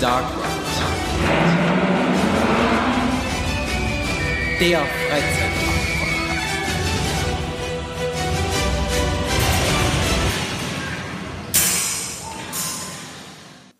[0.00, 0.60] Dark Ride.
[4.60, 5.70] Der Freizeitpark.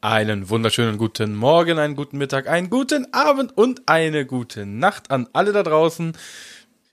[0.02, 5.26] Einen wunderschönen guten Morgen, einen guten Mittag, einen guten Abend und eine gute Nacht an
[5.32, 6.12] alle da draußen.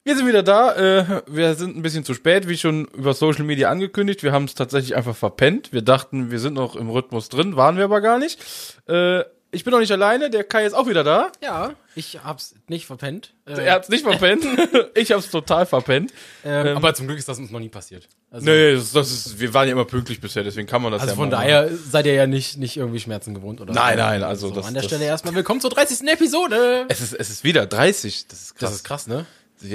[0.07, 0.73] Wir sind wieder da.
[0.73, 4.23] Äh, wir sind ein bisschen zu spät, wie schon über Social Media angekündigt.
[4.23, 5.73] Wir haben es tatsächlich einfach verpennt.
[5.73, 8.39] Wir dachten, wir sind noch im Rhythmus drin, waren wir aber gar nicht.
[8.87, 11.29] Äh, ich bin noch nicht alleine, der Kai ist auch wieder da.
[11.43, 13.33] Ja, ich hab's nicht verpennt.
[13.45, 14.45] Äh, Er hat's nicht verpennt.
[14.95, 16.13] ich hab's total verpennt.
[16.45, 18.07] ähm, aber zum Glück ist das uns noch nie passiert.
[18.31, 21.01] Also, Nee, das, das ist, wir waren ja immer pünktlich bisher, deswegen kann man das
[21.01, 23.73] also ja von daher seid ihr ja nicht, nicht irgendwie Schmerzen gewohnt, oder?
[23.73, 26.07] Nein, nein, also so, das- An der das- Stelle erstmal willkommen zur 30.
[26.07, 26.85] Episode.
[26.87, 28.27] Es ist, es ist wieder 30.
[28.29, 28.69] Das ist krass.
[28.69, 29.25] Das ist krass, ne?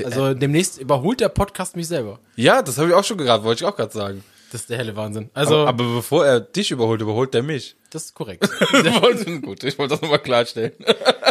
[0.04, 2.20] Also demnächst überholt der Podcast mich selber.
[2.36, 4.24] Ja, das habe ich auch schon gerade, wollte ich auch gerade sagen.
[4.52, 5.30] Das ist der helle Wahnsinn.
[5.34, 7.74] Also, aber, aber bevor er dich überholt, überholt er mich.
[7.90, 8.48] das ist korrekt.
[9.42, 10.72] Gut, ich wollte das nochmal klarstellen.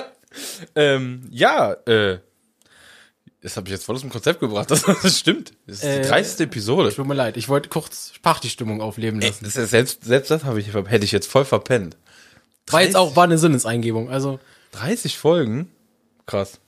[0.75, 2.17] ähm, ja, äh,
[3.41, 4.69] das habe ich jetzt voll aus dem Konzept gebracht.
[4.71, 5.53] Das, das stimmt.
[5.67, 6.39] Das ist Äh, die 30.
[6.41, 6.91] Episode.
[6.93, 9.43] Tut mir leid, ich wollte kurz Partystimmung aufleben lassen.
[9.45, 11.97] Das ist selbst, selbst das habe ich, hätte ich jetzt voll verpennt.
[12.67, 14.09] War jetzt auch, war eine Sinneseingebung.
[14.09, 14.39] Also,
[14.73, 15.71] 30 Folgen?
[16.25, 16.59] Krass.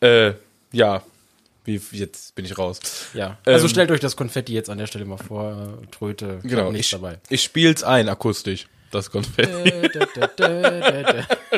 [0.00, 0.32] Äh,
[0.74, 1.02] ja.
[1.66, 2.78] Wie, jetzt bin ich raus.
[3.14, 3.38] ja.
[3.46, 5.78] Also Ähm, stellt euch das Konfetti jetzt an der Stelle mal vor.
[5.90, 7.18] Tröte, Genau, nichts ich, dabei.
[7.30, 8.66] ich spiel's ein, akustisch.
[8.94, 9.52] Das Konfetti.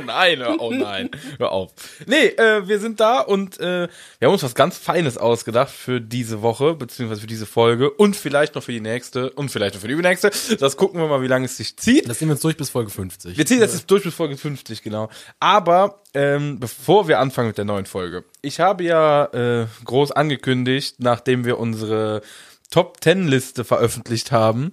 [0.07, 1.73] Nein, hör- oh nein, hör auf.
[2.07, 6.01] Nee, äh, wir sind da und äh, wir haben uns was ganz Feines ausgedacht für
[6.01, 9.81] diese Woche, beziehungsweise für diese Folge und vielleicht noch für die nächste und vielleicht noch
[9.83, 10.31] für die übernächste.
[10.59, 12.09] Das gucken wir mal, wie lange es sich zieht.
[12.09, 13.37] Das nehmen wir uns durch bis Folge 50.
[13.37, 15.09] Wir ziehen das jetzt durch bis Folge 50, genau.
[15.41, 20.97] Aber ähm, bevor wir anfangen mit der neuen Folge, ich habe ja äh, groß angekündigt,
[20.99, 22.23] nachdem wir unsere
[22.71, 24.73] Top 10 Liste veröffentlicht haben,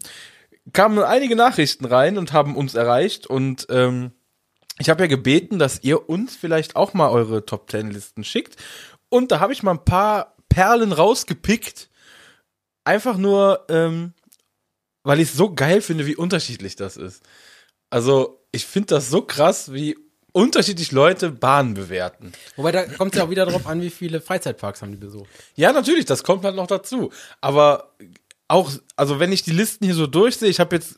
[0.72, 4.12] kamen einige Nachrichten rein und haben uns erreicht und ähm,
[4.80, 8.56] ich habe ja gebeten, dass ihr uns vielleicht auch mal eure Top 10 Listen schickt
[9.10, 11.90] und da habe ich mal ein paar Perlen rausgepickt,
[12.86, 14.14] einfach nur ähm,
[15.04, 17.24] weil ich es so geil finde, wie unterschiedlich das ist.
[17.90, 19.98] Also, ich finde das so krass, wie
[20.32, 22.32] unterschiedlich Leute Bahnen bewerten.
[22.56, 25.30] Wobei da kommt es ja auch wieder darauf an, wie viele Freizeitparks haben die besucht.
[25.56, 27.12] Ja, natürlich, das kommt halt noch dazu.
[27.40, 27.94] Aber
[28.48, 30.96] auch, also wenn ich die Listen hier so durchsehe, ich habe jetzt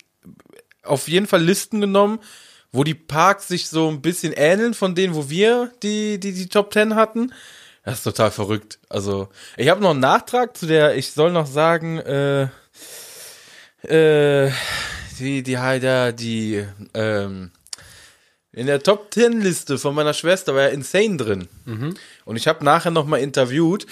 [0.82, 2.20] auf jeden Fall Listen genommen,
[2.72, 6.48] wo die Parks sich so ein bisschen ähneln von denen, wo wir die, die, die
[6.48, 7.32] Top 10 hatten.
[7.84, 8.80] Das ist total verrückt.
[8.88, 12.48] Also, ich habe noch einen Nachtrag zu der, ich soll noch sagen, äh,
[13.82, 14.50] äh,
[15.18, 17.52] die, die, die, die, ähm,
[18.56, 21.48] in der Top 10 Liste von meiner Schwester war ja Insane drin.
[22.24, 23.86] Und ich habe nachher noch mal interviewt.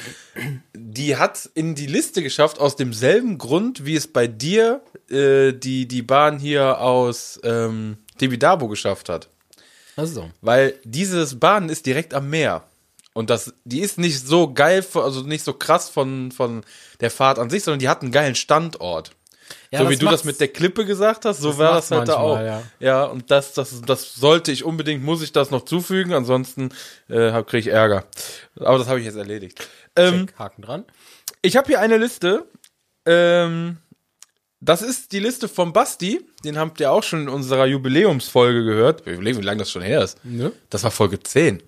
[0.75, 4.81] Die hat in die Liste geschafft aus demselben Grund, wie es bei dir
[5.11, 9.29] äh, die die Bahn hier aus ähm, Tibidabo geschafft hat.
[9.97, 12.65] Also, Weil dieses Bahn ist direkt am Meer.
[13.13, 16.65] Und das, die ist nicht so geil, also nicht so krass von, von
[17.01, 19.13] der Fahrt an sich, sondern die hat einen geilen Standort.
[19.71, 22.09] Ja, so wie du das mit der Klippe gesagt hast, so das war das halt
[22.09, 22.37] da auch.
[22.37, 23.05] manchmal, Ja.
[23.05, 26.71] und das, das, das sollte ich unbedingt, muss ich das noch zufügen, ansonsten
[27.09, 28.05] äh, kriege ich Ärger.
[28.61, 29.67] Aber das habe ich jetzt erledigt.
[29.97, 30.85] Ähm, check, Haken dran.
[31.43, 32.47] ich habe hier eine Liste.
[33.07, 33.79] Ähm,
[34.61, 36.25] das ist die Liste von Basti.
[36.45, 39.03] Den habt ihr auch schon in unserer Jubiläumsfolge gehört.
[39.07, 40.25] Ich überlege, wie lange das schon her ist.
[40.25, 40.53] Ne?
[40.71, 41.63] Das war Folge 10.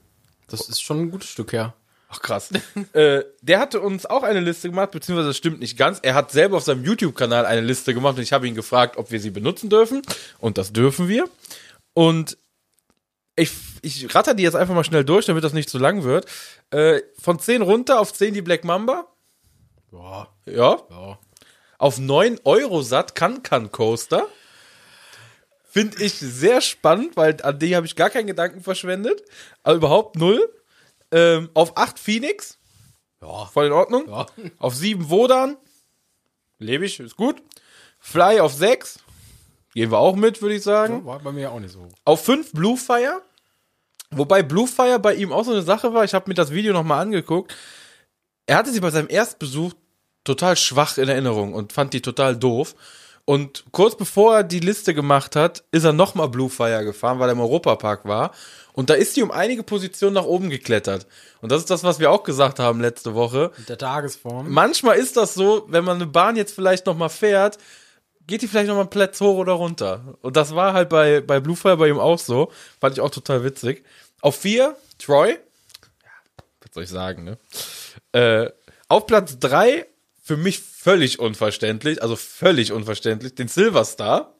[0.49, 1.75] Das ist schon ein gutes Stück her.
[2.17, 2.51] Ach krass.
[2.93, 5.99] äh, der hatte uns auch eine Liste gemacht, beziehungsweise das stimmt nicht ganz.
[6.03, 9.11] Er hat selber auf seinem YouTube-Kanal eine Liste gemacht und ich habe ihn gefragt, ob
[9.11, 10.03] wir sie benutzen dürfen.
[10.39, 11.29] Und das dürfen wir.
[11.95, 12.39] Und
[13.37, 16.27] ich, ich ratter die jetzt einfach mal schnell durch, damit das nicht zu lang wird.
[16.71, 19.07] Äh, von 10 runter auf 10 die Black Mamba.
[19.93, 20.79] Ja, Ja.
[20.91, 21.19] ja.
[21.79, 24.27] Auf 9 Euro satt Can-Can Coaster.
[25.69, 29.23] Finde ich sehr spannend, weil an die habe ich gar keinen Gedanken verschwendet.
[29.63, 30.41] Aber überhaupt null.
[31.17, 32.59] Ähm, auf 8 Phoenix.
[33.23, 33.47] Ja.
[33.47, 34.07] Voll in Ordnung.
[34.07, 34.27] Ja.
[34.59, 35.57] Auf 7 Wodan.
[36.59, 37.43] Lebe ich, ist gut.
[37.99, 38.99] Fly auf 6.
[39.75, 41.05] Gehen wir auch mit, würde ich sagen.
[41.07, 41.93] War bei mir auch nicht so hoch.
[42.05, 43.23] Auf 5 Bluefire.
[44.11, 46.05] Wobei Bluefire bei ihm auch so eine Sache war.
[46.05, 47.55] Ich habe mir das Video nochmal angeguckt.
[48.47, 49.73] Er hatte sie bei seinem Erstbesuch
[50.25, 52.75] total schwach in Erinnerung und fand die total doof.
[53.27, 57.33] Und kurz bevor er die Liste gemacht hat, ist er nochmal Bluefire gefahren, weil er
[57.33, 58.31] im Europapark war.
[58.73, 61.09] Und da ist sie um einige Positionen nach oben geklettert.
[61.41, 63.51] Und das ist das, was wir auch gesagt haben letzte Woche.
[63.59, 64.49] Mit der Tagesform.
[64.49, 67.59] Manchmal ist das so, wenn man eine Bahn jetzt vielleicht nochmal fährt,
[68.29, 70.17] geht die vielleicht nochmal einen Platz hoch oder runter.
[70.21, 72.53] Und das war halt bei, bei Bluefire bei ihm auch so.
[72.81, 73.85] Fand ich auch total witzig.
[74.21, 75.31] Auf vier, Troy.
[75.31, 76.11] Ja,
[76.61, 77.39] was soll ich sagen, ne?
[78.13, 78.53] Äh,
[78.89, 79.87] auf Platz drei,
[80.27, 84.35] für mich völlig unverständlich, also völlig unverständlich, den Silver Star.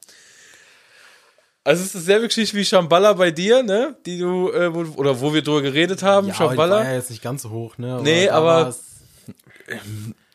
[1.63, 3.95] Also es ist dieselbe Geschichte wie Shambhala bei dir, ne?
[4.05, 6.83] Die du, äh, wo, oder wo wir drüber geredet haben, Ja, aber Shambhala.
[6.83, 8.01] ja jetzt nicht ganz so hoch, ne?
[8.03, 8.75] Nee, da aber-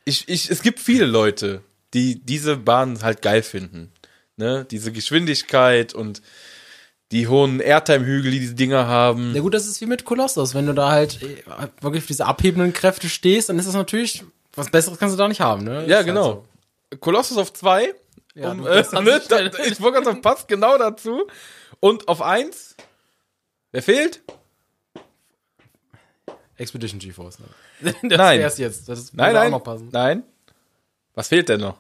[0.05, 1.63] ich, ich, es gibt viele Leute,
[1.95, 3.93] die diese Bahn halt geil finden.
[4.37, 4.67] Ne?
[4.71, 6.23] Diese Geschwindigkeit und
[7.13, 9.35] die hohen Airtime-Hügel, die diese Dinger haben.
[9.35, 10.55] Ja gut, das ist wie mit Kolossus.
[10.55, 11.43] Wenn du da halt äh,
[11.83, 15.29] wirklich auf diese abhebenden Kräfte stehst, dann ist das natürlich, was Besseres kannst du da
[15.29, 15.87] nicht haben, ne?
[15.87, 16.45] Ja, Ist genau.
[17.01, 17.95] Colossus auf zwei.
[18.35, 21.27] Ja, um, äh, ne, da, ich wollte gerade sagen, passt genau dazu.
[21.81, 22.77] Und auf eins.
[23.73, 24.23] Wer fehlt?
[24.27, 25.03] So.
[26.57, 27.47] Expedition GeForce, ne?
[28.03, 28.41] Das Nein.
[28.41, 28.89] wär's jetzt.
[28.89, 29.51] Das Nein, nein.
[29.51, 29.89] noch passen.
[29.91, 30.23] Nein.
[31.15, 31.79] Was fehlt denn noch?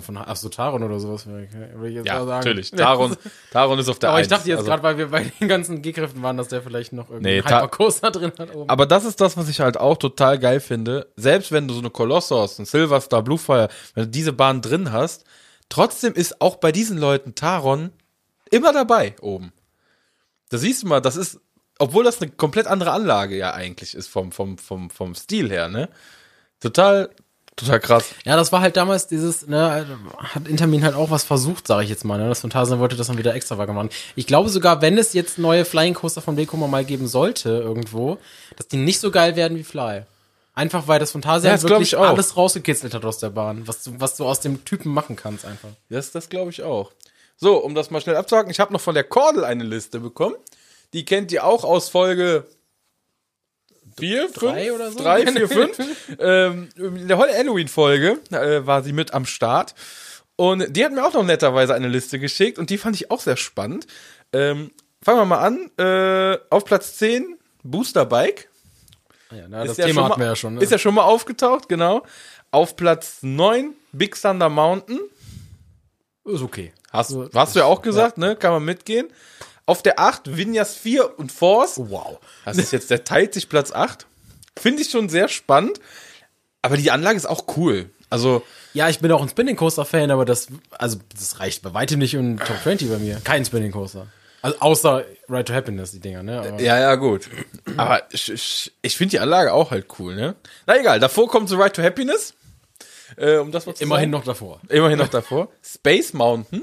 [0.00, 2.70] Von, ach so, Taron oder sowas würde ich, würde ich jetzt Ja, natürlich.
[2.70, 3.16] Taron,
[3.50, 5.82] Taron ist auf der Aber ich dachte jetzt Also- gerade, weil wir bei den ganzen
[5.82, 8.54] G-Kräften waren, dass der vielleicht noch irgendwie Nee, Hypercoaster drin hat.
[8.54, 8.70] Oben.
[8.70, 11.10] Aber das ist das, was ich halt auch total geil finde.
[11.16, 15.24] Selbst wenn du so eine Colossus, ein Silverstar, Bluefire, wenn du diese Bahn drin hast,
[15.68, 17.90] trotzdem ist auch bei diesen Leuten Taron
[18.52, 19.52] immer dabei oben.
[20.50, 21.40] Da siehst du mal, das ist,
[21.80, 25.68] obwohl das eine komplett andere Anlage ja eigentlich ist vom, vom, vom, vom Stil her,
[25.68, 25.88] ne?
[26.60, 27.10] Total,
[27.56, 28.06] total krass.
[28.24, 31.90] Ja, das war halt damals dieses, ne, hat Intermin halt auch was versucht, sage ich
[31.90, 33.90] jetzt mal, ne, das Phantasien wollte das dann wieder extra machen.
[34.16, 38.18] Ich glaube sogar, wenn es jetzt neue Flying Coaster von Vekoma mal geben sollte, irgendwo,
[38.56, 40.02] dass die nicht so geil werden wie Fly.
[40.54, 44.16] Einfach weil das Phantasian Ja, wirklich alles rausgekitzelt hat aus der Bahn, was du, was
[44.16, 45.70] du aus dem Typen machen kannst einfach.
[45.88, 46.92] Das, das glaube ich auch.
[47.36, 50.36] So, um das mal schnell abzuhaken, ich habe noch von der Kordel eine Liste bekommen.
[50.92, 52.44] Die kennt ihr auch aus Folge
[53.98, 54.98] 4, 5, Drei oder so?
[54.98, 55.78] 3, 4, 5.
[56.18, 59.74] ähm, in der Halloween-Folge äh, war sie mit am Start.
[60.36, 63.20] Und die hat mir auch noch netterweise eine Liste geschickt und die fand ich auch
[63.20, 63.86] sehr spannend.
[64.32, 64.70] Ähm,
[65.02, 65.70] fangen wir mal an.
[65.78, 68.48] Äh, auf Platz 10, Booster Bike.
[69.30, 70.54] Ja, na, Ist das Thema schon hatten mal, wir ja schon.
[70.54, 70.62] Ne?
[70.62, 72.02] Ist ja schon mal aufgetaucht, genau.
[72.50, 75.00] Auf Platz 9, Big Thunder Mountain.
[76.24, 76.72] ist okay.
[76.90, 78.36] Hast, hast du ja auch gesagt, ne?
[78.36, 79.08] Kann man mitgehen.
[79.66, 81.78] Auf der 8 Vinyas 4 und Force.
[81.78, 82.18] Wow.
[82.44, 84.06] Das ist jetzt, der teilt sich Platz 8.
[84.56, 85.80] Finde ich schon sehr spannend.
[86.62, 87.90] Aber die Anlage ist auch cool.
[88.10, 88.42] Also,
[88.74, 91.98] Ja, ich bin auch ein Spinning Coaster Fan, aber das, also, das reicht bei weitem
[91.98, 93.20] nicht in Top 20 bei mir.
[93.24, 94.06] Kein Spinning Coaster.
[94.42, 96.40] Also, außer Ride to Happiness, die Dinger, ne?
[96.40, 97.30] Aber ja, ja, gut.
[97.76, 100.34] Aber ich, ich, finde die Anlage auch halt cool, ne?
[100.66, 102.34] Na egal, davor kommt so Ride to Happiness.
[103.16, 104.10] Äh, um das mal zu immerhin sagen.
[104.10, 104.60] noch davor.
[104.68, 105.48] Immerhin noch davor.
[105.62, 106.62] Space Mountain.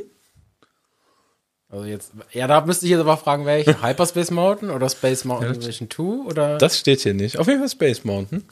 [1.72, 3.82] Also jetzt, ja, da müsste ich jetzt aber fragen, welche?
[3.84, 7.38] Hyperspace Mountain oder Space Mountain Edition 2 oder, Das steht hier nicht.
[7.38, 8.44] Auf jeden Fall Space Mountain.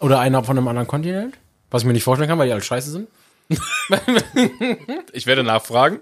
[0.00, 1.36] oder einer von einem anderen Kontinent?
[1.70, 3.08] Was ich mir nicht vorstellen kann, weil die alle scheiße sind.
[5.12, 6.00] Ich werde nachfragen.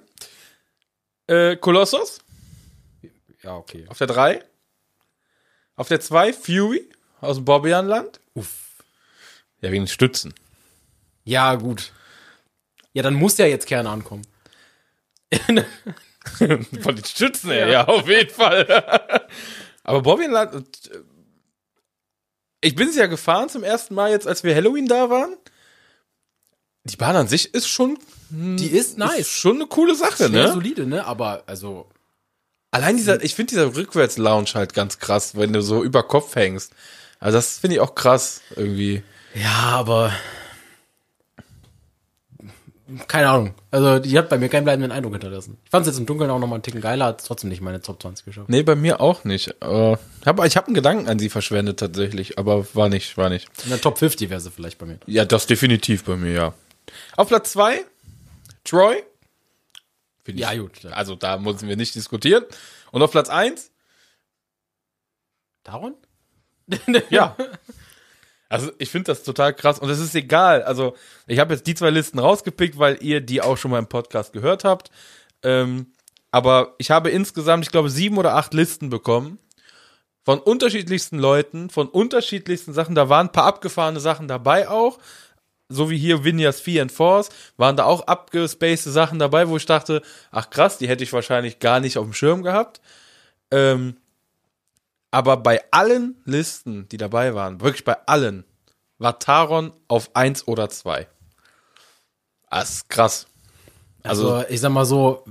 [1.26, 2.18] Äh, Colossus
[3.42, 3.84] Ja, okay.
[3.88, 4.42] auf der 3.
[5.76, 6.88] Auf der 2 Fury
[7.20, 8.20] aus dem Bobbianland.
[8.34, 8.82] Uff.
[9.60, 10.34] Ja, wegen Stützen.
[11.24, 11.92] Ja, gut.
[12.92, 14.26] Ja, dann muss ja jetzt Kerne ankommen.
[16.24, 18.66] Von den Stützen her, ja, auf jeden Fall.
[19.84, 20.62] Aber äh,
[22.60, 25.36] ich bin es ja gefahren zum ersten Mal jetzt, als wir Halloween da waren.
[26.84, 27.98] Die Bahn an sich ist schon,
[28.30, 29.28] Die ist ist nice.
[29.28, 30.52] schon eine coole Sache, Sehr ne?
[30.52, 31.04] solide, ne?
[31.06, 31.88] Aber, also,
[32.70, 36.72] Allein dieser, ich finde dieser Rückwärts-Lounge halt ganz krass, wenn du so über Kopf hängst.
[37.20, 39.02] Also das finde ich auch krass irgendwie.
[39.34, 40.12] ja, aber,
[43.08, 43.54] keine Ahnung.
[43.70, 45.58] Also, die hat bei mir keinen bleibenden Eindruck hinterlassen.
[45.64, 47.60] Ich fand es jetzt im Dunkeln auch noch mal einen Ticken geiler, hat trotzdem nicht
[47.62, 48.48] meine Top 20 geschafft.
[48.48, 49.48] Nee, bei mir auch nicht.
[49.62, 53.48] Äh, hab, ich habe einen Gedanken an sie verschwendet tatsächlich, aber war nicht, war nicht.
[53.64, 54.98] In der Top 50 wäre sie vielleicht bei mir.
[55.06, 56.54] Ja, das definitiv bei mir, ja.
[57.16, 57.84] Auf Platz zwei
[58.64, 59.02] Troy.
[60.24, 60.90] Find Ja, ich- gut, ja.
[60.90, 62.44] Also da müssen wir nicht diskutieren.
[62.92, 63.70] Und auf Platz eins
[65.64, 65.94] Daron?
[67.10, 67.36] ja.
[68.48, 70.62] Also ich finde das total krass und es ist egal.
[70.62, 70.94] Also
[71.26, 74.32] ich habe jetzt die zwei Listen rausgepickt, weil ihr die auch schon mal im Podcast
[74.32, 74.90] gehört habt.
[75.42, 75.92] Ähm,
[76.30, 79.38] aber ich habe insgesamt, ich glaube, sieben oder acht Listen bekommen
[80.24, 82.94] von unterschiedlichsten Leuten, von unterschiedlichsten Sachen.
[82.94, 84.98] Da waren ein paar abgefahrene Sachen dabei auch.
[85.68, 89.66] So wie hier Vinyas 4 and Force, waren da auch abgespacede Sachen dabei, wo ich
[89.66, 92.80] dachte, ach krass, die hätte ich wahrscheinlich gar nicht auf dem Schirm gehabt.
[93.50, 93.96] Ähm,
[95.14, 98.44] aber bei allen Listen, die dabei waren, wirklich bei allen,
[98.98, 101.06] war Taron auf 1 oder 2.
[102.50, 103.26] Das ist krass.
[104.02, 105.24] Also, Also, ich sag mal so,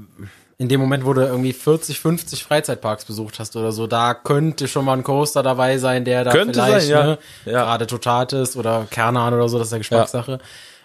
[0.57, 4.67] in dem Moment, wo du irgendwie 40, 50 Freizeitparks besucht hast oder so, da könnte
[4.67, 7.03] schon mal ein Coaster dabei sein, der da Könnte vielleicht, sein, ja.
[7.05, 7.63] ne, Ja.
[7.63, 10.39] gerade Totatis oder Kernan oder so, das ist ja Geschmackssache.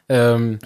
[0.09, 0.59] Ähm,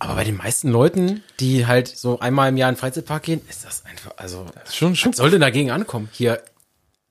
[0.00, 3.40] aber bei den meisten Leuten, die halt so einmal im Jahr in den Freizeitpark gehen,
[3.48, 6.08] ist das einfach, also, schon, schon was soll denn dagegen ankommen?
[6.12, 6.42] Hier,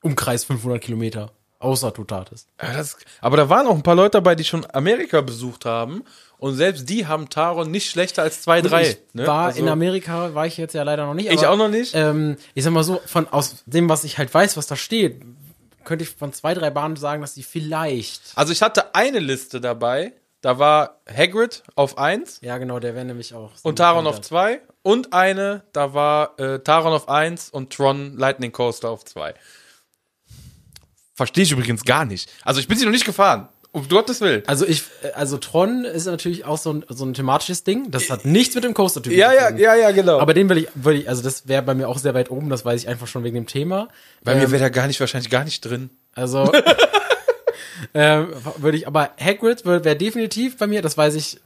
[0.02, 1.32] Umkreis 500 Kilometer.
[1.60, 2.50] Außer du tatest.
[2.62, 6.04] Ja, das, aber da waren auch ein paar Leute dabei, die schon Amerika besucht haben.
[6.38, 8.82] Und selbst die haben Taron nicht schlechter als 2-3.
[8.82, 9.26] Ich ne?
[9.26, 11.32] war Also, in Amerika, war ich jetzt ja leider noch nicht.
[11.32, 11.96] Ich aber, auch noch nicht.
[11.96, 15.24] Ähm, ich sag mal so, von aus dem, was ich halt weiß, was da steht,
[15.84, 18.22] könnte ich von zwei, drei Bahnen sagen, dass die vielleicht.
[18.36, 20.14] Also ich hatte eine Liste dabei.
[20.42, 23.50] Da war Hagrid auf 1 Ja, genau, der wäre nämlich auch.
[23.56, 24.22] so und Taron auf.
[24.22, 24.62] 2.
[24.84, 29.34] Und eine, da war äh, Taron auf 1 und Tron Lightning Coaster auf 2.
[31.18, 32.30] Verstehe ich übrigens gar nicht.
[32.44, 33.50] Also ich bin sie noch nicht gefahren.
[33.74, 34.44] Um Gottes Willen.
[34.48, 37.92] Also ich, äh, also Tron ist natürlich auch so ein, so ein thematisches Ding.
[37.92, 39.58] Das hat nichts mit dem Coaster-Typ Ja, zu ja, tun.
[39.60, 40.20] ja, ja, genau.
[40.20, 42.50] Aber den will ich, will ich, also das wäre bei mir auch sehr weit oben,
[42.50, 43.90] das weiß ich einfach schon wegen dem Thema.
[44.24, 45.90] bei mir Ähm, wäre da gar nicht, wahrscheinlich gar nicht drin.
[46.16, 46.50] Also
[47.94, 51.40] ähm, würde ich, aber Hagrid wäre wär definitiv bei mir, das weiß ich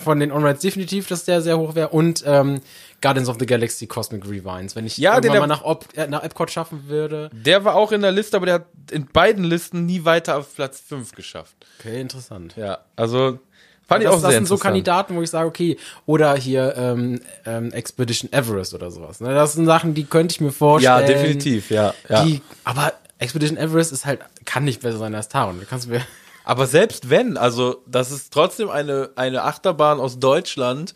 [0.00, 1.88] von den On-Rides definitiv, dass der sehr hoch wäre.
[1.90, 2.60] Und ähm,
[3.00, 6.06] Guardians of the Galaxy Cosmic Rewinds, wenn ich Ja, irgendwann den- mal nach, Op äh,
[6.06, 7.30] nach Epcot schaffen würde.
[7.32, 10.54] Der war auch in der Liste, aber der hat in beiden Listen nie weiter auf
[10.54, 11.54] Platz 5 geschafft.
[11.78, 12.54] Okay, interessant.
[12.56, 13.38] Ja, also
[13.86, 14.56] fand ich Das, auch das sehr sind so.
[14.56, 15.76] Kandidaten, wo ich sage, okay,
[16.06, 19.20] oder hier ähm, ähm, Expedition Everest oder sowas.
[19.20, 19.34] Ne?
[19.34, 21.06] Das sind Sachen, die könnte ich mir Ja, vorstellen.
[21.06, 21.94] definitiv, ja.
[22.08, 22.24] ja.
[22.24, 25.58] Die, aber Expedition Everest ist halt, kann nicht besser sein als Taron.
[25.60, 26.00] Da kannst du mir.
[26.44, 30.94] Aber selbst wenn, also das ist trotzdem eine, eine Achterbahn aus Deutschland,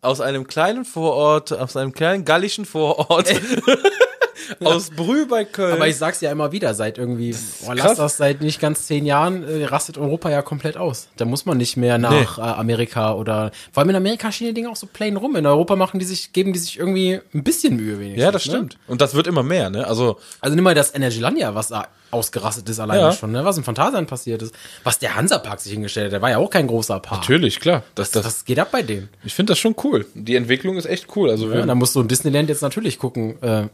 [0.00, 3.32] aus einem kleinen Vorort, aus einem kleinen gallischen Vorort,
[4.64, 5.72] aus Brühl bei Köln.
[5.74, 7.34] Aber ich sag's ja immer wieder, seit irgendwie,
[7.64, 11.08] boah, lass das seit nicht ganz zehn Jahren, äh, rastet Europa ja komplett aus.
[11.16, 14.54] Da muss man nicht mehr nach äh, Amerika oder, vor allem in Amerika stehen die
[14.54, 15.36] Dinge auch so plain rum.
[15.36, 18.22] In Europa machen die sich, geben die sich irgendwie ein bisschen Mühe wenigstens.
[18.22, 18.52] ja, das Ne?
[18.52, 18.78] stimmt.
[18.86, 19.86] Und das wird immer mehr, ne?
[19.86, 23.12] Also, Also nimm mal das Energylandia, was da ausgerastet ist alleine Ja.
[23.12, 23.42] schon, ne?
[23.42, 24.54] was im Phantasialand passiert ist.
[24.84, 27.20] Was der Hansapark sich hingestellt hat, der war ja auch kein großer Park.
[27.22, 27.84] natürlich, klar.
[27.94, 29.08] Das, das, Was geht ab bei denen?
[29.24, 30.04] ich finde das schon cool.
[30.14, 31.30] Die Entwicklung ist echt cool.
[31.30, 33.40] Also, Ja, da musst du in Disneyland jetzt natürlich gucken.
[33.42, 33.68] Äh,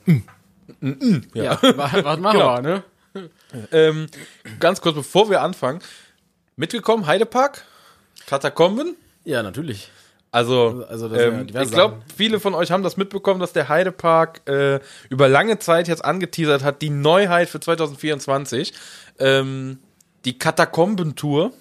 [1.35, 2.57] ja, wa- was machen Genau.
[2.57, 2.83] wir, ne?
[3.73, 4.07] ähm,
[4.61, 5.81] ganz kurz, bevor wir anfangen,
[6.57, 7.65] mitgekommen, Heidepark,
[8.27, 8.97] Katakomben.
[9.25, 9.91] Ja, natürlich.
[10.31, 13.71] Also, Also, ja ähm, diverse ich glaube, viele von euch haben das mitbekommen, dass der
[13.71, 18.75] Heidepark äh, über lange Zeit jetzt angeteasert hat, die Neuheit für 2024,
[19.19, 19.79] ähm,
[20.27, 21.53] die Katakombentour.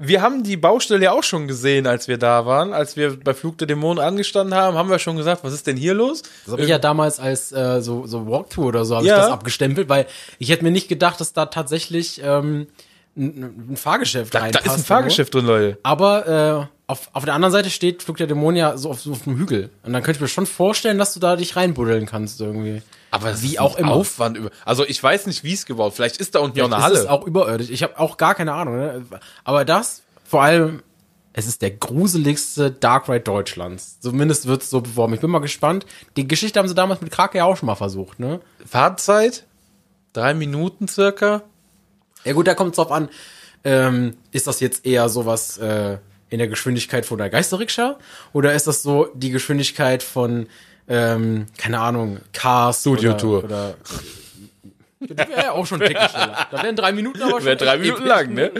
[0.00, 3.34] Wir haben die Baustelle ja auch schon gesehen, als wir da waren, als wir bei
[3.34, 6.22] Flug der Dämonen angestanden haben, haben wir schon gesagt, was ist denn hier los?
[6.44, 9.16] Das habe ich ja damals als äh, so, so Walkthrough oder so hab Ja.
[9.16, 10.06] ich das abgestempelt, weil
[10.38, 12.68] ich hätte mir nicht gedacht, dass da tatsächlich ähm,
[13.16, 14.66] ein, ein Fahrgeschäft Da, da reinpasst.
[14.66, 15.78] ist ein Fahrgeschäft drin, Leute.
[15.82, 19.12] Aber äh, auf, auf der anderen Seite steht Flug der Dämonen ja so auf, so
[19.12, 19.70] auf einem Hügel.
[19.84, 22.82] Und dann könnte ich mir schon vorstellen, dass du da dich reinbuddeln kannst irgendwie.
[23.10, 23.92] Aber wie ist auch immer.
[23.92, 24.50] Aufwand über.
[24.64, 25.92] Also ich weiß nicht, wie es gebaut.
[25.94, 26.98] Vielleicht ist da unten ja auch eine ist Halle.
[26.98, 27.68] es auch überirdisch.
[27.68, 28.76] Ich habe auch gar keine Ahnung.
[28.76, 29.04] Ne?
[29.44, 30.82] Aber das, vor allem,
[31.34, 34.00] es ist der gruseligste Dark Ride Deutschlands.
[34.00, 35.12] Zumindest wird es so beworben.
[35.12, 35.84] Ich bin mal gespannt.
[36.16, 38.40] Die Geschichte haben sie damals mit Krake ja auch schon mal versucht, ne?
[38.66, 39.44] Fahrzeit
[40.14, 41.42] drei Minuten circa.
[42.24, 43.10] Ja gut, da kommt es drauf an,
[43.62, 45.98] ähm, ist das jetzt eher sowas äh,
[46.30, 47.98] in der Geschwindigkeit von der Geisterrikscha
[48.32, 50.48] oder ist das so die Geschwindigkeit von,
[50.88, 53.44] ähm, keine Ahnung, Cars Studio Tour.
[53.44, 53.74] Oder,
[55.00, 56.46] oder das wäre ja auch schon ein Ticken schneller.
[56.50, 58.52] Da wären drei Minuten aber schon Wäre drei Minuten lang, ne?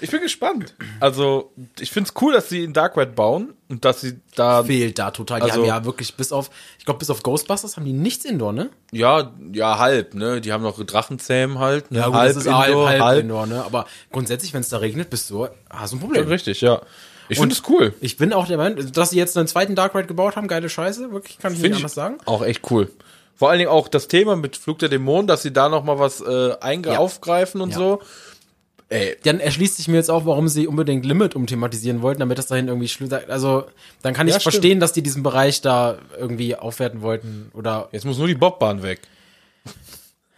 [0.00, 0.74] Ich bin gespannt.
[1.00, 4.98] Also, ich find's cool, dass sie in Dark Ride bauen und dass sie da, Fehlt
[4.98, 5.40] da total.
[5.40, 8.24] Die Also- haben ja wirklich bis auf, ich glaube bis auf Ghostbusters haben die nichts
[8.24, 8.70] Indoor, ne?
[8.92, 10.40] ja, ja, halb, ne?
[10.40, 12.00] Die haben noch Drachenzähmen halt, ne?
[12.12, 13.64] das ist halb, halb, Indoor, ne?
[13.64, 16.26] Aber grundsätzlich, wenn es da regnet, bist du, hast du ein Problem.
[16.28, 16.82] Richtig, ja.
[17.28, 17.92] Ich finde es cool.
[18.00, 20.68] Ich bin auch der Meinung, dass sie jetzt einen zweiten Dark Ride gebaut haben, geile
[20.68, 22.18] Scheiße, wirklich, kann ich nicht Finde anders sagen.
[22.24, 22.90] Auch echt cool.
[23.34, 25.98] Vor allen Dingen auch das Thema mit Flug der Dämonen, dass sie da noch mal
[25.98, 26.98] was äh, Ja.
[26.98, 27.76] aufgreifen und Ja.
[27.78, 28.02] so.
[28.88, 32.46] Ey, Dann erschließt sich mir jetzt auch, warum sie unbedingt Limit umthematisieren wollten, damit das
[32.46, 33.64] dahin irgendwie schlü- Also,
[34.02, 34.54] dann kann ich Ja, stimmt.
[34.54, 37.88] verstehen, dass die diesen Bereich da irgendwie aufwerten wollten oder.
[37.90, 39.00] jetzt muss nur die Bobbahn weg.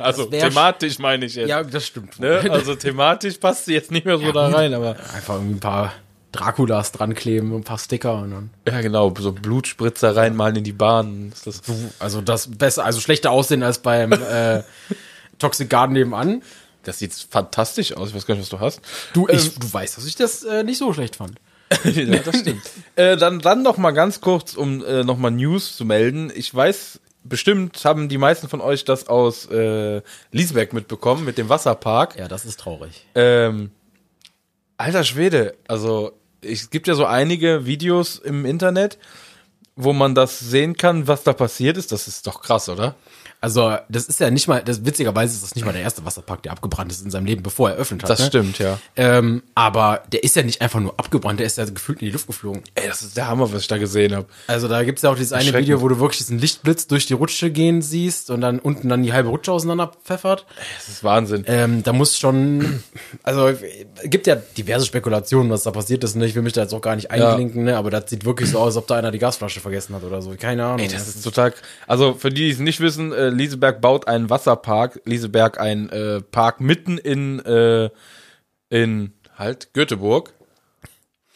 [0.00, 1.48] Also thematisch meine ich jetzt.
[1.48, 2.20] Ja, das stimmt.
[2.20, 2.48] Ne?
[2.52, 5.92] Also thematisch passt sie jetzt nicht mehr so da rein, aber Einfach irgendwie ein paar
[6.30, 8.50] Draculas dran kleben, ein paar Sticker und dann.
[8.68, 11.32] ja genau, so Blutspritzer reinmalen in die Bahn.
[11.32, 11.62] Ist das
[11.98, 14.62] Also das besser, also schlechter aussehen als beim äh,
[15.40, 16.42] Toxic Garden nebenan.
[16.82, 18.10] Das sieht fantastisch aus.
[18.10, 18.80] Ich weiß gar nicht, was du hast.
[19.12, 21.38] Du, ich, du weißt, dass ich das äh, nicht so schlecht fand.
[21.84, 22.62] ja, das stimmt.
[22.96, 26.32] äh, dann, dann noch mal ganz kurz, um äh, noch mal News zu melden.
[26.34, 31.48] Ich weiß, bestimmt haben die meisten von euch das aus äh, Liesberg mitbekommen mit dem
[31.48, 32.16] Wasserpark.
[32.16, 33.06] Ja, das ist traurig.
[33.14, 33.70] Ähm,
[34.76, 38.98] alter Schwede, also es gibt ja so einige Videos im Internet,
[39.76, 42.94] wo man das sehen kann, was da passiert ist, das ist doch krass, oder?
[43.40, 46.42] Also, das ist ja nicht mal, das, witzigerweise ist das nicht mal der erste Wasserpark,
[46.42, 48.10] der abgebrannt ist in seinem Leben, bevor er eröffnet hat.
[48.10, 48.26] Das ne?
[48.26, 48.78] stimmt, ja.
[48.96, 52.12] Ähm, aber der ist ja nicht einfach nur abgebrannt, der ist ja gefühlt in die
[52.12, 52.62] Luft geflogen.
[52.74, 54.26] Ey, das ist der Hammer, was ich da gesehen habe.
[54.48, 55.48] Also da gibt's ja auch dieses eine.
[55.54, 59.02] Video, wo du wirklich diesen Lichtblitz durch die Rutsche gehen siehst und dann unten dann
[59.02, 60.44] die halbe Rutsche auseinander pfeffert.
[60.76, 61.44] Das ist Wahnsinn.
[61.46, 62.82] Ähm, da muss schon,
[63.22, 63.50] also
[64.04, 66.16] gibt ja diverse Spekulationen, was da passiert ist.
[66.16, 66.26] Ne?
[66.26, 67.76] Ich will mich da jetzt auch gar nicht einklinken, ne?
[67.76, 70.22] aber das sieht wirklich so aus, als ob da einer die Gasflasche vergessen hat oder
[70.22, 70.34] so.
[70.38, 70.80] Keine Ahnung.
[70.80, 71.54] Ey, das ist total.
[71.86, 75.00] Also für die, die es nicht wissen, äh, Lieseberg baut einen Wasserpark.
[75.04, 77.90] Lieseberg ein äh, Park mitten in äh,
[78.70, 80.32] in halt Göteborg.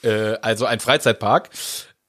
[0.02, 1.50] Äh, also ein Freizeitpark,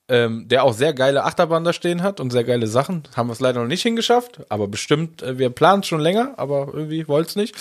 [0.10, 3.04] ähm, der auch sehr geile Achterbahnen da stehen hat und sehr geile Sachen.
[3.16, 5.22] Haben wir es leider noch nicht hingeschafft, aber bestimmt.
[5.22, 7.56] Äh, wir planen schon länger, aber irgendwie wollt's nicht.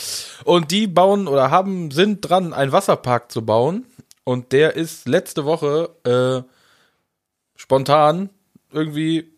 [0.44, 3.86] Und die bauen oder haben sind dran, einen Wasserpark zu bauen.
[4.24, 6.48] Und der ist letzte Woche äh,
[7.56, 8.30] spontan
[8.72, 9.32] irgendwie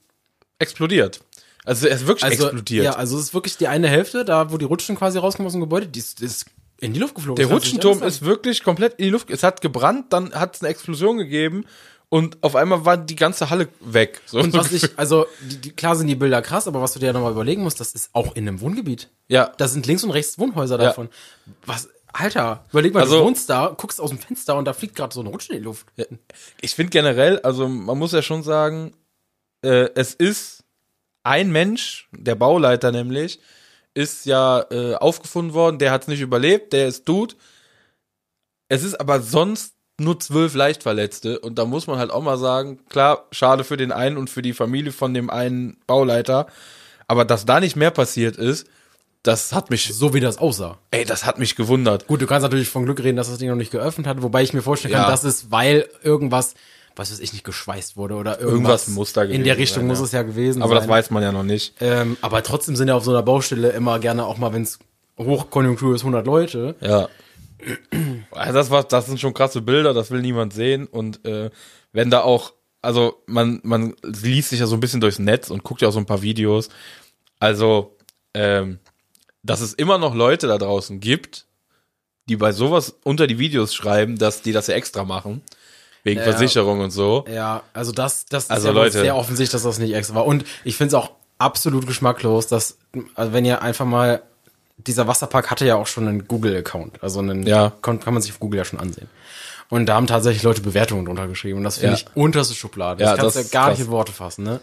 [0.58, 1.20] explodiert.
[1.64, 2.84] Also er ist wirklich also, explodiert.
[2.84, 5.52] Ja, also es ist wirklich die eine Hälfte, da wo die Rutschen quasi rauskommen aus
[5.52, 6.46] dem Gebäude, die ist, die ist
[6.80, 7.36] in die Luft geflogen.
[7.36, 9.30] Der Rutschenturm ist wirklich komplett in die Luft.
[9.30, 11.64] Es hat gebrannt, dann hat es eine Explosion gegeben
[12.10, 14.20] und auf einmal war die ganze Halle weg.
[14.26, 14.38] So.
[14.40, 17.06] Und was ich, also die, die, klar sind die Bilder krass, aber was du dir
[17.06, 19.08] ja nochmal überlegen musst, das ist auch in einem Wohngebiet.
[19.28, 20.84] ja, Da sind links und rechts Wohnhäuser Ja.
[20.88, 21.08] davon.
[21.64, 24.94] Was, Alter, überleg mal, Also- du wohnst da, guckst aus dem Fenster und da fliegt
[24.96, 25.86] gerade so ein Rutsch in die Luft.
[26.60, 28.92] ich finde generell, also man muss ja schon sagen,
[29.62, 30.53] äh, es ist
[31.24, 33.40] ein Mensch, der Bauleiter nämlich,
[33.94, 37.34] ist ja äh, aufgefunden worden, der hat es nicht überlebt, der ist Dude.
[38.68, 42.80] Es ist aber sonst nur zwölf Leichtverletzte und da muss man halt auch mal sagen,
[42.88, 46.46] klar, schade für den einen und für die Familie von dem einen Bauleiter,
[47.06, 48.66] aber dass da nicht mehr passiert ist,
[49.22, 50.78] das hat mich, So wie das aussah.
[50.90, 52.06] ey, das hat mich gewundert.
[52.08, 54.42] Gut, du kannst natürlich von Glück reden, dass das Ding noch nicht geöffnet hat, wobei
[54.42, 55.10] ich mir vorstellen kann, Ja.
[55.10, 56.54] dass es, weil irgendwas,
[56.96, 59.82] was weiß ich, nicht geschweißt wurde oder irgendwas, Irgendwas muss da In gewesen der Richtung
[59.82, 60.04] sein, muss ja.
[60.04, 60.90] es ja gewesen Aber das sein.
[60.90, 61.74] weiß man ja noch nicht.
[61.80, 64.78] Ähm, aber trotzdem sind ja auf so einer Baustelle immer gerne auch mal, wenn es
[65.18, 66.76] Hochkonjunktur ist, 100 Leute.
[66.80, 67.08] Ja.
[68.30, 70.86] Also das war, das sind schon krasse Bilder, das will niemand sehen.
[70.86, 71.50] Und äh,
[71.92, 75.62] wenn da auch, also man, man liest sich ja so ein bisschen durchs Netz und
[75.62, 76.68] guckt ja auch so ein paar Videos.
[77.40, 77.96] Also,
[78.34, 78.78] ähm,
[79.42, 81.46] dass es immer noch Leute da draußen gibt,
[82.28, 85.42] die bei sowas unter die Videos schreiben, dass die das ja extra machen.
[86.04, 86.24] Wegen Ja.
[86.26, 87.24] Versicherung und so.
[87.28, 88.98] Ja, also das, das Also ist ja Leute.
[89.00, 90.26] sehr offensichtlich, dass das nicht extra war.
[90.26, 92.76] Und ich finde es auch absolut geschmacklos, dass,
[93.14, 94.22] also wenn ihr einfach mal,
[94.76, 97.02] dieser Wasserpark hatte ja auch schon einen Google-Account.
[97.02, 97.72] Also einen, Ja.
[97.82, 99.08] kann, kann man sich auf Google ja schon ansehen.
[99.70, 101.58] Und da haben tatsächlich Leute Bewertungen drunter geschrieben.
[101.58, 102.02] Und das finde Ja.
[102.02, 103.02] ich unterste Schublade.
[103.02, 103.78] Ja, das kannst du ja gar krass.
[103.78, 104.60] nicht in Worte fassen, ne?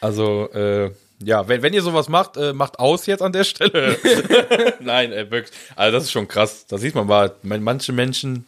[0.00, 0.92] Also, äh,
[1.24, 3.98] ja, wenn, wenn ihr sowas macht, äh, macht aus jetzt an der Stelle.
[4.80, 5.56] Nein, äh, wirklich.
[5.74, 6.66] Also das ist schon krass.
[6.68, 8.46] Da sieht man mal, man- manche Menschen,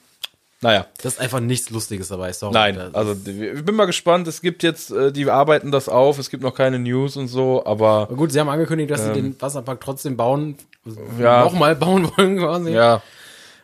[0.63, 2.53] naja, Das ist einfach nichts Lustiges dabei, sorry.
[2.53, 2.79] nein.
[2.93, 4.29] Also ich bin mal gespannt.
[4.29, 6.19] Es gibt jetzt, äh, die arbeiten das auf.
[6.19, 9.13] Es gibt noch keine News und so, aber Aber gut, sie haben angekündigt, dass sie
[9.13, 10.97] den Wasserpark trotzdem bauen, Ähm.
[11.19, 11.45] Ja.
[11.45, 12.71] nochmal bauen wollen quasi.
[12.73, 13.03] ja,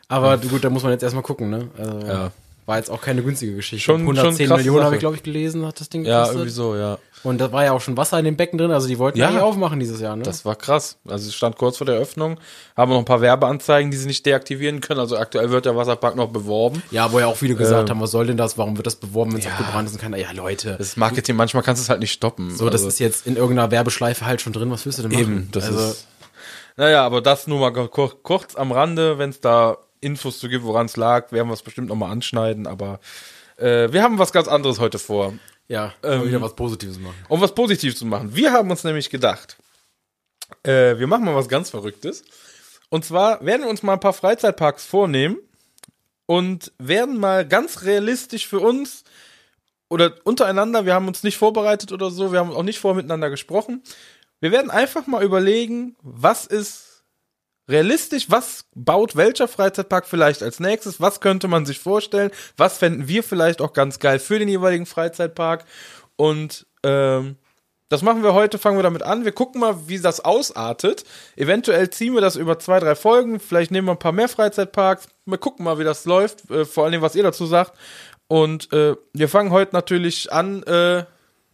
[0.07, 1.67] Aber gut, da muss man jetzt erstmal gucken, ne?
[1.77, 2.31] Also, Ja.
[2.65, 3.85] War jetzt auch keine günstige Geschichte.
[3.85, 6.35] Schon- 110 schon Millionen habe ich, glaube ich, gelesen, hat das Ding ja, gekostet.
[6.37, 6.97] irgendwie so, ja.
[7.27, 9.25] Und da war ja auch schon Wasser in dem Becken drin, also die wollten Ja.
[9.25, 10.23] ja eigentlich aufmachen dieses Jahr, ne?
[10.23, 10.97] Das war krass.
[11.07, 12.39] Also es stand kurz vor der Öffnung.
[12.75, 14.99] Haben noch ein paar Werbeanzeigen, die sie nicht deaktivieren können.
[14.99, 16.81] Also aktuell wird der Wasserpark noch beworben.
[16.89, 17.95] ja, wo ja auch viele gesagt Ähm.
[17.95, 18.57] haben, was soll denn das?
[18.57, 19.95] Warum wird das beworben, wenn es abgebrannt ist?
[19.95, 20.75] Und keiner, ja, Leute.
[20.77, 22.55] Das Marketing, manchmal kannst du es halt nicht stoppen.
[22.55, 24.71] so, das Also- ist jetzt in irgendeiner Werbeschleife halt schon drin.
[24.71, 25.21] Was willst du denn machen?
[25.23, 26.07] Eben, das also, ist.
[26.77, 30.63] Naja, aber das nur mal kur kurz am Rande, wenn es da Infos zu gibt,
[30.63, 32.99] woran es lag, werden wir es bestimmt nochmal anschneiden, aber
[33.57, 35.33] äh, wir haben was ganz anderes heute vor.
[35.67, 36.25] Ja, Ähm.
[36.25, 37.15] wieder was Positives machen.
[37.27, 38.35] Um was positiv zu machen.
[38.35, 39.57] Wir haben uns nämlich gedacht,
[40.63, 42.23] äh, wir machen mal was ganz Verrücktes.
[42.89, 45.37] Und zwar werden wir uns mal ein paar Freizeitparks vornehmen
[46.25, 49.03] und werden mal ganz realistisch für uns
[49.89, 53.29] oder untereinander, wir haben uns nicht vorbereitet oder so, wir haben auch nicht vorher miteinander
[53.29, 53.83] gesprochen.
[54.39, 56.86] Wir werden einfach mal überlegen, was ist
[57.67, 63.07] realistisch, was baut welcher Freizeitpark vielleicht als nächstes, was könnte man sich vorstellen, was fänden
[63.07, 65.65] wir vielleicht auch ganz geil für den jeweiligen Freizeitpark
[66.15, 67.37] und ähm,
[67.89, 69.23] das machen wir heute, fangen wir damit an.
[69.23, 71.05] Wir gucken mal, wie das ausartet.
[71.37, 73.39] Eventuell ziehen wir das über zwei, drei Folgen.
[73.39, 75.07] Vielleicht nehmen wir ein paar mehr Freizeitparks.
[75.25, 76.51] Wir gucken mal, wie das läuft.
[76.51, 77.77] Äh, vor allem, was ihr dazu sagt.
[78.27, 81.05] Und äh, wir fangen heute natürlich an äh,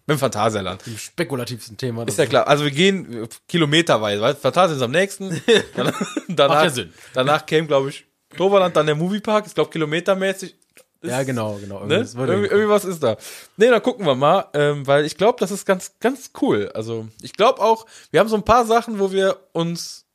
[0.05, 0.85] mit dem Phantasialand.
[0.87, 2.03] Im spekulativsten Thema.
[2.07, 2.47] Ist ja klar.
[2.47, 4.21] Also wir gehen äh, kilometerweise.
[4.21, 4.41] Weißt?
[4.41, 5.29] Phantasialand ist am nächsten.
[5.75, 5.93] Dann-
[6.27, 6.93] danach, Macht ja Sinn.
[7.13, 9.45] danach käme, glaube ich, Toverland, dann der Moviepark.
[9.45, 10.55] Ist, glaube kilometermäßig.
[11.01, 11.85] Ist, Ja, genau, genau.
[11.85, 11.99] Ne?
[11.99, 13.15] Das würde Irgendwie, irgendwie was ist da.
[13.57, 16.71] Nee, dann gucken wir mal, ähm, weil ich glaube, das ist ganz, ganz cool.
[16.73, 20.05] Also ich glaube auch, wir haben so ein paar Sachen, wo wir uns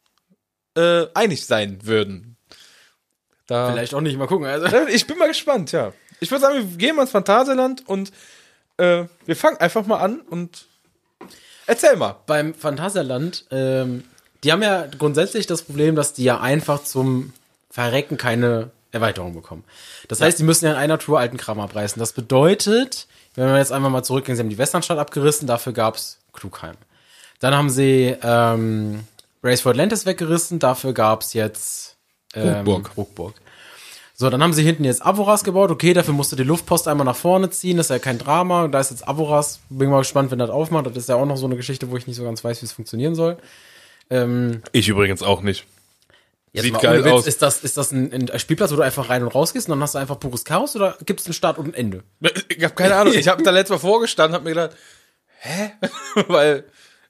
[0.77, 2.37] äh, einig sein würden.
[3.47, 4.47] Da, Vielleicht auch nicht mal gucken.
[4.47, 4.67] Also.
[4.89, 5.93] Ich bin mal gespannt, ja.
[6.21, 8.11] Ich würde sagen, wir gehen mal ins Phantasialand und
[8.79, 10.67] äh, wir fangen einfach mal an und
[11.67, 12.17] erzähl mal.
[12.27, 14.05] Beim Phantasialand, ähm,
[14.43, 17.33] die haben ja grundsätzlich das Problem, dass die ja einfach zum
[17.71, 19.65] Verrecken keine Erweiterung bekommen.
[20.09, 22.01] Das heißt, die müssen ja in einer Tour alten Kram abreißen.
[22.01, 26.19] Das bedeutet, wenn wir jetzt einmal mal zurückgehen, sie haben die Westernstadt abgerissen, dafür gab's
[26.33, 26.77] Klugheim.
[27.41, 29.05] Dann haben sie ähm,
[29.43, 31.97] Race for Atlantis weggerissen, dafür gab's jetzt
[32.35, 32.97] ähm, Ruckburg.
[32.97, 33.35] Ruckburg.
[34.21, 35.71] So, dann haben sie hinten jetzt Avoras gebaut.
[35.71, 37.77] Okay, dafür musste die Luftpost einmal nach vorne ziehen.
[37.77, 38.67] Das ist ja kein Drama.
[38.67, 39.61] Da ist jetzt Avoras.
[39.71, 40.87] Bin mal gespannt, wenn das aufmacht.
[40.87, 42.67] Das ist ja auch noch so eine Geschichte, wo ich nicht so ganz weiß, wie
[42.67, 43.39] es funktionieren soll.
[44.11, 45.67] Ähm, Ich übrigens auch nicht.
[46.53, 47.27] jetzt Sieht geil Witz, aus.
[47.29, 49.73] Ist das, ist das ein, ein Spielplatz, wo du einfach rein und raus gehst und
[49.77, 52.03] dann hast du einfach pures Chaos oder gibt es einen Start und ein Ende?
[52.49, 53.15] Ich habe keine Ahnung.
[53.15, 54.77] Ich habe da letztes Mal vorgestanden, habe mir gedacht,
[55.39, 55.71] hä?
[56.27, 56.65] Weil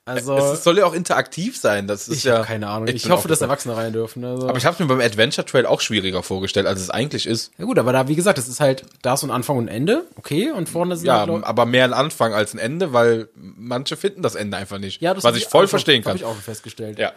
[0.08, 1.86] Also, es soll ja auch interaktiv sein.
[1.86, 2.88] Das ist ich ja habe keine Ahnung.
[2.88, 3.40] Ich, bin hoffe, dass.
[3.40, 4.24] Erwachsene rein dürfen.
[4.24, 4.48] Also.
[4.48, 7.52] Aber ich habe mir beim Adventure Trail auch schwieriger vorgestellt, als es eigentlich ist.
[7.58, 9.64] ja gut, aber da, wie gesagt, das ist halt, da ist so ein Anfang und
[9.66, 10.06] ein Ende.
[10.16, 13.96] Okay, und vorne sind Ja, halt aber mehr ein Anfang als ein Ende, weil manche
[13.96, 15.00] finden das Ende einfach nicht.
[15.00, 16.16] ja, das was ich voll auch- verstehen kann.
[16.16, 16.98] ich auch festgestellt.
[16.98, 17.12] Ja.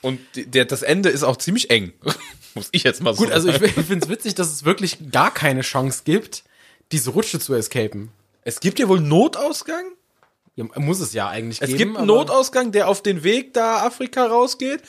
[0.00, 1.92] Und der, das Ende ist auch ziemlich eng.
[2.54, 5.10] Muss ich jetzt mal so Gut, also ich, ich finde es witzig, dass es wirklich
[5.10, 6.44] gar keine Chance gibt,
[6.92, 8.10] diese Rutsche zu escapen.
[8.42, 9.84] Es gibt ja wohl Notausgang.
[10.58, 11.78] Ja, muss es ja eigentlich Es geben.
[11.78, 14.82] gibt einen Notausgang, der auf den Weg da Afrika rausgeht.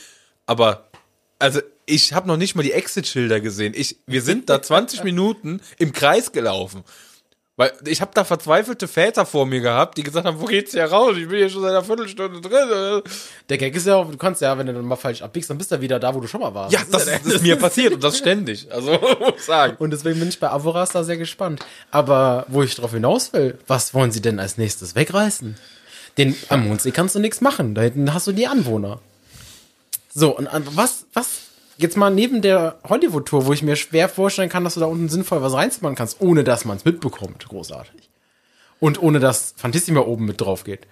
[0.47, 0.89] Aber,
[1.37, 3.73] also, ich habe noch nicht mal die Exit-Schilder gesehen.
[3.75, 6.83] Ich, wir sind da 20 Minuten im Kreis gelaufen.
[7.59, 10.85] Weil ich habe da verzweifelte Väter vor mir gehabt, die gesagt haben, wo geht's hier
[10.85, 11.17] raus?
[11.17, 13.01] Ich bin hier schon seit einer Viertelstunde drin.
[13.49, 15.57] Der Gag ist ja auch, du kannst ja, wenn du dann mal falsch abbiegst, dann
[15.57, 16.71] bist du wieder da, wo du schon mal warst.
[16.71, 18.71] Ja, das, ja das ist mir passiert und das ständig.
[18.71, 19.75] Also, muss ich sagen.
[19.77, 21.59] Und deswegen bin ich bei Avoras da sehr gespannt.
[21.91, 25.57] Aber wo ich drauf hinaus will, was wollen sie denn als nächstes wegreißen?
[26.17, 27.75] Den, am Mondsee kannst du nichts machen.
[27.75, 29.01] Da hinten hast du die Anwohner.
[30.15, 31.27] So, und was, was,
[31.79, 35.09] jetzt mal neben der Hollywood-Tour, wo ich mir schwer vorstellen kann, dass du da unten
[35.09, 37.47] sinnvoll was reinzumachen kannst, ohne dass man es mitbekommt.
[37.47, 38.09] Großartig.
[38.79, 40.87] Und ohne dass Fantissima oben mit drauf geht.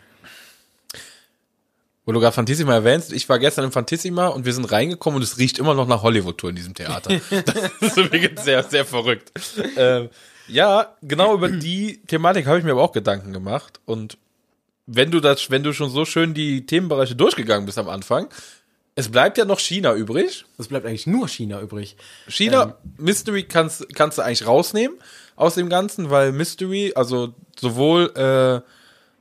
[2.06, 5.24] Wo du gerade Fantissima erwähnst, ich war gestern im Fantissima und wir sind reingekommen und
[5.24, 7.10] es riecht immer noch nach Hollywood-Tour in diesem Theater.
[7.30, 9.32] Das ist übrigens sehr, sehr verrückt.
[9.76, 10.10] Ähm,
[10.48, 13.82] ja, genau über die Thematik habe ich mir aber auch Gedanken gemacht.
[13.86, 14.18] Und
[14.86, 18.30] wenn du das, wenn du schon so schön die Themenbereiche durchgegangen bist am Anfang,
[18.98, 20.46] es bleibt ja noch China übrig.
[20.58, 21.96] Es bleibt eigentlich nur China übrig.
[22.28, 24.98] China, Mystery kannst, kannst du eigentlich rausnehmen
[25.36, 28.68] aus dem Ganzen, weil Mystery, also sowohl äh,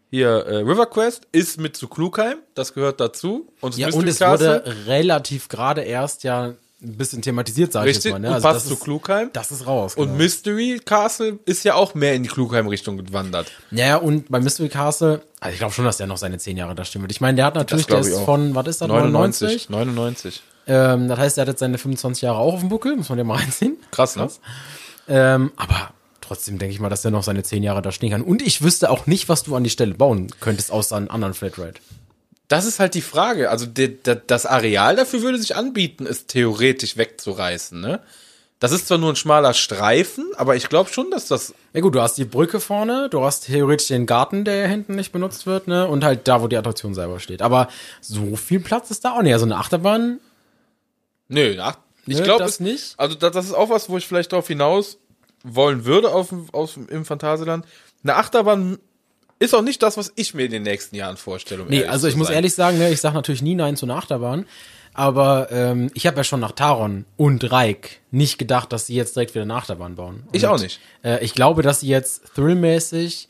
[0.09, 3.53] hier äh, River Quest ist mit zu Klugheim, das gehört dazu.
[3.61, 7.89] Und Ja, Mystery und es Castle, wurde relativ gerade erst ja ein bisschen thematisiert, sage
[7.91, 8.19] ich jetzt mal.
[8.19, 8.29] Ne?
[8.29, 9.31] und Also passt das zu ist, Klugheim.
[9.33, 9.95] das ist raus.
[9.95, 10.19] Und genau.
[10.19, 13.51] Mystery Castle ist ja auch mehr in die Klugheim-Richtung gewandert.
[13.71, 16.57] Ja, ja, und bei Mystery Castle, also ich glaube schon, dass der noch seine zehn
[16.57, 17.13] Jahre da stehen wird.
[17.13, 18.25] Ich meine, der hat natürlich, der ist auch.
[18.27, 19.71] von, was ist das, 99?
[19.71, 20.43] 99.
[20.67, 23.17] Ähm, das heißt, der hat jetzt seine 25 Jahre auch auf dem Buckel, muss man
[23.19, 23.77] den mal reinziehen.
[23.91, 24.29] Krass, ne?
[25.09, 28.23] Ähm, aber trotzdem denke ich mal, dass der noch seine zehn Jahre da stehen kann.
[28.23, 31.33] Und ich wüsste auch nicht, was du an die Stelle bauen könntest, außer einen anderen
[31.35, 31.81] Flatrate.
[32.49, 33.51] Das ist halt die Frage.
[33.51, 38.01] Also de, de, das Areal dafür würde sich anbieten, es theoretisch wegzureißen, ne?
[38.59, 41.95] Das ist zwar nur ein schmaler Streifen, aber ich glaube schon, dass das Ja gut,
[41.95, 45.69] du hast die Brücke vorne, du hast theoretisch den Garten, der hinten nicht benutzt wird,
[45.69, 45.87] ne?
[45.87, 47.43] Und halt da, wo die Attraktion selber steht.
[47.43, 47.69] Aber
[48.01, 49.35] so viel Platz ist da auch nicht.
[49.35, 50.21] Also eine Achterbahn,
[51.29, 52.95] Nö, ach, ich glaube das nicht.
[52.99, 54.99] Also das, das ist auch was, wo ich vielleicht darauf hinaus
[55.43, 57.67] wollen würde auf, auf, im Phantasialand.
[58.03, 58.79] Eine Achterbahn
[59.39, 61.63] ist auch nicht das, was ich mir in den nächsten Jahren vorstelle.
[61.63, 63.97] um Nee, also ich muss ehrlich sagen, ne, ich sag natürlich nie Nein zu einer
[63.97, 64.47] Achterbahn.
[64.95, 69.15] Aber ähm, ich habe ja schon nach Taron und Reik nicht gedacht, dass sie jetzt
[69.15, 70.23] direkt wieder eine Achterbahn bauen.
[70.27, 70.81] Und, Ich auch nicht.
[71.05, 73.29] Äh, ich glaube, dass sie jetzt thrillmäßig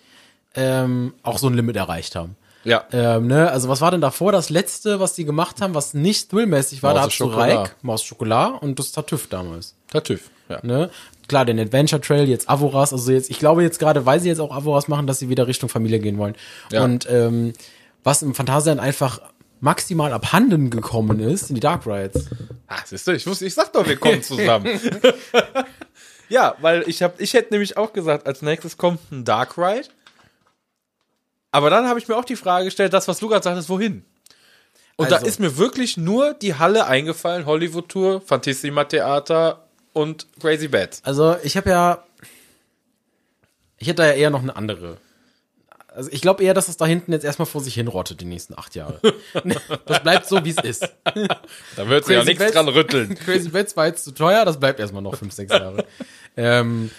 [0.55, 2.37] ähm, auch so ein Limit erreicht haben.
[2.63, 2.85] Ja.
[2.93, 3.51] Ähm, ne?
[3.51, 6.95] Also was war denn davor das letzte, was die gemacht haben, was nicht thrillmäßig war?
[6.95, 7.27] da Maus hast du.
[7.27, 9.75] Reik, Maus Schokolade und das Tartüff damals.
[9.89, 10.31] Tartüff.
[10.49, 10.61] Ja.
[10.63, 10.91] Ne?
[11.29, 14.39] Klar, den Adventure Trail, jetzt Avoras, also jetzt, ich glaube jetzt gerade, weil sie jetzt
[14.41, 16.37] auch Avoras machen, dass sie wieder Richtung Familie gehen wollen.
[16.71, 16.85] Ja.
[16.85, 17.53] Und ähm,
[18.05, 19.21] was im Phantasialand einfach
[19.61, 22.27] maximal abhanden gekommen ist, sind die Dark Rides.
[22.69, 24.79] Ah, siehst du, ich wusste, ich sag doch, wir kommen zusammen.
[26.29, 29.89] ja, weil ich hab, ich hätte nämlich auch gesagt, als nächstes kommt ein Dark Ride.
[31.51, 34.05] Aber dann habe ich mir auch die Frage gestellt, das, was du gerade sagtest, wohin?
[34.97, 39.66] Und da Also- ist mir wirklich nur die Halle eingefallen, Hollywood Tour, Fantissima Theater
[39.97, 41.01] und Crazy Bats.
[41.05, 42.05] Also ich habe ja,
[43.79, 44.99] ich hätte da ja eher noch eine andere.
[45.89, 48.53] Also ich glaube eher, dass es da hinten jetzt erstmal vor sich hinrottet die nächsten
[48.59, 49.01] acht Jahre.
[49.87, 50.87] das bleibt so, wie es ist.
[51.77, 53.15] Da wird sich ja nichts Bats- dran rütteln.
[53.25, 55.87] Crazy Bets war jetzt zu teuer, das bleibt erstmal noch fünf, sechs Jahre.
[56.37, 56.91] ähm,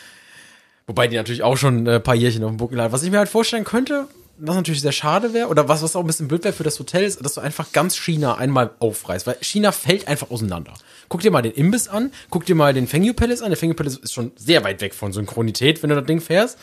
[0.88, 2.92] wobei die natürlich auch schon äh, ein paar Jährchen auf dem Buckel hat.
[2.92, 4.08] Was ich mir halt vorstellen könnte,
[4.40, 6.78] was natürlich sehr schade wäre, oder was, was auch ein bisschen blöd wäre für das
[6.80, 10.74] Hotel, ist, dass du einfach ganz China einmal aufreißt, weil China fällt einfach auseinander.
[11.10, 13.50] Guck dir mal den Imbiss an, guck dir mal den Fengyu Palace an.
[13.50, 16.58] Der Fengyu Palace ist schon sehr weit weg von Synchronität, wenn du das Ding fährst.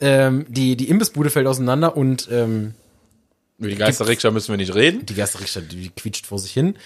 [0.00, 2.74] ähm, die, die Imbissbude fällt auseinander und ähm,
[3.58, 5.04] Über die Geisterrikscha müssen wir nicht reden.
[5.06, 6.76] die Geisterrichter, die, die quietscht vor sich hin.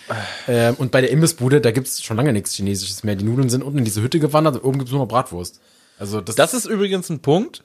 [0.48, 3.14] Ähm, und bei der Imbissbude, da gibt's schon lange nichts Chinesisches mehr.
[3.16, 5.60] Die Nudeln sind unten in diese Hütte gewandert und oben gibt's nur noch Bratwurst.
[5.98, 7.62] Also das, Das ist übrigens ein Punkt,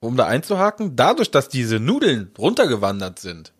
[0.00, 0.96] um da einzuhaken.
[0.96, 3.52] Dadurch, dass diese Nudeln runtergewandert sind,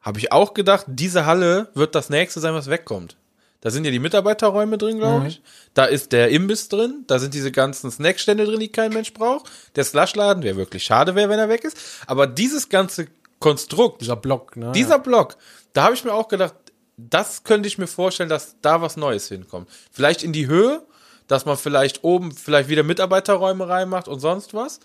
[0.00, 3.16] habe ich auch gedacht, diese Halle wird das nächste sein, was wegkommt.
[3.60, 5.42] Da sind ja die Mitarbeiterräume drin, glaube ich.
[5.74, 7.02] Da ist der Imbiss drin.
[7.08, 9.50] Da sind diese ganzen Snackstände drin, die kein Mensch braucht.
[9.74, 11.76] Der Slushladen, der wirklich schade wäre, wenn er weg ist.
[12.06, 13.08] Aber dieses ganze
[13.40, 14.70] Konstrukt, dieser Block, ne?
[14.72, 15.36] dieser Block,
[15.72, 16.54] da habe ich mir auch gedacht,
[16.96, 19.68] das könnte ich mir vorstellen, dass da was Neues hinkommt.
[19.90, 20.82] Vielleicht in die Höhe,
[21.26, 24.80] dass man vielleicht oben vielleicht wieder Mitarbeiterräume reinmacht und sonst was.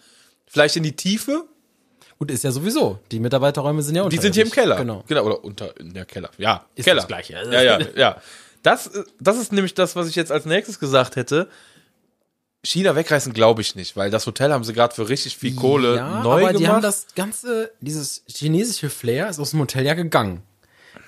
[0.52, 1.46] Vielleicht in die Tiefe.
[2.20, 3.00] Gut, ist ja sowieso.
[3.10, 4.76] Die Mitarbeiterräume sind ja Die sind hier im Keller.
[4.76, 5.04] Genau.
[5.08, 6.30] Genau, oder unter, in der Keller.
[6.38, 6.98] Ja, Ist Keller.
[6.98, 7.34] das Gleiche.
[7.34, 8.22] Ja, ja, ja.
[8.62, 11.48] Das, das ist nämlich das, was ich jetzt als nächstes gesagt hätte.
[12.64, 15.96] China wegreißen glaube ich nicht, weil das Hotel haben sie gerade für richtig viel Kohle
[15.96, 16.60] ja, neu aber gemacht.
[16.60, 20.44] die haben das ganze, dieses chinesische Flair ist aus dem Hotel ja gegangen.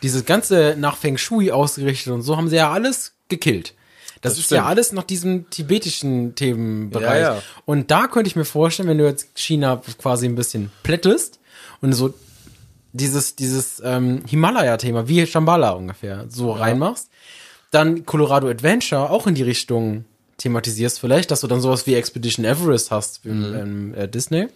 [0.01, 3.75] Dieses ganze nach Feng Shui ausgerichtet und so haben sie ja alles gekillt.
[4.23, 4.57] Das, Das ist stimmt.
[4.61, 7.21] ja alles nach diesem tibetischen Themenbereich.
[7.21, 7.41] Ja, ja.
[7.65, 11.39] Und da könnte ich mir vorstellen, wenn du jetzt China quasi ein bisschen plättest
[11.81, 12.13] und so
[12.93, 17.09] dieses, dieses ähm, Himalaya-Thema, wie Shambhala ungefähr, so reinmachst,
[17.71, 20.05] dann Colorado Adventure auch in die Richtung
[20.37, 23.53] thematisierst vielleicht, dass du dann sowas wie Expedition Everest hast wie Mhm.
[23.55, 24.47] im äh, Disney.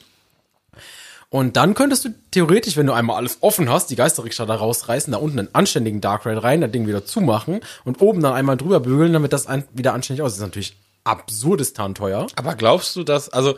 [1.30, 5.12] Und dann könntest du theoretisch, wenn du einmal alles offen hast, die Geisterrikscha da rausreißen,
[5.12, 8.56] da unten einen anständigen Dark Ride rein, das Ding wieder zumachen und oben dann einmal
[8.56, 10.38] drüber bügeln, damit das wieder anständig aussieht.
[10.38, 12.28] Das ist natürlich absurdistan teuer.
[12.38, 13.58] Aber glaubst du, dass, also,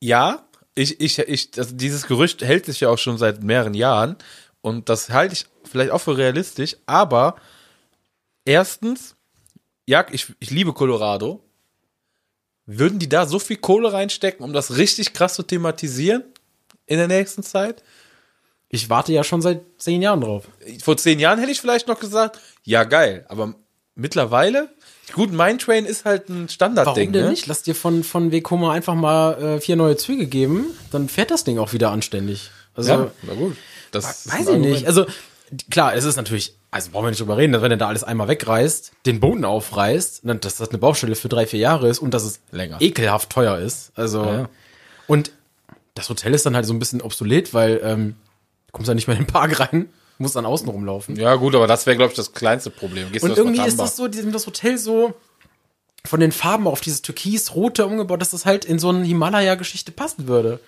[0.00, 4.16] ja, ich, ich, ich, also dieses Gerücht hält sich ja auch schon seit mehreren Jahren
[4.60, 7.36] und das halte ich vielleicht auch für realistisch, aber
[8.44, 9.14] erstens,
[9.86, 11.44] ja, ich, ich liebe Colorado.
[12.70, 16.22] Würden die da so viel Kohle reinstecken, um das richtig krass zu thematisieren
[16.88, 17.82] in der nächsten Zeit?
[18.70, 20.44] Ich warte ja schon seit zehn Jahren drauf.
[20.82, 23.54] Vor zehn Jahren hätte ich vielleicht noch gesagt, ja geil, aber
[23.94, 24.68] mittlerweile,
[25.14, 26.94] gut, Mindtrain ist halt ein Standardding.
[26.94, 27.30] Warum denn ne?
[27.30, 27.46] nicht?
[27.46, 31.44] Lass dir von, von Vekoma einfach mal äh, vier neue Züge geben, dann fährt das
[31.44, 32.50] Ding auch wieder anständig.
[32.74, 33.56] Also, Ja, na gut.
[33.90, 34.86] Das weiß ich nicht.
[34.86, 35.06] Also,
[35.70, 38.04] klar, es ist natürlich, also brauchen wir nicht drüber reden, dass wenn er da alles
[38.04, 42.12] einmal wegreißt, den Boden aufreißt, dass das eine Baustelle für drei, vier Jahre ist und
[42.12, 42.76] dass es Länger.
[42.80, 43.92] ekelhaft teuer ist.
[43.94, 44.48] Also, Ja.
[45.06, 45.32] und
[45.98, 48.16] das Hotel ist dann halt so ein bisschen obsolet, weil ähm,
[48.66, 51.16] du kommst ja nicht mehr in den Park rein, musst dann außen rumlaufen.
[51.16, 53.12] Ja, gut, aber das wäre, glaube ich, das kleinste Problem.
[53.12, 55.14] Gehst Und irgendwie ist das so, die- das Hotel so
[56.04, 60.26] von den Farben auf dieses Türkis-Rote umgebaut, dass das halt in so eine Himalaya-Geschichte passen
[60.28, 60.60] würde.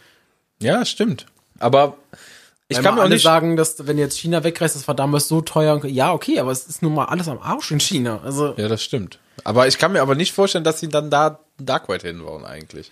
[0.61, 1.27] Ja, stimmt.
[1.59, 1.97] Aber
[2.69, 5.29] ich Weil kann mir auch nicht sagen, dass wenn jetzt China wegreist, das war damals
[5.29, 5.85] so teuer.
[5.87, 8.21] Ja, okay, aber es ist nun mal alles am Arsch in China.
[8.25, 9.19] Also Ja, das stimmt.
[9.45, 12.91] Aber ich kann mir aber nicht vorstellen, dass sie dann da Dark Ride hinbauen eigentlich.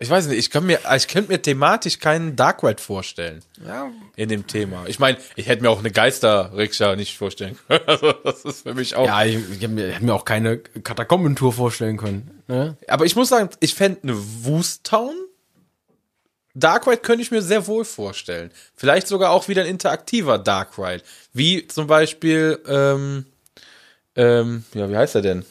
[0.00, 3.90] Ich weiß nicht, ich kann mir, ich könnte mir thematisch keinen Dark Ride vorstellen ja,
[4.14, 4.84] in dem Thema.
[4.86, 7.82] Ich meine, ich hätte mir auch eine Geister-Rikscha nicht vorstellen können.
[7.86, 9.06] Also, das ist für mich auch.
[9.06, 12.42] ja, ich, ich hätte mir, mir auch keine Katakombentour vorstellen können.
[12.46, 12.76] Ne?
[12.86, 15.14] Aber ich muss sagen, ich fände eine Woost Town
[16.58, 18.50] Dark Ride könnte ich mir sehr wohl vorstellen.
[18.74, 21.02] Vielleicht sogar auch wieder ein interaktiver Dark Ride.
[21.32, 23.26] Wie zum Beispiel, ähm,
[24.16, 25.44] ähm, ja, wie heißt er denn?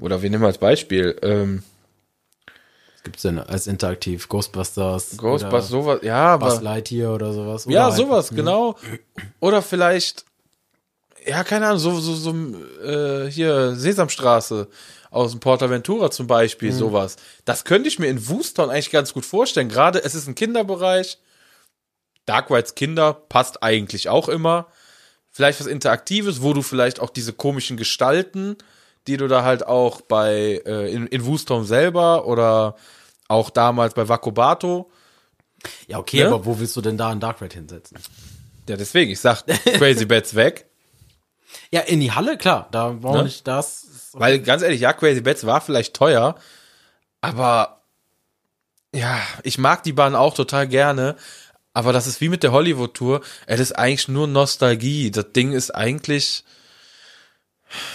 [0.00, 1.62] Oder wir nehmen als Beispiel, ähm,
[3.08, 4.28] gibt's denn als interaktiv?
[4.28, 5.16] Ghostbusters?
[5.16, 7.66] Ghostbusters, sowas, ja, Buzz Lightyear oder sowas?
[7.66, 8.76] Oder ja, halt- sowas, genau.
[9.40, 10.24] Oder vielleicht,
[11.26, 12.34] ja, keine Ahnung, so, so, so,
[12.84, 14.68] äh, hier, Sesamstraße
[15.10, 17.16] aus dem Portaventura zum Beispiel, sowas.
[17.46, 19.70] Das könnte ich mir in Woostown eigentlich ganz gut vorstellen.
[19.70, 21.18] Gerade, es ist ein Kinderbereich.
[22.26, 24.66] Dark Rides Kinder passt eigentlich auch immer.
[25.30, 28.56] Vielleicht was Interaktives, wo du vielleicht auch diese komischen Gestalten,
[29.06, 32.76] die du da halt auch bei, äh, in, in Woostown selber oder
[33.28, 34.90] auch damals bei Wakobato,
[35.86, 36.26] Ja, okay, Ne?
[36.26, 37.98] aber wo willst du denn da einen Dark Ride hinsetzen?
[38.68, 40.64] ja, deswegen, ich sag Crazy Bats weg.
[41.70, 43.24] Ja, in die Halle, klar, da brauchen wir Ne?
[43.24, 44.10] nicht das.
[44.12, 46.34] Weil ganz ehrlich, ja, Crazy Bats war vielleicht teuer,
[47.22, 47.82] aber
[48.94, 51.16] ja, ich mag die Bahn auch total gerne.
[51.74, 53.22] Aber das ist wie mit der Hollywood-Tour.
[53.46, 55.10] Es ist eigentlich nur Nostalgie.
[55.10, 56.44] Das Ding ist eigentlich,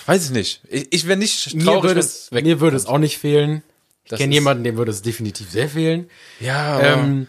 [0.06, 0.62] weiß ich nicht.
[0.70, 3.64] Ich, ich wäre nicht Mir traurig, würde, wenn's es, mir würde es auch nicht fehlen.
[4.10, 6.10] Ich kenne jemanden, dem würde es definitiv sehr fehlen.
[6.40, 7.28] Ja, Ähm,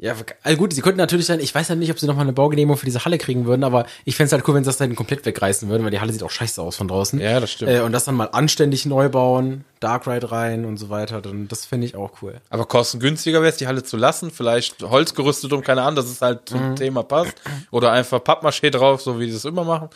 [0.00, 0.14] ja,
[0.44, 2.76] also gut, sie könnten natürlich dann, ich weiß ja nicht, ob sie nochmal eine Baugenehmigung
[2.76, 4.94] für diese Halle kriegen würden, aber ich fände es halt cool, wenn sie das dann
[4.94, 7.18] komplett wegreißen würden, weil die Halle sieht auch scheiße aus von draußen.
[7.18, 7.72] Ja, das stimmt.
[7.72, 11.48] Äh, und das dann mal anständig neu bauen, Dark Ride rein und so weiter, dann
[11.48, 12.40] das finde ich auch cool.
[12.48, 14.30] aber kostengünstiger wäre es, die Halle zu lassen.
[14.30, 17.34] Vielleicht Holzgerüste drum, keine Ahnung, dass es halt zum Thema passt.
[17.72, 19.88] Oder einfach Pappmaché drauf, so wie die das immer machen.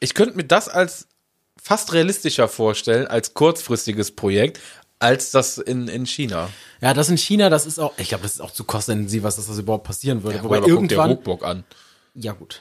[0.00, 1.08] Ich könnte mir das als
[1.62, 4.60] fast realistischer vorstellen, als kurzfristiges Projekt,
[4.98, 6.50] als das in, in China.
[6.80, 9.36] Ja, das in China, das ist auch, ich glaube, das ist auch zu kostenintensiv, was
[9.36, 10.42] das überhaupt passieren würde.
[10.42, 11.64] Wobei aber guck dir irgendwann, Rookbook an.
[12.14, 12.60] ja gut.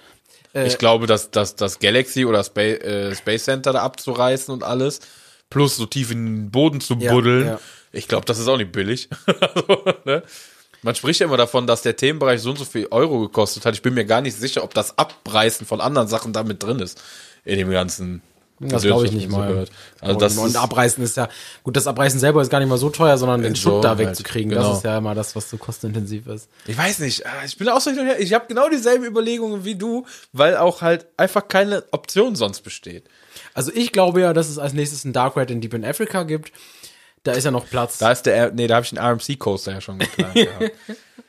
[0.53, 4.99] Ich glaube, dass, dass das Galaxy oder Space, äh, Space Center da abzureißen und alles,
[5.49, 7.59] plus so tief in den Boden zu Ja, buddeln, ja.
[7.93, 9.09] ich glaube, das ist auch nicht billig.
[9.25, 10.23] also, ne?
[10.81, 13.75] Man spricht ja immer davon, dass der Themenbereich so und so viel Euro gekostet hat.
[13.75, 16.79] Ich bin mir gar nicht sicher, ob das Abreißen von anderen Sachen da mit drin
[16.79, 17.01] ist.
[17.45, 18.21] In dem ganzen.
[18.69, 19.47] Das glaube ich nicht so mal.
[19.47, 19.71] hört.
[19.99, 21.29] Also das und abreißen ist ja,
[21.63, 23.89] gut, das Abreißen selber ist gar nicht mal so teuer, sondern den So Schutt da
[23.89, 24.69] halt, wegzukriegen, genau.
[24.69, 26.49] das ist ja immer das, was so kostenintensiv ist.
[26.67, 28.19] ich weiß nicht, ah, ich bin auch so hin und her.
[28.19, 33.05] Ich habe genau dieselben Überlegungen wie du, weil auch halt einfach keine Option sonst besteht.
[33.53, 36.23] Also ich glaube ja, dass es als nächstes ein Dark Ride in Deep in Africa
[36.23, 36.51] gibt.
[37.23, 37.97] Da ist ja noch Platz.
[37.99, 40.35] Da ist der, nee, da habe ich den RMC Coaster ja schon geplant.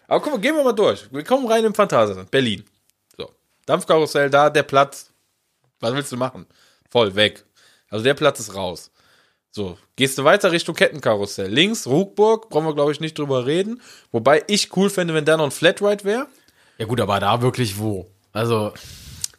[0.09, 1.07] Aber guck mal, gehen wir mal durch.
[1.11, 2.64] Wir kommen rein im Phantasialand, Berlin.
[3.16, 3.31] So,
[3.66, 5.11] Dampfkarussell, da der Platz.
[5.81, 6.47] Was willst du machen?
[6.92, 7.44] Voll weg.
[7.88, 8.90] Also der Platz ist raus.
[9.50, 11.48] So, gehst du weiter Richtung Kettenkarussell.
[11.50, 13.81] Links, Ruckburg, brauchen wir, glaube ich, nicht drüber reden.
[14.11, 16.26] Wobei ich cool fände, wenn da noch ein Flatride wäre.
[16.76, 18.07] ja gut, aber da wirklich wo?
[18.33, 18.72] Also,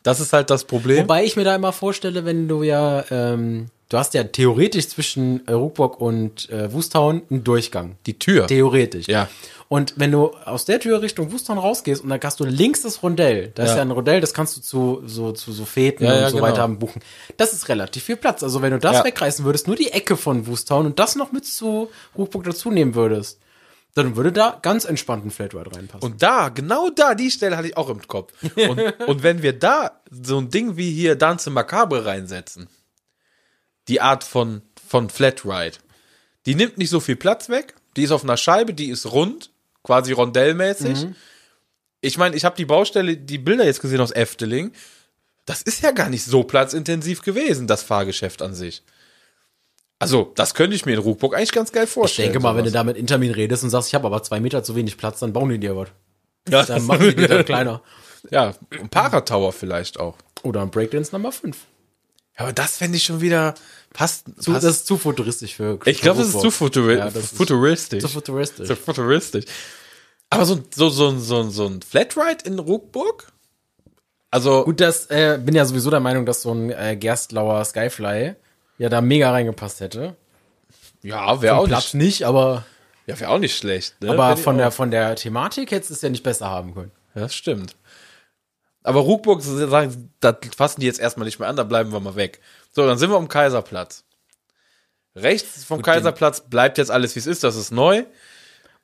[0.02, 1.04] Das ist halt das Problem.
[1.04, 5.48] wobei ich mir da immer vorstelle, wenn du ja, ähm, du hast ja theoretisch zwischen
[5.48, 7.96] äh, Ruckburg und äh, Wustown einen Durchgang.
[8.06, 8.48] die Tür.
[8.48, 9.08] Theoretisch.
[9.08, 9.30] Ja.
[9.70, 13.02] Und wenn du aus der Tür Richtung Wustown rausgehst und dann hast du links das
[13.02, 13.76] Rondell, da ist Ja.
[13.78, 16.38] ja ein Rondell, das kannst du zu so, zu so Feten Ja, und ja, so
[16.38, 16.48] genau.
[16.48, 17.02] weiter buchen.
[17.38, 18.44] Das ist relativ viel Platz.
[18.44, 19.04] Also wenn du das Ja.
[19.06, 22.94] wegreißen würdest, nur die Ecke von Wustown und das noch mit zu Ruckburg dazu nehmen
[22.96, 23.40] würdest,
[23.96, 26.04] dann würde da ganz entspannt ein Flatride reinpassen.
[26.12, 28.34] Und da, genau da, die Stelle hatte ich auch im Kopf.
[28.56, 32.68] Und, und wenn wir da so ein Ding wie hier Dance Macabre reinsetzen,
[33.88, 35.78] die Art von, von Flatride,
[36.46, 39.52] die nimmt nicht so viel Platz weg, die ist auf einer Scheibe, die ist rund,
[39.84, 41.08] quasi rondellmäßig.
[42.02, 44.72] Ich meine, ich habe die Baustelle, die Bilder jetzt gesehen aus Efteling.
[45.46, 48.84] Das ist ja gar nicht so platzintensiv gewesen, das Fahrgeschäft an sich.
[50.00, 52.28] Also, das könnte ich mir in Ruckburg eigentlich ganz geil ich vorstellen.
[52.28, 52.82] denke mal, wenn du sowas.
[52.82, 55.32] da mit Intermin redest und sagst, ich habe aber zwei Meter zu wenig Platz, dann
[55.32, 55.89] bauen die dir was.
[56.50, 57.82] ja, Dann machen die dir dann kleiner.
[58.32, 60.17] ja, ein Paratower vielleicht auch.
[60.41, 61.58] Oder ein Breakdance Nummer 5.
[62.38, 63.54] Ja, aber das fände ich schon wieder
[63.93, 64.26] passt.
[64.39, 64.63] Zu, passt.
[64.63, 68.02] das ist zu futuristisch für ich glaube, das ist zu futuri Ja, das ist futuristisch.
[68.02, 68.67] Zu futuristisch.
[68.67, 69.46] Zu futuristisch.
[70.30, 73.32] Aber so, so, so, so, so ein Flatride in Ruckburg?
[74.32, 78.34] Also, Gut, das äh, bin ja sowieso der Meinung, dass so ein äh, Gerstlauer Skyfly
[78.80, 80.15] ja da mega reingepasst hätte.
[81.04, 82.65] ja, wäre auch, Platz nicht, nicht, aber,
[83.06, 84.02] ja, wär auch nicht schlecht.
[84.02, 84.10] Ne?
[84.10, 84.58] aber Find von auch.
[84.58, 86.91] der, von der Thematik hättest du es ja nicht besser haben können.
[87.13, 87.76] Ja, das stimmt.
[88.84, 92.15] Aber Ruckburg sagen, das fassen die jetzt erstmal nicht mehr an, da bleiben wir mal
[92.15, 92.41] weg.
[92.72, 94.04] So, dann sind wir am Kaiserplatz.
[95.15, 98.04] Rechts vom Kaiserplatz bleibt jetzt alles, wie es ist, das ist neu.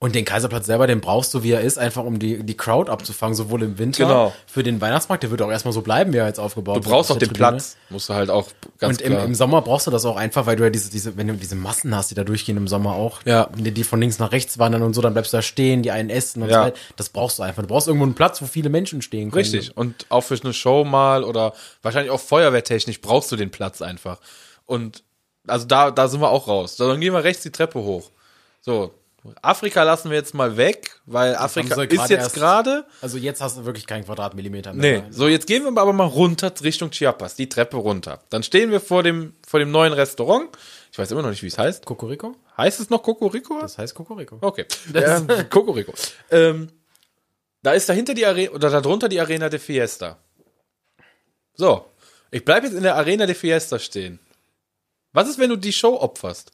[0.01, 2.89] Und den Kaiserplatz selber, den brauchst du, wie er ist, einfach um die, die Crowd
[2.89, 4.05] abzufangen, sowohl im Winter.
[4.05, 4.33] Genau.
[4.47, 7.11] Für den Weihnachtsmarkt, der wird auch erstmal so bleiben, wie er jetzt aufgebaut Du brauchst
[7.11, 7.49] auch den Tribüne.
[7.49, 7.75] Platz.
[7.89, 9.25] Musst du halt auch ganz Und im, klar.
[9.25, 11.57] im Sommer brauchst du das auch einfach, weil du ja diese, diese, wenn du diese
[11.57, 13.49] Massen hast, die da durchgehen im Sommer auch, Ja.
[13.57, 15.91] die, die von links nach rechts wandern und so, dann bleibst du da stehen, die
[15.91, 16.59] einen essen und Ja.
[16.61, 16.77] so weiter.
[16.95, 17.61] Das brauchst du einfach.
[17.63, 19.43] Du brauchst irgendwo einen Platz, wo viele Menschen stehen können.
[19.43, 19.75] Richtig.
[19.75, 24.19] Und auch für eine Show mal oder wahrscheinlich auch feuerwehrtechnisch brauchst du den Platz einfach.
[24.65, 25.03] Und
[25.45, 26.77] also da, da sind wir auch raus.
[26.77, 28.11] Dann gehen wir rechts die Treppe hoch.
[28.61, 28.93] So.
[29.41, 32.85] Afrika lassen wir jetzt mal weg, weil Afrika sie ist jetzt gerade.
[33.01, 35.01] Also jetzt hast du wirklich keinen Quadratmillimeter mehr.
[35.01, 38.21] Nee, so jetzt gehen wir aber mal runter Richtung Chiapas, die Treppe runter.
[38.29, 40.49] Dann stehen wir vor dem, vor dem neuen Restaurant.
[40.91, 41.85] Ich weiß immer noch nicht, wie es heißt.
[41.85, 42.35] Kokoriko?
[42.57, 43.59] Heißt es noch Cocorico?
[43.59, 44.37] Das heißt Kokoriko.
[44.41, 44.65] Okay.
[44.93, 45.93] Ähm, Cocorico.
[46.31, 46.69] Ähm,
[47.61, 50.17] da ist dahinter die Arena oder darunter die Arena de Fiesta.
[51.55, 51.85] So,
[52.31, 54.19] ich bleibe jetzt in der Arena de Fiesta stehen.
[55.11, 56.51] Was ist, wenn du die Show opferst?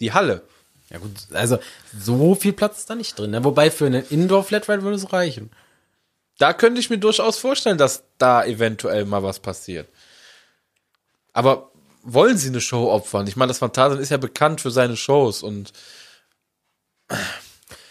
[0.00, 0.42] Die Halle.
[0.92, 1.58] Ja gut, also
[1.98, 3.30] so viel Platz ist da nicht drin.
[3.30, 3.42] Ne?
[3.44, 5.50] Wobei für einen Indoor-Flatride würde es reichen.
[6.38, 9.88] Da könnte ich mir durchaus vorstellen, dass da eventuell mal was passiert.
[11.32, 11.70] Aber
[12.02, 13.26] wollen sie eine Show opfern?
[13.26, 15.72] Ich meine, das Phantasialand ist ja bekannt für seine Shows und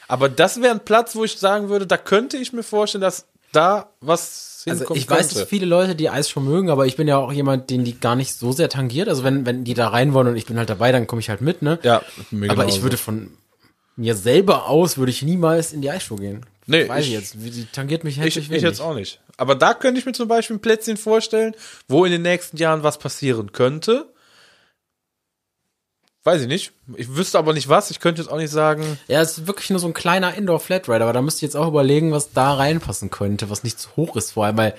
[0.08, 3.28] aber das wäre ein Platz, wo ich sagen würde, da könnte ich mir vorstellen, dass
[3.52, 7.08] da was Also ich weiß, dass viele Leute die Eis schon mögen, aber ich bin
[7.08, 9.10] ja auch jemand, den die gar nicht so sehr tangiert.
[9.10, 11.30] Also wenn, wenn die da rein wollen und ich bin halt dabei, dann komme ich
[11.30, 11.80] halt mit, ne?
[11.84, 12.78] Ja, mir aber genauso.
[12.78, 13.32] ich würde von
[13.95, 16.45] mir selber aus, würde ich niemals in die Eisshow gehen.
[16.67, 17.36] Nee, weiß ich ich- jetzt.
[17.36, 18.63] Die tangiert mich ich, herzlich ich wenig.
[18.63, 19.19] jetzt auch nicht.
[19.38, 21.56] Aber da könnte ich mir zum Beispiel ein Plätzchen vorstellen,
[21.88, 24.11] wo in den nächsten Jahren was passieren könnte.
[26.24, 26.72] Weiß ich nicht.
[26.98, 27.90] Ich wüsste aber nicht was.
[27.90, 29.00] Ich könnte jetzt auch nicht sagen.
[29.08, 31.68] Ja, es ist wirklich nur so ein kleiner Indoor-Flatride, aber da müsste ich jetzt auch
[31.68, 34.76] überlegen, was da reinpassen könnte, was nicht zu hoch ist, vor allem, weil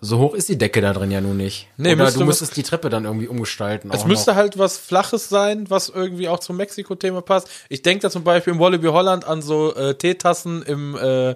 [0.00, 1.68] so hoch ist die Decke da drin ja nun nicht.
[1.76, 3.90] Nee, Oder müsste du müsstest die Treppe dann irgendwie umgestalten.
[3.92, 4.36] Es müsste noch.
[4.36, 7.48] halt was Flaches sein, was irgendwie auch zum Mexiko-Thema passt.
[7.68, 11.34] Ich denke da zum Beispiel im Wallaby Holland an so äh, Teetassen im, äh,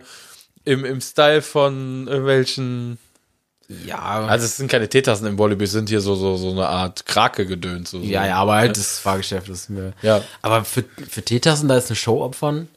[0.64, 2.99] im, im Style von irgendwelchen
[3.85, 6.66] Ja, Also es sind keine Teetassen im Volleyball, es sind hier so, so, so eine
[6.69, 7.91] Art Krake-Gedöns.
[7.91, 9.93] So, ja, ja, aber halt das Fahrgeschäft ist mir.
[10.01, 10.23] Ja.
[10.41, 12.69] Aber für, für Teetassen, da ist eine Show opfern,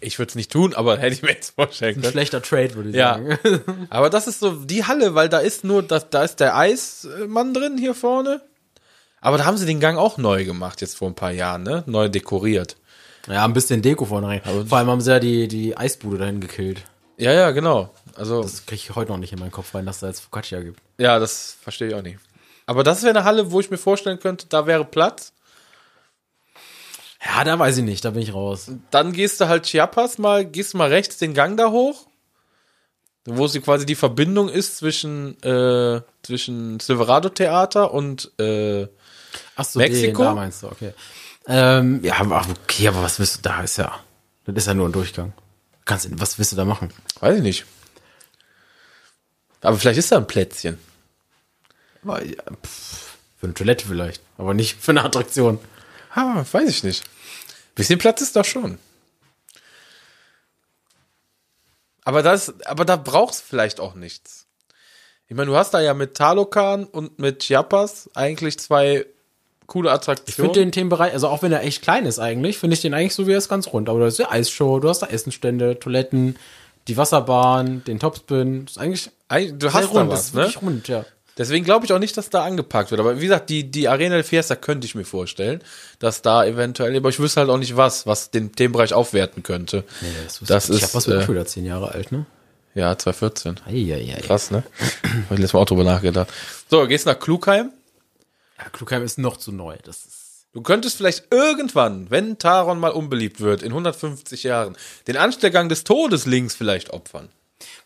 [0.00, 2.12] Ich würde es nicht tun, aber hätte ich mir jetzt vorstellen ein können.
[2.12, 3.14] schlechter Trade, würde ich Ja.
[3.14, 3.38] sagen.
[3.90, 7.52] Aber das ist so die Halle, weil da ist nur, da, da ist der Eismann
[7.52, 8.40] drin hier vorne.
[9.20, 11.82] Aber da haben sie den Gang auch neu gemacht, jetzt vor ein paar Jahren, ne?
[11.86, 12.76] Neu dekoriert.
[13.26, 14.40] Ja, ein bisschen Deko vorne rein.
[14.66, 16.82] Vor allem haben sie ja die, die Eisbude dahin gekillt.
[17.20, 17.90] Ja, ja, genau.
[18.16, 20.60] Also, Das kriege ich heute noch nicht in meinen Kopf rein, dass da jetzt Focaccia
[20.60, 20.80] gibt.
[20.98, 22.18] ja, das verstehe ich auch nicht.
[22.66, 25.32] Aber das wäre eine Halle, wo ich mir vorstellen könnte, da wäre Platz.
[27.24, 28.70] Ja, da weiß ich nicht, da bin ich raus.
[28.90, 32.06] Dann gehst du halt Chiapas mal, gehst mal rechts den Gang da hoch,
[33.26, 38.86] wo sie quasi die Verbindung ist zwischen, äh, zwischen Silverado Theater und, äh,
[39.56, 40.22] Ach so, Mexiko?
[40.22, 40.94] Den, da meinst du, okay.
[41.46, 43.98] Ähm, ja, aber okay, aber was willst du, da ist ja,
[44.46, 45.32] das ist ja nur ein Durchgang.
[45.90, 46.92] Kannst, du- was willst du da machen?
[47.18, 47.64] weiß ich nicht.
[49.60, 50.78] Aber vielleicht ist da ein Plätzchen.
[52.04, 52.16] Ja,
[52.64, 55.58] pff, für eine Toilette vielleicht, aber nicht für eine Attraktion.
[56.14, 57.02] Ah, weiß ich nicht.
[57.74, 58.78] Bisschen Platz ist da schon.
[62.04, 64.46] Aber das, aber da brauchst vielleicht auch nichts.
[65.26, 69.06] Ich meine, du hast da ja mit Talokan und mit Chiapas eigentlich zwei
[69.70, 70.50] coole Ich Attraktionen.
[70.50, 73.14] finde den Themenbereich, also auch wenn er echt klein ist eigentlich, finde ich den eigentlich
[73.14, 73.88] so wie er ist ganz rund.
[73.88, 76.36] Aber da ist die Eisshow, du hast da Essenstände, Toiletten,
[76.88, 78.66] die Wasserbahn, den Topspin.
[78.66, 80.68] Das ist eigentlich Eig- du hast da rund, das was, ist ne?
[80.68, 81.04] rund, ja.
[81.38, 83.00] Deswegen glaube ich auch nicht, dass da angepackt wird.
[83.00, 85.62] Aber wie gesagt, die, die Arena del Fiesta könnte ich mir vorstellen,
[85.98, 89.84] dass da eventuell, aber ich wüsste halt auch nicht was, was den Themenbereich aufwerten könnte.
[90.46, 92.26] Das ich ist, hab was wird äh, wieder zehn Jahre alt, ne?
[92.74, 93.56] Ja, 2014.
[93.66, 94.20] Eieiei.
[94.20, 94.62] Krass, ne?
[95.02, 96.28] Hab ich letztes Mal auch drüber nachgedacht.
[96.68, 97.70] So, gehst nach Klugheim.
[98.62, 99.76] Ja, Klugheim ist noch zu neu.
[99.84, 105.16] Das ist Du könntest vielleicht irgendwann, wenn Taron mal unbeliebt wird, in 150 Jahren, den
[105.16, 107.28] Anstellgang des Todes links vielleicht opfern.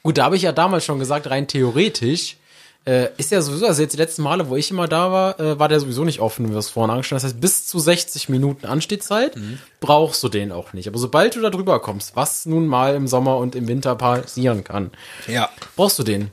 [0.02, 2.38] Gut, da habe ich ja damals schon gesagt, rein theoretisch
[2.86, 5.58] äh, ist ja sowieso, also jetzt die letzten Male, wo ich immer da war, äh,
[5.58, 8.28] war der sowieso nicht offen, wie wir es vorhin angestellt Das heißt, bis zu 60
[8.28, 9.36] Minuten Anstehzeit
[9.80, 10.88] brauchst du den auch nicht.
[10.88, 14.64] Aber sobald du da drüber kommst, was nun mal im Sommer und im Winter passieren
[14.64, 14.90] kann,
[15.26, 15.48] Ja.
[15.76, 16.30] brauchst du den.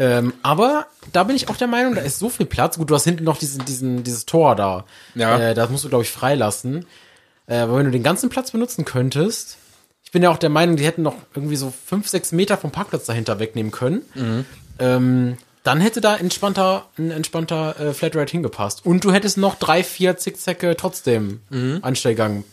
[0.00, 2.78] Ähm, aber da bin ich auch der Meinung, da ist so viel Platz.
[2.78, 4.86] Gut, du hast hinten noch diesen, diesen, dieses Tor da.
[5.14, 5.38] Ja.
[5.38, 6.86] Äh, das musst du, glaube ich, freilassen.
[7.46, 9.58] Äh, aber wenn du den ganzen Platz benutzen könntest,
[10.02, 12.70] ich bin ja auch der Meinung, die hätten noch irgendwie so fünf, sechs Meter vom
[12.70, 14.02] Parkplatz dahinter wegnehmen können.
[14.78, 18.86] Ähm, dann hätte da entspannter, ein entspannter äh, Flatride hingepasst.
[18.86, 21.40] Und du hättest noch drei, vier Zickzacke trotzdem
[21.82, 22.44] Anstellgang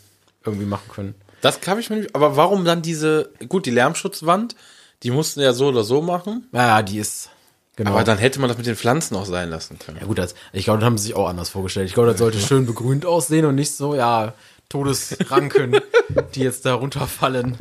[0.44, 1.14] irgendwie machen können.
[1.40, 4.54] Das kann ich mir nicht, aber warum dann diese, gut, die Lärmschutzwand,
[5.02, 7.30] die mussten ja so oder so machen, Ja, die ist.
[7.78, 7.92] Genau.
[7.92, 9.98] aber dann hätte man das mit den Pflanzen auch sein lassen können.
[10.00, 11.86] Ja gut, das, ich glaube, das haben sie sich auch anders vorgestellt.
[11.86, 14.34] Ich glaube, das sollte schön begrünt aussehen und nicht so, ja,
[14.68, 15.80] Todesranken,
[16.34, 17.56] die jetzt da runterfallen.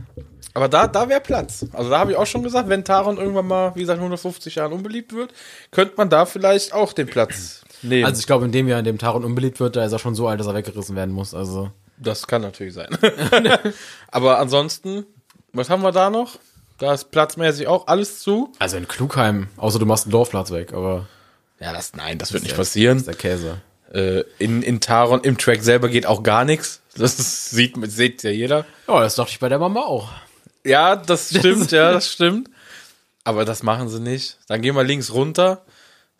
[0.55, 1.67] Aber da, da wäre Platz.
[1.71, 4.55] Also da habe ich auch schon gesagt, wenn Taron irgendwann mal, wie gesagt, in 150
[4.55, 5.35] Jahren unbeliebt wird,
[5.69, 8.03] könnte man da vielleicht auch den Platz nehmen.
[8.03, 10.15] Also ich glaube, in dem Jahr, in dem Taron unbeliebt wird, da ist er schon
[10.15, 11.35] so alt, dass er weggerissen werden muss.
[11.35, 12.89] Also Das kann natürlich sein.
[14.11, 15.05] Aber ansonsten,
[15.53, 16.39] was haben wir da noch?
[16.77, 18.51] Da ist platzmäßig auch alles zu.
[18.59, 21.07] also in Klugheim, außer du machst einen Dorfplatz weg, aber
[21.59, 22.97] Ja, das, nein, das wird nicht das passieren.
[22.97, 23.61] ist der Käse.
[23.91, 26.81] Äh, in, in Taron, im Track selber geht auch gar nichts.
[26.95, 28.65] Das ist, sieht, sieht ja jeder.
[28.87, 30.09] Ja, das dachte ich bei der Mama auch.
[30.63, 32.49] Ja, das stimmt, ja, das stimmt.
[33.23, 34.37] Aber das machen sie nicht.
[34.47, 35.63] Dann gehen wir links runter.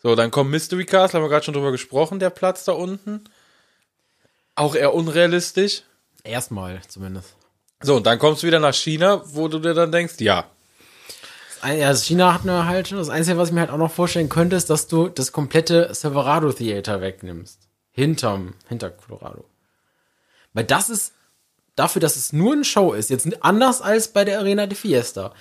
[0.02, 3.24] So, dann kommt Mystery Castle, haben wir gerade schon drüber gesprochen, der Platz da unten.
[4.56, 5.84] Auch eher unrealistisch.
[6.24, 7.36] Erstmal zumindest.
[7.82, 10.46] So, und dann kommst du wieder nach China, wo du dir dann denkst, ja,
[11.64, 13.92] Ja, also China hat mir halt schon, das Einzige, was ich mir halt auch noch
[13.92, 17.60] vorstellen könnte, ist, dass du das komplette Silverado Theater wegnimmst.
[17.92, 19.46] Hinterm, hinter Colorado.
[20.54, 21.14] Weil das ist,
[21.76, 25.34] dafür, dass es nur eine Show ist, jetzt anders als bei der Arena de Fiesta,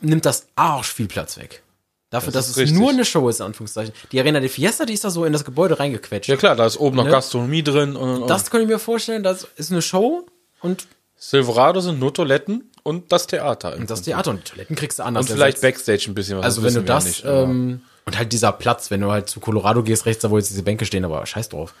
[0.00, 1.62] nimmt das arsch viel Platz weg.
[2.10, 2.76] Dafür, Das dass es richtig.
[2.78, 3.94] nur eine Show ist, in Anführungszeichen.
[4.10, 6.28] Die Arena de Fiesta, die ist da so in das Gebäude reingequetscht.
[6.28, 7.10] Ja klar, da ist oben noch Ne?
[7.10, 10.26] Gastronomie drin und, und Das könnte ich mir vorstellen, das ist eine Show
[10.60, 10.86] und
[11.22, 13.76] Silverado sind nur Toiletten und das Theater.
[13.76, 14.00] im das.
[14.02, 15.28] Theater und die Toiletten kriegst du anders.
[15.28, 15.60] und vielleicht.
[15.60, 16.44] Backstage ein bisschen was.
[16.46, 19.82] Also wenn du das, nicht, ähm, und halt dieser Platz, wenn du halt zu Colorado
[19.82, 21.74] gehst, rechts da, wo jetzt diese Bänke stehen, aber scheiß drauf.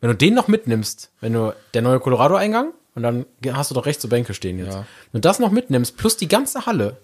[0.00, 3.86] Wenn du den noch mitnimmst, wenn du der neue Colorado-Eingang und dann hast du doch
[3.86, 4.74] rechts so Bänke stehen jetzt.
[4.74, 4.86] Ja.
[5.10, 6.96] Wenn du das noch mitnimmst, plus die ganze Halle,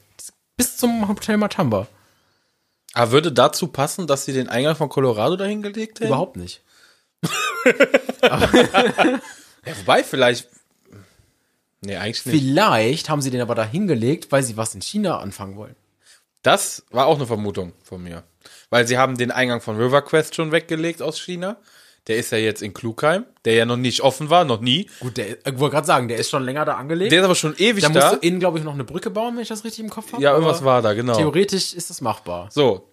[0.57, 1.89] bis zum Hotel Matamba,
[2.93, 6.07] Aber Ah, würde dazu passen, dass sie den Eingang von Colorado dahin gelegt hätten?
[6.09, 6.63] überhaupt nicht.
[8.23, 10.49] Ja, wobei, vielleicht.
[11.83, 12.43] Nee, eigentlich nicht.
[12.43, 15.77] Vielleicht haben sie den aber da hingelegt, weil sie was in China anfangen wollen.
[16.43, 18.25] Das war auch eine Vermutung von mir.
[18.71, 21.57] Weil sie haben den Eingang von River Quest schon weggelegt aus China.
[22.07, 24.89] Der ist ja jetzt in Klugheim, der ja noch nicht offen war, noch nie.
[25.01, 27.13] Gut, der, ich wollte gerade sagen, der ist schon länger da angelegt.
[27.13, 28.15] Der ist aber schon ewig da musst da.
[28.15, 30.23] du innen, glaube ich, noch eine Brücke bauen, wenn ich das richtig im Kopf habe.
[30.23, 31.15] Ja, irgendwas war da, genau.
[31.15, 32.49] Theoretisch ist das machbar.
[32.51, 32.90] So,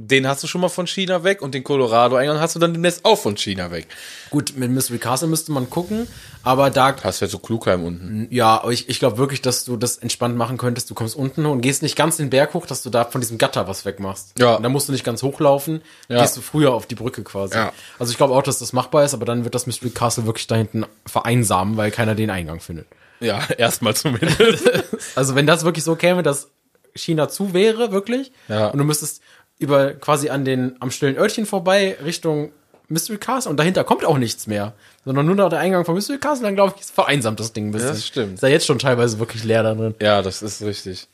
[0.00, 3.04] den hast du schon mal von China weg und den Colorado-Eingang hast du dann demnächst
[3.04, 3.88] auch von China weg.
[4.30, 6.06] Gut, mit Mystery Castle müsste man gucken,
[6.44, 8.28] aber da Hast ja so Klugheim unten.
[8.30, 10.88] Ja, aber ich, ich glaube wirklich, dass du das entspannt machen könntest.
[10.88, 13.38] Du kommst unten und gehst nicht ganz den Berg hoch, dass du da von diesem
[13.38, 14.38] Gatter was wegmachst.
[14.38, 14.54] Ja.
[14.54, 16.20] Und da musst du nicht ganz hochlaufen, Ja.
[16.22, 17.54] gehst du früher auf die Brücke quasi.
[17.56, 17.72] Ja.
[17.98, 20.46] Also ich glaube auch, dass das machbar ist, aber dann wird das Mystery Castle wirklich
[20.46, 22.86] da hinten vereinsamen, weil keiner den Eingang findet.
[23.20, 24.38] Ja, erstmal zumindest.
[25.16, 26.48] Also wenn das wirklich so käme, dass
[26.94, 28.68] China zu wäre, wirklich, Ja.
[28.68, 29.22] und du müsstest
[29.58, 32.52] über quasi an den am stillen Örtchen vorbei Richtung
[32.88, 34.72] Mystery Castle und dahinter kommt auch nichts mehr,
[35.04, 37.68] sondern nur noch der Eingang von Mystery Castle, dann glaube ich, ist vereinsamt das Ding
[37.68, 37.88] ein bisschen.
[37.88, 38.34] Das stimmt.
[38.34, 39.94] Ist ja jetzt schon teilweise wirklich leer da drin.
[40.00, 41.08] ja, das ist richtig.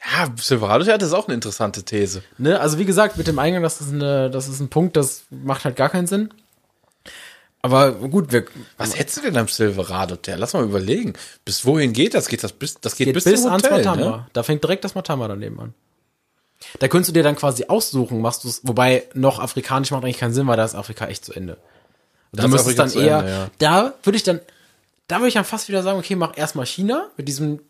[0.00, 2.22] Ja, Silverado ja, das ist auch eine interessante These.
[2.38, 2.60] Ne?
[2.60, 5.64] Also wie gesagt, mit dem Eingang, das ist, eine, das ist ein Punkt, das macht
[5.64, 6.30] halt gar keinen Sinn.
[7.60, 8.44] Aber gut, wir
[8.76, 10.38] Was hättest du denn am Silverado Hotel?
[10.38, 11.14] Lass mal überlegen.
[11.44, 12.28] Bis wohin geht das?
[12.28, 14.16] Geht das bis, das geht, geht bis, bis, zum ans Hotel, Matamba.
[14.18, 14.26] ne?
[14.32, 15.74] Da fängt direkt das Matamba daneben an.
[16.78, 20.18] Da könntest du dir dann quasi aussuchen, machst du es, wobei noch afrikanisch macht eigentlich
[20.18, 21.56] keinen Sinn, weil da ist Afrika echt zu Ende.
[22.32, 23.50] Da ist müsstest dann eher, Ende, ja.
[23.58, 24.40] da würde ich dann,
[25.06, 27.60] da würde ich dann fast wieder sagen, okay, mach erstmal China mit diesem,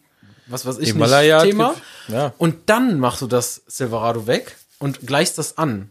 [0.47, 1.75] was weiß ich nicht, Thema.
[2.09, 2.33] Ja.
[2.39, 5.91] Und dann machst du das Silverado weg und gleichst das an.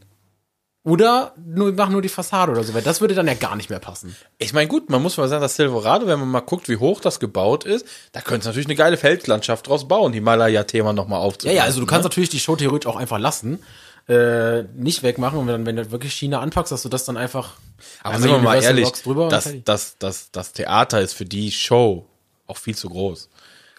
[0.87, 3.69] Oder nur, mach nur die Fassade oder so, weil das würde dann ja gar nicht
[3.69, 4.15] mehr passen.
[4.37, 7.01] Ich meine, gut, man muss mal sagen, das Silverado, wenn man mal guckt, wie hoch
[7.01, 11.25] das gebaut ist, da könnte es natürlich eine geile Feldlandschaft draus bauen, Himalaya-Thema nochmal Ja,
[11.25, 11.55] aufzubauen.
[11.57, 13.59] ja, also du kannst natürlich die Show theoretisch auch einfach lassen,
[14.07, 17.55] äh, nicht wegmachen und dann, wenn du wirklich China anpackst, dass du das dann einfach
[18.01, 18.89] Aber sind wir mal ehrlich,
[19.29, 22.05] das, das, das, das Theater ist für die Show
[22.47, 23.27] auch viel zu groß.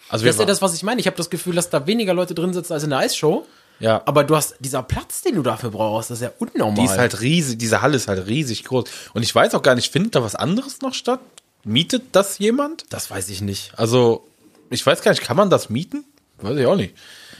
[0.09, 0.99] Also Das ist ja das, was ich meine.
[1.01, 3.47] Ich habe das Gefühl, dass da weniger Leute drin sitzen als in der Eisshow.
[3.79, 4.01] Ja.
[4.05, 6.75] Aber du hast dieser Platz, den du dafür brauchst, das ist ja unnormal.
[6.75, 8.85] Die ist halt riesig, diese Halle ist halt riesig groß.
[9.13, 11.19] Und ich weiß auch gar nicht, findet da was anderes noch statt?
[11.63, 12.85] Mietet das jemand?
[12.89, 13.71] das weiß ich nicht.
[13.77, 14.25] Also,
[14.69, 16.05] ich weiß gar nicht, kann man das mieten?
[16.39, 16.95] Weiß ich auch nicht.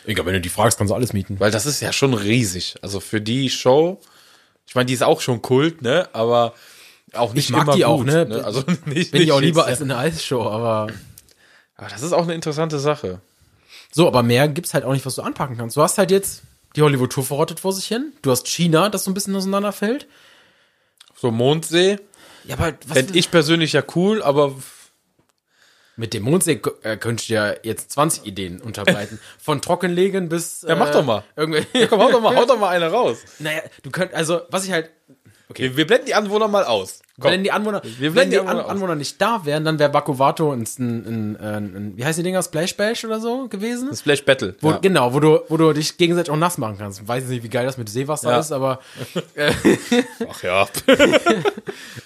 [0.05, 1.39] Egal, wenn du die fragst, kannst du alles mieten.
[1.39, 2.75] Weil das ist ja schon riesig.
[2.81, 3.99] Also für die Show,
[4.67, 6.09] ich meine, die ist auch schon Kult, ne?
[6.13, 6.53] Aber
[7.13, 8.41] auch nicht Ich mag immer die auch, gut, ne?
[8.43, 10.87] Also nicht, Bin ich nicht auch lieber jetzt- als in der Eisshow, aber.
[11.75, 13.21] Aber das ist auch eine interessante Sache.
[13.91, 15.75] So, aber mehr gibt's halt auch nicht, was du anpacken kannst.
[15.77, 16.43] Du hast halt jetzt
[16.75, 18.13] die Hollywood Tour verrottet vor sich hin.
[18.21, 20.07] Du hast China, das so ein bisschen auseinanderfällt.
[21.15, 21.97] So Mondsee
[22.45, 24.55] Ja, aber was fände ich persönlich ja cool, aber
[25.95, 29.19] Mit dem Mondsee äh, könnte ich dir jetzt 20 Ideen unterbreiten.
[29.39, 30.61] Von Trockenlegen bis.
[30.61, 31.23] Ja, mach doch mal.
[31.35, 31.65] Irgendwie.
[31.73, 33.17] ja, komm, hau doch mal, hau doch mal eine raus.
[33.39, 34.91] naja, du könnt, also, was ich halt.
[35.55, 37.01] Wir, wir blenden die Anwohner mal aus.
[37.19, 37.31] Komm.
[37.31, 38.69] Wenn die Anwohner, Wir wenn die die Anwohner.
[38.69, 41.35] Anwohner nicht da wären, dann wäre Bakuvato ein, ein, ein,
[41.75, 43.93] ein, wie heißt die Dinger, Splash Bash oder so gewesen?
[43.95, 44.55] Splash Battle.
[44.61, 44.77] Wo, ja.
[44.77, 47.01] Genau, wo du, wo du dich gegenseitig auch nass machen kannst.
[47.01, 48.39] Ich weiß nicht, wie geil das mit Seewasser Ja.
[48.39, 48.79] ist, aber,
[50.29, 50.67] Ach ja.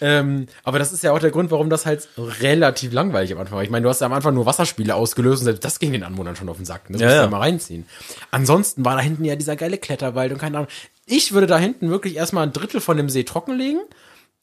[0.02, 3.58] ähm, aber das ist ja auch der Grund, warum das halt relativ langweilig am Anfang
[3.58, 3.64] war.
[3.64, 6.04] Ich meine, du hast ja am Anfang nur Wasserspiele ausgelöst und selbst das ging den
[6.04, 6.84] Anwohnern schon auf den Sack.
[6.90, 7.86] Das Ja, musst du ja mal reinziehen.
[8.32, 10.70] Ansonsten war da hinten ja dieser geile Kletterwald und keine Ahnung.
[11.06, 13.82] Ich würde da hinten wirklich erstmal ein Drittel von dem See trockenlegen.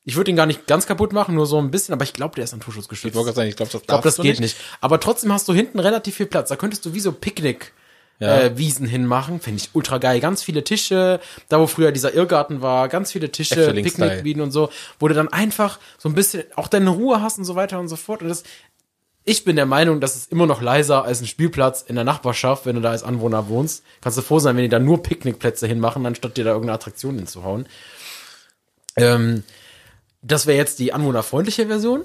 [0.05, 2.35] Ich würde ihn gar nicht ganz kaputt machen, nur so ein bisschen, aber ich glaube,
[2.35, 3.13] der ist Naturschutzgeschützt.
[3.13, 4.57] Ich wollte gerade sagen, ich glaube, das Ich glaube, das geht nicht.
[4.81, 6.49] Aber trotzdem hast du hinten relativ viel Platz.
[6.49, 7.73] Da könntest du wie so Picknick
[8.19, 8.41] Ja.
[8.41, 9.41] äh, Wiesen hinmachen.
[9.41, 10.21] Finde ich ultra geil.
[10.21, 13.73] Ganz viele Tische, da wo früher dieser Irrgarten war, ganz viele Tische.
[13.73, 17.45] Picknickwiesen und so, wo du dann einfach so ein bisschen auch deine Ruhe hast und
[17.45, 18.23] so weiter und so fort.
[18.23, 18.43] Und das,
[19.31, 22.67] ich bin der Meinung, das ist immer noch leiser als ein Spielplatz in der Nachbarschaft,
[22.67, 23.85] wenn du da als Anwohner wohnst.
[24.01, 27.15] Kannst du froh sein, wenn die da nur Picknickplätze hinmachen, anstatt dir da irgendeine Attraktion
[27.15, 27.69] hinzuhauen.
[28.97, 29.45] Ähm,
[30.21, 32.03] das wäre jetzt die anwohnerfreundliche Version.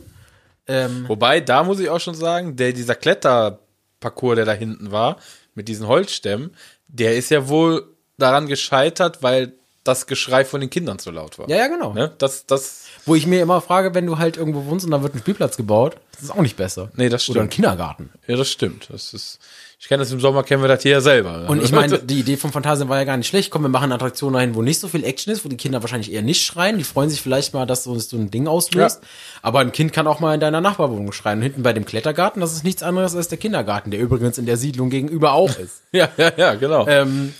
[0.67, 5.17] Ähm, Wobei, da muss ich auch schon sagen, der, dieser Kletterparcours, der da hinten war,
[5.55, 6.55] mit diesen Holzstämmen,
[6.87, 7.87] der ist ja wohl
[8.19, 9.53] daran gescheitert, weil
[9.83, 11.49] das Geschrei von den Kindern zu laut war.
[11.49, 11.91] ja, ja, genau.
[11.93, 12.13] Ne?
[12.19, 15.13] Das, das, Wo ich mir immer frage, wenn du halt irgendwo wohnst und da wird
[15.13, 16.89] ein Spielplatz gebaut, das ist auch nicht besser.
[16.95, 17.53] Nee, das Oder ein stimmt.
[17.53, 18.09] Kindergarten.
[18.25, 18.87] ja, das stimmt.
[18.89, 19.37] Das ist,
[19.79, 21.47] ich kenne das im Sommer, kennen wir das hier ja selber.
[21.47, 23.51] Und ich meine, die Idee vom Phantasien war ja gar nicht schlecht.
[23.51, 25.83] Komm, wir machen eine Attraktion dahin, wo nicht so viel Action ist, wo die Kinder
[25.83, 26.77] wahrscheinlich eher nicht schreien.
[26.79, 29.01] Die freuen sich vielleicht mal, dass du so ein Ding auslöst.
[29.03, 29.09] Ja.
[29.43, 31.39] Aber ein Kind kann auch mal in deiner Nachbarwohnung schreien.
[31.39, 34.47] Und hinten bei dem Klettergarten, das ist nichts anderes als der Kindergarten, der übrigens in
[34.47, 35.83] der Siedlung gegenüber auch ist.
[35.91, 36.87] ja, ja, ja, genau.
[36.87, 37.33] ähm,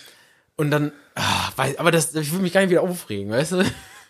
[0.58, 3.64] und dann, ah, weiß, aber das, ich will mich gar nicht wieder aufregen, weißt du?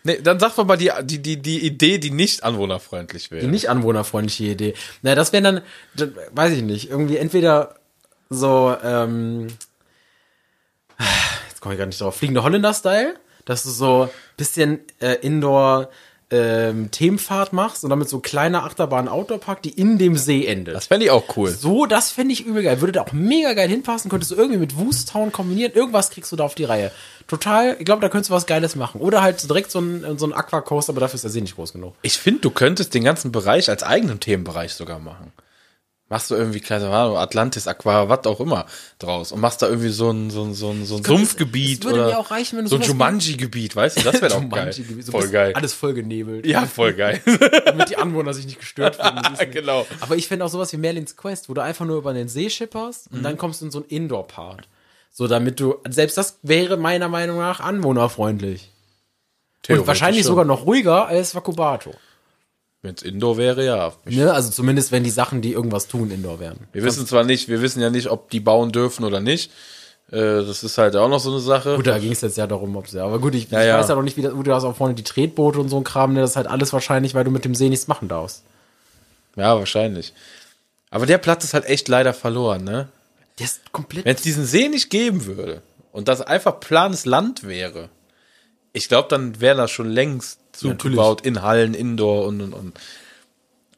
[0.06, 3.42] Nee, dann sag doch mal die, die, die, die Idee, die nicht anwohnerfreundlich wäre.
[3.42, 4.74] Die nicht anwohnerfreundliche Idee.
[5.02, 5.60] Na, das wäre dann,
[5.94, 7.74] das, weiß ich nicht, irgendwie entweder
[8.30, 9.48] so, ähm,
[11.48, 15.90] jetzt komme ich gar nicht drauf, fliegende Holländer-Style, dass du so bisschen äh, Indoor
[16.30, 20.74] ähm, Themenfahrt machst und damit so kleine Achterbahn Outdoor-Park, die in dem See endet.
[20.74, 21.50] Das fände ich auch cool.
[21.50, 22.80] so, das fände ich übel geil.
[22.80, 25.72] Würde da auch mega geil hinpassen, könntest du irgendwie mit Woostown kombinieren.
[25.72, 26.90] Irgendwas kriegst du da auf die Reihe.
[27.28, 29.00] Total, ich glaube, da könntest du was Geiles machen.
[29.00, 31.72] Oder halt direkt so ein, so ein Aquacoaster, aber dafür ist der See nicht groß
[31.72, 31.94] genug.
[32.02, 35.32] Ich finde, du könntest den ganzen Bereich als eigenen Themenbereich sogar machen.
[36.08, 38.66] Machst du irgendwie, keine Ahnung, Atlantis, Aqua, was auch immer
[38.98, 41.84] draus und machst da irgendwie so ein, so ein, so ein, so ein Sumpfgebiet es
[41.84, 44.48] würde oder mir auch reichen, wenn du so ein Jumanji-Gebiet, weißt du, das wäre doch
[44.48, 44.72] geil.
[44.72, 45.52] So voll geil.
[45.54, 46.46] Alles voll genebelt.
[46.46, 47.20] Ja, voll geil.
[47.64, 49.50] Damit die Anwohner sich nicht gestört fühlen.
[49.50, 49.86] genau.
[50.00, 52.50] Aber ich fände auch sowas wie Merlins Quest, wo du einfach nur über den See
[52.50, 53.22] schipperst und Mhm.
[53.24, 54.68] dann kommst du in so einen Indoor-Part.
[55.10, 58.70] So, damit du, selbst das wäre meiner Meinung nach anwohnerfreundlich.
[59.68, 60.28] Und wahrscheinlich schon.
[60.32, 61.92] sogar noch ruhiger als Vakubato.
[62.82, 63.92] Wenn es Indoor wäre, ja.
[64.04, 64.32] Ne?
[64.32, 66.58] Also zumindest, wenn die Sachen, die irgendwas tun, Indoor wären.
[66.72, 69.50] Wir wissen zwar nicht, wir wissen ja nicht, ob die bauen dürfen oder nicht.
[70.12, 71.76] Äh, das ist halt auch noch so eine Sache.
[71.76, 73.02] Gut, da ging es jetzt ja darum, ob sie.
[73.02, 73.78] Aber gut, ich, Ja, ich ja.
[73.78, 75.84] weiß ja noch nicht, wie das, du hast auch vorne die Tretboote und so ein
[75.84, 76.20] Kram, ne?
[76.20, 78.44] das ist halt alles wahrscheinlich, weil du mit dem See nichts machen darfst.
[79.34, 80.12] Ja, wahrscheinlich.
[80.90, 82.88] Aber der Platz ist halt echt leider verloren, ne?
[83.38, 84.04] Der ist komplett.
[84.04, 85.60] Wenn es diesen See nicht geben würde
[85.92, 87.90] und das einfach planes Land wäre,
[88.72, 92.80] ich glaube, dann wäre das schon längst zugebaut in Hallen, Indoor und und und.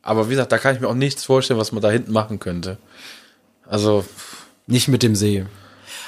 [0.02, 2.38] Aber wie gesagt, da kann ich mir auch nichts vorstellen, was man da hinten machen
[2.38, 2.78] könnte.
[3.66, 4.04] Also,
[4.66, 5.44] Nicht mit dem See.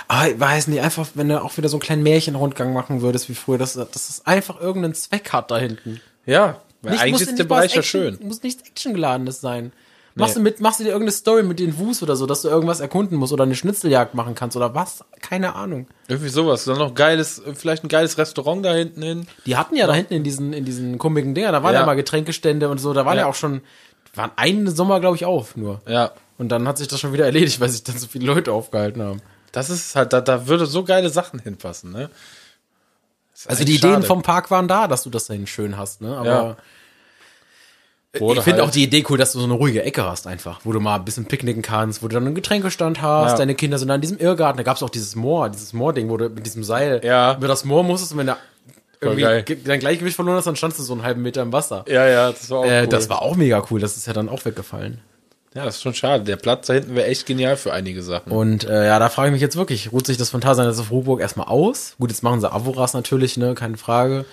[0.08, 3.28] Aber ich weiß nicht, einfach, wenn du auch wieder so einen kleinen Märchenrundgang machen würdest
[3.28, 6.00] wie früher, dass, dass es einfach irgendeinen Zweck hat da hinten.
[6.26, 8.18] ja, weil Nicht- eigentlich muss ist der Bereich ja schön.
[8.22, 9.72] Muss nichts Actiongeladenes sein.
[10.16, 10.40] Machst, Nee.
[10.40, 12.80] du mit, machst du dir irgendeine Story mit den Wus oder so, dass du irgendwas
[12.80, 15.04] erkunden musst oder eine Schnitzeljagd machen kannst oder was?
[15.20, 15.86] Keine Ahnung.
[16.08, 16.64] Irgendwie sowas.
[16.64, 19.26] Dann noch geiles, vielleicht ein geiles Restaurant da hinten hin.
[19.46, 21.86] Die hatten ja da hinten in diesen, in diesen komischen Dinger, da waren ja, Ja.
[21.86, 23.28] mal Getränkestände und so, da waren ja, Ja.
[23.28, 23.60] auch schon,
[24.14, 25.80] waren einen Sommer, glaube ich, auf nur.
[25.86, 26.10] Ja.
[26.38, 29.02] Und dann hat sich das schon wieder erledigt, weil sich dann so viele Leute aufgehalten
[29.02, 29.22] haben.
[29.52, 32.10] Das ist halt, da, da würde so geile Sachen hinpassen, ne?
[33.46, 34.06] Also die Ideen schade.
[34.06, 36.16] vom Park waren da, dass du das dahin schön hast, ne?
[36.16, 36.56] Aber Ja.
[38.18, 40.26] Oder ich finde halt- auch die Idee cool, dass du so eine ruhige Ecke hast
[40.26, 43.38] einfach, wo du mal ein bisschen picknicken kannst, wo du dann einen Getränkestand hast, Ja.
[43.38, 46.08] deine Kinder sind dann in diesem Irrgarten, da gab es auch dieses Moor, dieses Moor-Ding,
[46.10, 47.36] wo du mit diesem Seil Ja.
[47.36, 48.36] über das Moor musstest und wenn du
[49.00, 49.44] irgendwie geil.
[49.64, 51.84] dein Gleichgewicht verloren hast, dann standst du so einen halben Meter im Wasser.
[51.88, 52.86] Ja, ja, das war auch Äh, cool.
[52.88, 55.00] Das war auch mega cool, das ist ja dann auch weggefallen.
[55.54, 56.22] Ja, das ist schon schade.
[56.24, 58.30] Der Platz da hinten wäre echt genial für einige Sachen.
[58.32, 60.90] Und äh, ja, da frage ich mich jetzt wirklich, ruht sich das Phantasialand jetzt auf
[60.92, 61.94] Ruhburg erstmal aus?
[61.98, 64.24] Gut, jetzt machen sie Avoras natürlich, ne, keine Frage.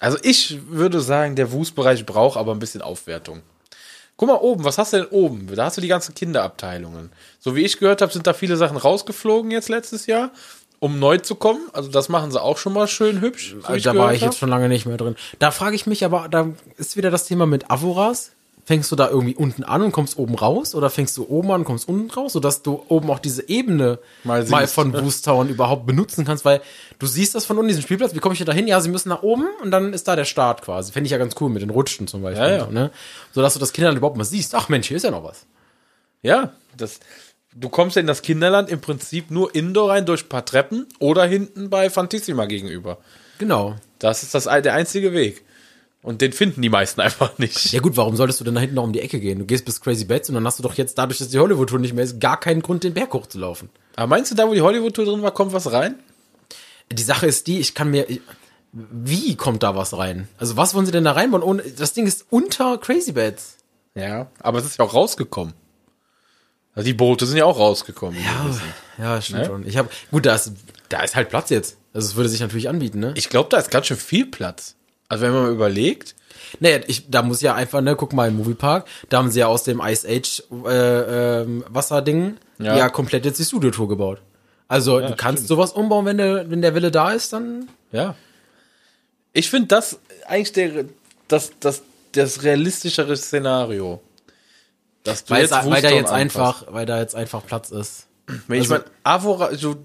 [0.00, 3.42] Also ich würde sagen, der Wust-Bereich braucht aber ein bisschen Aufwertung.
[4.16, 5.46] Guck mal oben, was hast du denn oben?
[5.54, 7.12] Da hast du die ganzen Kinderabteilungen.
[7.38, 10.30] So wie ich gehört habe, sind da viele Sachen rausgeflogen jetzt letztes Jahr,
[10.78, 11.60] um neu zu kommen.
[11.72, 13.54] Also das machen sie auch schon mal schön hübsch.
[13.60, 14.30] so Also da war ich hab.
[14.30, 15.16] jetzt schon lange nicht mehr drin.
[15.38, 18.32] Da frage ich mich aber, da ist wieder das Thema mit Avoras.
[18.70, 20.76] Fängst du da irgendwie unten an und kommst oben raus?
[20.76, 22.34] Oder fängst du oben an und kommst unten raus?
[22.34, 26.44] Sodass du oben auch diese Ebene Mal mal, von Boost Town überhaupt benutzen kannst?
[26.44, 26.60] Weil
[27.00, 28.14] du siehst das von unten, diesen Spielplatz.
[28.14, 28.68] Wie komme ich da hin?
[28.68, 30.92] Ja, sie müssen nach oben und dann ist da der Start quasi.
[30.92, 32.46] Fände ich ja ganz cool mit den Rutschen zum Beispiel.
[32.46, 32.64] Ja, ja.
[32.66, 32.92] So, ne?
[33.32, 34.54] Sodass du das Kindern überhaupt mal siehst.
[34.54, 35.46] Ach Mensch, hier ist ja noch was.
[36.22, 37.00] Ja, das,
[37.52, 40.86] du kommst ja in das Kinderland im Prinzip nur indoor rein durch ein paar Treppen
[41.00, 42.98] oder hinten bei Fantissima gegenüber.
[43.38, 43.74] Genau.
[43.98, 45.42] Das ist das, der einzige Weg.
[46.02, 47.72] Und den finden die meisten einfach nicht.
[47.72, 49.38] Ja gut, warum solltest du denn da hinten noch um die Ecke gehen?
[49.38, 51.78] Du gehst bis Crazy Bats und dann hast du doch jetzt, dadurch, dass die Hollywood-Tour
[51.78, 53.68] nicht mehr ist, gar keinen Grund, den Berg hochzulaufen.
[53.96, 55.96] Aber meinst du, da wo die Hollywood-Tour drin war, kommt was rein?
[56.92, 58.06] Die Sache ist die, ich kann mir.
[58.72, 60.28] Wie kommt da was rein?
[60.38, 61.42] Also was wollen sie denn da reinbauen?
[61.42, 63.56] Ohne, das Ding ist unter Crazy Bats.
[63.94, 64.30] Ja.
[64.40, 65.54] Aber es ist ja auch rausgekommen.
[66.74, 68.16] Also die Boote sind ja auch rausgekommen.
[68.46, 68.62] wissen.
[68.98, 69.46] Ja, stimmt Ne?
[69.46, 69.66] schon.
[69.66, 70.52] Ich habe gut, da ist,
[70.88, 71.76] da ist halt Platz jetzt.
[71.92, 73.12] Also es würde sich natürlich anbieten, ne?
[73.16, 74.76] Ich glaube, da ist ganz schön viel Platz.
[75.10, 76.14] Also wenn man mal überlegt,
[76.60, 79.46] Naja, ich, da muss ja einfach, ne, guck mal im Moviepark, da haben sie ja
[79.46, 82.76] aus dem Ice Age äh, ähm, Wasserding ja.
[82.76, 82.88] Ja.
[82.88, 84.20] komplett jetzt die Studiotour gebaut.
[84.68, 88.14] Also du kannst sowas umbauen, wenn der, wenn der Wille da ist, dann ja.
[89.32, 90.84] Ich finde das eigentlich der,
[91.28, 91.82] das, das,
[92.12, 94.00] das realistischere Szenario.
[95.04, 98.06] Dass du weil, es, weil da jetzt einfach, weil da jetzt einfach Platz ist.
[98.46, 99.76] Wenn ich Also- meine, Avora, du,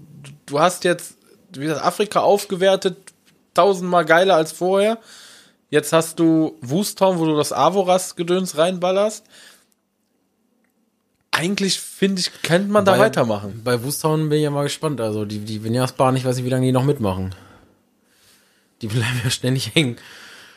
[0.46, 1.14] du hast jetzt,
[1.52, 2.96] wie gesagt, Afrika aufgewertet,
[3.56, 4.98] tausendmal geiler als vorher.
[5.70, 9.24] Jetzt hast du Wustown, wo du das Avoras-Gedöns reinballerst.
[11.32, 13.60] Eigentlich, finde ich, könnte man da Bei- weitermachen.
[13.62, 15.00] Bei Wustown bin ich ja mal gespannt.
[15.00, 17.34] Also die, die Vinyas-Bahn, ich weiß nicht, wie lange die noch mitmachen.
[18.80, 19.96] Die bleiben ja ständig hängen.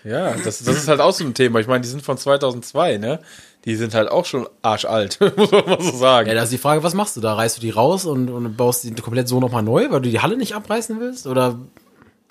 [0.05, 1.59] Ja, das, das ist halt auch so ein Thema.
[1.59, 3.19] Ich meine, die sind von 2002, ne?
[3.65, 6.29] Die sind halt auch schon arschalt, muss man mal so sagen.
[6.29, 7.33] Ja, da ist die Frage, was machst du da?
[7.33, 10.21] Reißt du die raus und, und baust die komplett so nochmal neu, weil du die
[10.21, 11.27] Halle nicht abreißen willst?
[11.27, 11.59] Oder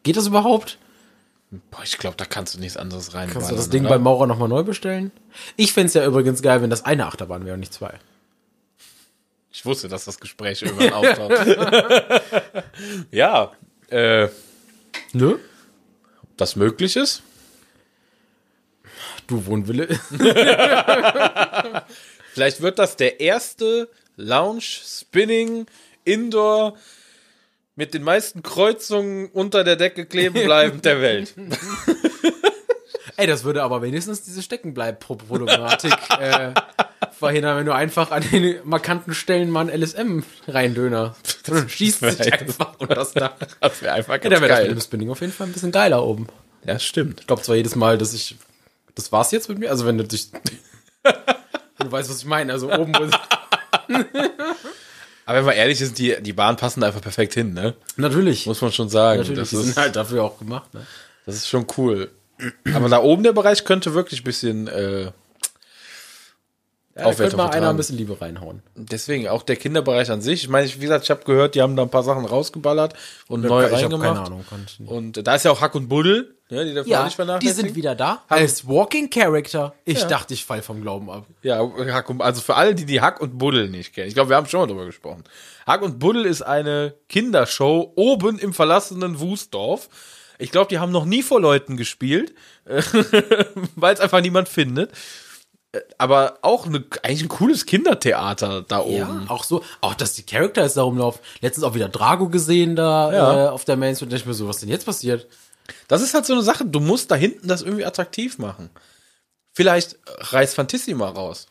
[0.03, 0.78] geht das überhaupt?
[1.70, 3.32] Boah, ich glaube, da kannst du nichts anderes reinballern.
[3.32, 3.90] Kannst du das Ding oder?
[3.94, 5.12] beim Maurer nochmal neu bestellen?
[5.57, 7.99] Ich fänd's ja übrigens geil, wenn das eine Achterbahn wäre und nicht zwei.
[9.51, 11.46] Ich wusste, dass das Gespräch irgendwann auftaucht.
[13.11, 13.53] ja,
[13.88, 14.28] äh,
[15.12, 15.38] Ne?
[16.36, 17.22] das möglich ist.
[19.26, 19.88] Du Wohnwille.
[22.32, 25.66] Vielleicht wird das der erste Lounge Spinning
[26.05, 26.76] Indoor
[27.79, 31.33] mit den meisten Kreuzungen unter der Decke kleben bleibend der Welt.
[33.16, 36.55] Ey, das würde aber wenigstens diese Steckenbleib-Problematik äh,
[37.16, 41.14] verhindern, wenn du einfach an den markanten Stellen mal ein LSM reindöner.
[41.47, 43.35] Dann schießt sich einfach unter das Dach.
[43.61, 44.68] Das wäre einfach Ja, ganz da wäre das geil.
[44.70, 46.26] mit dem Spinning auf jeden Fall ein bisschen geiler oben.
[46.64, 47.20] Ja, stimmt.
[47.20, 48.35] Ich glaube zwar jedes Mal, dass ich.
[48.97, 49.70] Das war's jetzt mit mir.
[49.70, 50.31] Also wenn du dich.
[51.79, 52.53] du weißt, was ich meine.
[52.53, 52.93] Also oben.
[55.29, 57.74] Aber wenn man ehrlich ist, die, die Bahnen passen da einfach perfekt hin, ne?
[57.99, 58.47] natürlich.
[58.47, 59.18] Muss man schon sagen.
[59.20, 59.41] natürlich.
[59.41, 60.72] das, Die ist, sind halt dafür auch gemacht.
[60.72, 60.87] Ne?
[61.26, 62.11] das ist schon cool.
[62.72, 65.11] Aber da oben der Bereich könnte wirklich ein bisschen, äh, Ja,
[66.95, 68.62] da Aufwertung könnte mal einer ein bisschen Liebe reinhauen.
[68.74, 70.45] deswegen auch der Kinderbereich an sich.
[70.45, 72.95] Ich meine, ich, wie gesagt, ich habe gehört, die haben da ein paar Sachen rausgeballert
[73.29, 74.03] und neu ich hab reingemacht.
[74.14, 74.45] keine Ahnung.
[74.87, 77.66] Und da ist ja auch Hack und Buddel, ne, die darf Ja, nicht die vernachlässigen.
[77.66, 78.22] sind wieder da.
[78.28, 79.74] Als Walking Character.
[79.84, 80.07] Ich Ja.
[80.09, 81.26] dachte, ich fall vom Glauben ab.
[81.42, 81.59] Ja,
[81.92, 84.09] Hack und, also für alle, die die Hack und Buddel nicht kennen.
[84.09, 85.24] Ich glaube, wir haben schon mal drüber gesprochen.
[85.66, 89.88] Hack und Buddel ist eine Kindershow oben im verlassenen Wustdorf.
[90.38, 92.32] Ich glaube, die haben noch nie vor Leuten gespielt,
[93.76, 94.92] weil es einfach niemand findet.
[95.72, 98.96] Äh, Aber auch eine, eigentlich ein cooles Kindertheater da oben.
[98.96, 101.20] Ja, auch so, auch dass die Charakter jetzt da rumlaufen.
[101.40, 103.44] Letztens auch wieder Drago gesehen da Ja.
[103.46, 104.12] äh, auf der Main Street.
[104.12, 105.26] Da ich mir so, was denn jetzt passiert?
[105.86, 106.64] Das ist halt so eine Sache.
[106.64, 108.70] Du musst da hinten das irgendwie attraktiv machen.
[109.52, 111.46] Vielleicht reißt Fantissima raus.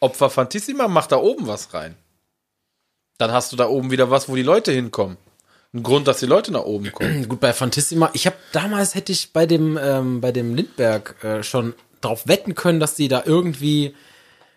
[0.00, 1.96] Opfer Fantissima macht da oben was rein.
[3.18, 5.16] Dann hast du da oben wieder was, wo die Leute hinkommen.
[5.74, 7.28] Ein Grund, dass die Leute nach oben kommen.
[7.28, 11.42] Gut, bei Fantissima, ich habe damals hätte ich bei dem ähm, bei dem Lindberg äh,
[11.42, 13.94] schon drauf wetten können, dass die da irgendwie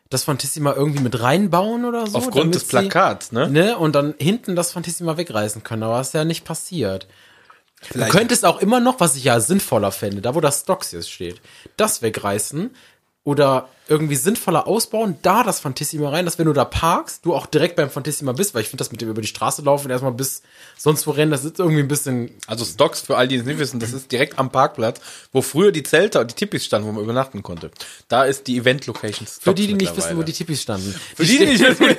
[0.09, 2.17] das Fantissima irgendwie mit reinbauen oder so.
[2.17, 3.49] Aufgrund des Plakats, ne?
[3.49, 7.07] Ne, und dann hinten das Fantissima wegreißen können, aber ist ja nicht passiert.
[7.93, 11.11] Du könntest auch immer noch, was ich ja sinnvoller fände, da wo das Stocks jetzt
[11.11, 11.41] steht,
[11.77, 12.71] das wegreißen
[13.23, 17.45] oder irgendwie sinnvoller ausbauen, da das Fantissima rein, dass wenn du da parkst, du auch
[17.45, 20.13] direkt beim Fantissima bist, weil ich finde das mit dem über die Straße laufen, erstmal
[20.13, 20.41] bis
[20.77, 23.45] sonst wo rennen, das ist irgendwie ein bisschen Also Stocks, für all die, die es
[23.45, 25.01] nicht wissen, das ist direkt am Parkplatz,
[25.32, 27.69] wo früher die Zelte und die Tippis standen, wo man übernachten konnte.
[28.07, 30.95] Da ist die Event-Location Stocks Für die, die nicht wissen, wo die Tipis standen.
[31.15, 31.97] Für die, die nicht wissen,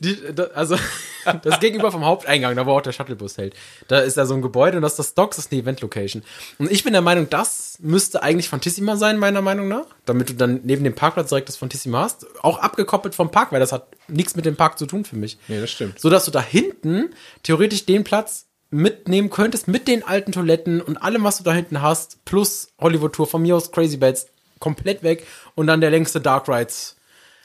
[0.00, 0.76] Die, da, also,
[1.42, 3.54] das gegenüber vom Haupteingang, da wo auch der Shuttlebus hält.
[3.88, 6.22] Da ist ja so ein Gebäude und das ist das Docks, das ist eine Event-Location.
[6.58, 9.86] Und ich bin der Meinung, das müsste eigentlich Fantissima sein, meiner Meinung nach.
[10.04, 12.26] Damit du dann neben dem Parkplatz direkt das Fantissima hast.
[12.42, 15.38] Auch abgekoppelt vom Park, weil das hat nichts mit dem Park zu tun für mich.
[15.48, 16.00] Nee, das stimmt.
[16.00, 17.10] So dass du da hinten
[17.42, 21.80] theoretisch den Platz mitnehmen könntest mit den alten Toiletten und allem, was du da hinten
[21.80, 24.26] hast, plus Hollywood Tour, von mir aus Crazy Beds,
[24.58, 26.96] komplett weg und dann der längste Dark Rides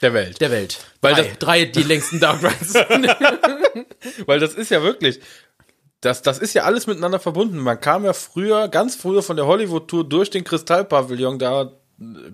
[0.04, 0.40] der Welt.
[0.40, 0.78] der Welt.
[1.00, 2.74] Weil drei, das- drei die längsten Dark Rides.
[4.26, 5.20] Weil das ist ja wirklich,
[6.00, 7.58] das, das ist ja alles miteinander verbunden.
[7.58, 11.72] Man kam ja früher, ganz früher von der Hollywood-Tour durch den Kristallpavillon da,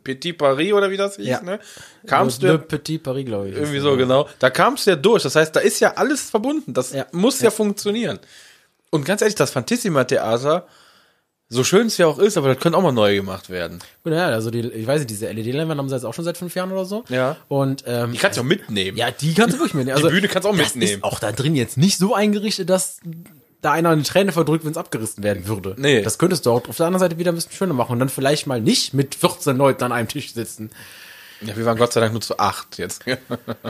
[0.02, 1.42] Petit Paris oder wie das hieß, Ja.
[1.42, 1.60] ne?
[2.06, 3.56] Kamst Le du Petit Paris, glaube ich.
[3.56, 4.26] irgendwie so, genau.
[4.38, 5.22] Da kamst du ja durch.
[5.22, 6.72] Das heißt, da ist ja alles verbunden.
[6.72, 7.06] Das Ja.
[7.12, 7.50] muss ja.
[7.50, 8.18] funktionieren.
[8.90, 10.66] Und ganz ehrlich, das Fantissima-Theater,
[11.52, 13.80] so schön es ja auch ist, aber das könnte auch mal neu gemacht werden.
[14.04, 16.38] Gut, ja, also die, ich weiß nicht, diese LED-Leinwand haben sie jetzt auch schon seit
[16.38, 17.04] fünf Jahren oder so.
[17.08, 17.36] Ja.
[17.48, 18.96] Und ähm, Die kannst du auch mitnehmen.
[18.96, 19.96] ja, die kannst du wirklich mitnehmen.
[19.96, 20.92] Also, Die Bühne kannst du auch mitnehmen.
[20.98, 23.00] Ist auch da drin jetzt nicht so eingerichtet, dass
[23.62, 25.74] da einer eine Träne verdrückt, wenn es abgerissen werden würde.
[25.76, 26.02] Nee.
[26.02, 28.08] Das könntest du auch auf der anderen Seite wieder ein bisschen schöner machen und dann
[28.08, 30.70] vielleicht mal nicht mit 14 Leuten an einem Tisch sitzen.
[31.42, 33.04] Ja, wir waren Gott sei Dank nur zu acht jetzt.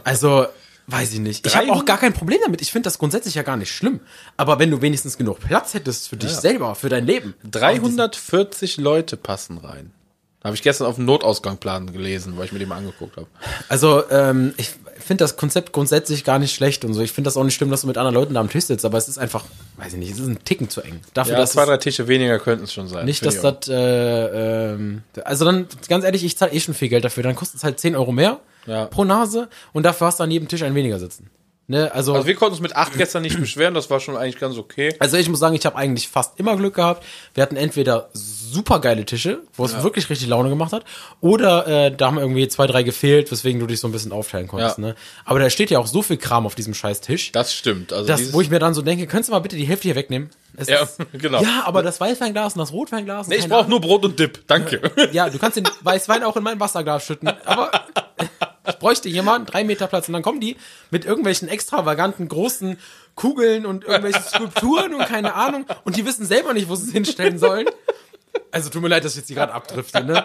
[0.05, 0.47] Also,
[0.87, 1.47] weiß ich nicht.
[1.47, 1.83] Ich habe 300?
[1.83, 2.61] auch gar kein Problem damit.
[2.61, 4.01] Ich finde das grundsätzlich ja gar nicht schlimm.
[4.37, 7.35] Aber wenn du wenigstens genug Platz hättest für dich selber, für dein Leben.
[7.51, 9.93] 340 Leute passen rein.
[10.43, 13.27] Habe ich gestern auf dem Notausgangplan gelesen, weil ich mir den mal angeguckt habe.
[13.69, 14.71] Also, ähm, ich
[15.03, 17.01] finde das Konzept grundsätzlich gar nicht schlecht und so.
[17.01, 18.85] Ich finde das auch nicht schlimm, dass du mit anderen Leuten da am Tisch sitzt,
[18.85, 19.45] aber es ist einfach,
[19.77, 21.01] weiß ich nicht, es ist ein Ticken zu eng.
[21.15, 23.05] Dafür, Ja, dass zwei, drei Tische weniger könnten es schon sein.
[23.07, 27.05] nicht, dass das, äh, ähm, also dann, ganz ehrlich, ich zahle eh schon viel Geld
[27.05, 27.23] dafür.
[27.23, 28.87] Dann kostet es halt 10 Euro mehr Ja.
[28.87, 31.31] pro Nase und dafür hast du an jedem Tisch einen weniger sitzen.
[31.71, 34.41] Ne, also, Also wir konnten uns mit acht gestern nicht beschweren, das war schon eigentlich
[34.41, 34.93] ganz okay.
[34.99, 37.07] Also ich muss sagen, ich habe eigentlich fast immer Glück gehabt.
[37.35, 40.85] Wir hatten entweder super geile Tische, wo es wirklich richtig Laune gemacht hat,
[41.21, 44.49] oder äh, da haben irgendwie zwei, drei gefehlt, weswegen du dich so ein bisschen aufteilen
[44.49, 44.79] konntest.
[44.79, 44.85] Ja.
[44.85, 44.95] Ne?
[45.25, 47.93] Aber da steht ja auch so viel Kram auf diesem scheiß Tisch, Das stimmt.
[47.93, 49.95] Also dass, wo ich mir dann so denke, könntest du mal bitte die Hälfte hier
[49.95, 50.31] wegnehmen?
[50.57, 51.41] Es Ja, ist, genau.
[51.41, 53.29] Ja, aber das Weißweinglas und das Rotweinglas.
[53.29, 54.43] nee, ich brauche nur Brot und Dip.
[54.49, 54.81] Danke.
[55.13, 57.71] Ja, du kannst den Weißwein auch in mein Wasserglas schütten, aber
[58.67, 60.09] ich bräuchte jemanden, drei Meter Platz.
[60.09, 60.57] Und dann kommen die
[60.91, 62.79] mit irgendwelchen extravaganten großen
[63.15, 65.67] Kugeln und irgendwelchen Skulpturen und keine Ahnung.
[65.85, 67.67] Und die wissen selber nicht, wo sie es hinstellen sollen.
[68.51, 70.25] Also tut mir leid, dass ich jetzt hier gerade abdrifte, ne?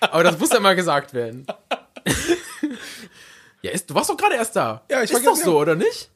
[0.00, 1.46] Aber das muss ja mal gesagt werden.
[3.62, 4.82] Ja, ist, du warst doch gerade erst da.
[4.90, 6.10] Ja, ich ist war doch so, oder nicht?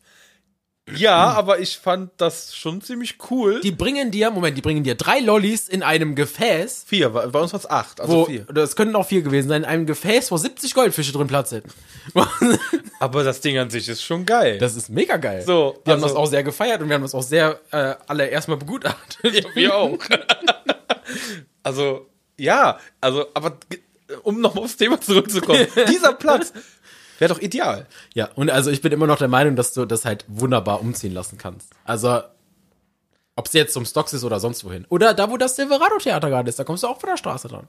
[0.95, 3.61] Ja, aber ich fand das schon ziemlich cool.
[3.61, 7.53] Die bringen dir, Moment, die bringen dir drei Lollis in einem Gefäß, vier, bei uns
[7.53, 8.45] waren es acht, also wo, vier.
[8.53, 11.71] das könnten auch vier gewesen sein, in einem Gefäß, wo 70 Goldfische drin Platz hätten.
[13.01, 14.59] Aber das Ding an sich ist schon geil.
[14.59, 15.43] Das ist mega geil.
[15.45, 17.95] So, wir haben also- das auch sehr gefeiert und wir haben das auch sehr äh,
[18.07, 19.47] alle erstmal begutachtet.
[19.55, 19.99] wir auch.
[21.63, 22.07] also,
[22.39, 23.81] ja, also, aber ge-
[24.23, 25.67] um nochmal aufs Thema zurückzukommen.
[25.89, 26.53] Dieser Platz
[27.19, 27.87] wäre doch ideal.
[28.15, 31.13] Ja, und also ich bin immer noch der Meinung, dass du das halt wunderbar umziehen
[31.13, 31.71] lassen kannst.
[31.85, 32.23] Also,
[33.37, 34.87] ob es jetzt zum Stocks ist oder sonst wohin.
[34.89, 37.69] Oder da, wo das Silverado-Theater gerade ist, da kommst du auch von der Straße dran.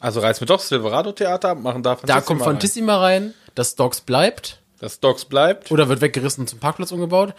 [0.00, 2.46] Also reißen wir doch das Silverado Theater ab, machen da Da Fantissima kommt rein.
[2.46, 5.72] Fantissima rein, das Stocks bleibt Das Docks bleibt.
[5.72, 7.34] oder wird weggerissen und zum Parkplatz umgebaut.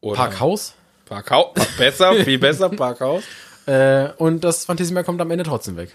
[0.00, 0.74] Oder Parkhaus.
[1.04, 1.52] Parkhaus.
[1.78, 3.22] Besser, viel besser, Parkhaus.
[3.66, 5.94] Äh, und das Fantissima kommt am Ende trotzdem weg.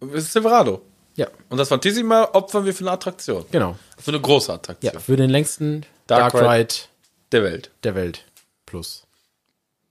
[0.00, 0.82] Das ist Silverado.
[1.20, 3.44] Ja, Und das Fantissima opfern wir für eine Attraktion.
[3.50, 3.76] genau.
[3.98, 6.50] Für eine große Ja, Attraktion für den längsten Dark Dark, Ride.
[6.60, 6.74] Ride
[7.32, 7.70] der Welt.
[7.84, 8.24] der Welt.
[8.64, 9.04] Plus.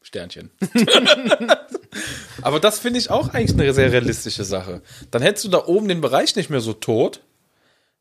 [0.01, 0.49] Sternchen.
[2.41, 4.81] Aber das finde ich auch eigentlich eine sehr realistische Sache.
[5.11, 7.21] Dann hättest du da oben den Bereich nicht mehr so tot.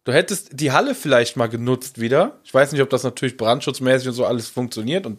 [0.05, 2.39] Du hättest die Halle vielleicht mal genutzt wieder.
[2.45, 5.18] Ich weiß nicht, ob das natürlich brandschutzmäßig und so alles funktioniert und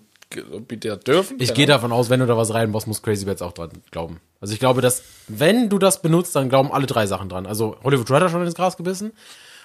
[0.51, 1.37] ob die dürfen.
[1.39, 4.19] Ich gehe davon aus, wenn du da was reinbaust, muss Crazy Bets auch dran glauben.
[4.39, 7.45] Also ich glaube, dass, wenn du das benutzt, dann glauben alle drei Sachen dran.
[7.45, 9.11] Also Hollywood Rider schon ins Gras gebissen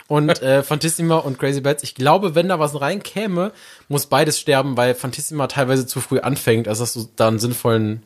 [0.09, 1.83] und äh, Fantissima und Crazy Bets.
[1.83, 3.53] Ich glaube, wenn da was reinkäme,
[3.89, 8.03] muss beides sterben, weil Fantissima teilweise zu früh anfängt, als dass du da einen sinnvollen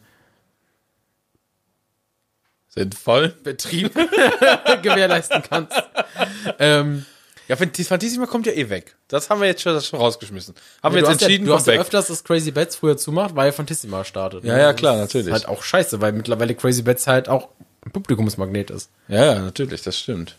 [2.68, 3.34] Sinnvoll.
[3.42, 3.94] Betrieb
[4.82, 5.82] gewährleisten kannst.
[6.58, 7.06] ähm,
[7.48, 8.94] Ja, Fant- Fantissima kommt ja eh weg.
[9.08, 10.54] Das haben wir jetzt schon, das schon rausgeschmissen.
[10.82, 11.80] Haben wir du jetzt hast ja, entschieden, du hast ja weg.
[11.80, 14.44] öfters, dass Crazy Bets früher zumacht, weil Fantissima startet.
[14.44, 15.32] Ja, ja, Das klar, ist natürlich.
[15.32, 17.48] Halt auch scheiße, weil mittlerweile Crazy Bets halt auch
[17.84, 18.90] ein Publikumsmagnet ist.
[19.08, 20.36] Ja, ja, natürlich, das stimmt.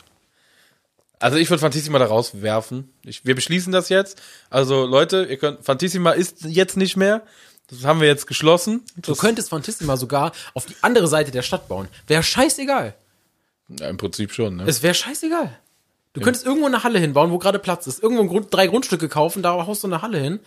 [1.21, 2.93] Also ich würde Fantissima da rauswerfen.
[3.03, 4.21] Ich, wir beschließen das jetzt.
[4.49, 7.23] Also Leute, ihr könnt, Fantissima ist jetzt nicht mehr.
[7.69, 8.83] Das haben wir jetzt geschlossen.
[8.95, 11.87] Du Das, könntest Fantissima sogar auf die andere Seite der Stadt bauen.
[12.07, 12.95] Wäre scheißegal.
[13.79, 14.63] ja, im Prinzip schon, ne?
[14.65, 15.57] Es wäre scheißegal.
[16.19, 18.03] Du könntest irgendwo eine Halle hinbauen, wo gerade Platz ist.
[18.03, 20.39] Irgendwo Grund, drei Grundstücke kaufen, da haust du eine Halle hin.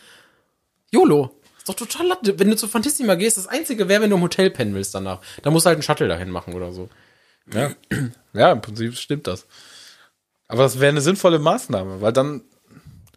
[0.91, 1.35] YOLO.
[1.59, 2.39] Ist doch total latte.
[2.39, 5.21] Wenn du zu Fantissima gehst, das Einzige wäre, wenn du im Hotel pennen willst danach.
[5.43, 6.89] Da musst du halt einen Shuttle dahin machen oder so.
[7.53, 7.71] Ja.
[8.33, 9.47] ja, im Prinzip stimmt das.
[10.49, 12.43] Aber das wäre eine sinnvolle Maßnahme, weil dann,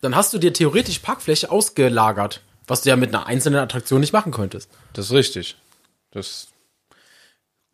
[0.01, 4.13] Dann hast du dir theoretisch Parkfläche ausgelagert, was du ja mit einer einzelnen Attraktion nicht
[4.13, 4.69] machen könntest.
[4.93, 5.57] das ist richtig.
[6.11, 6.47] Das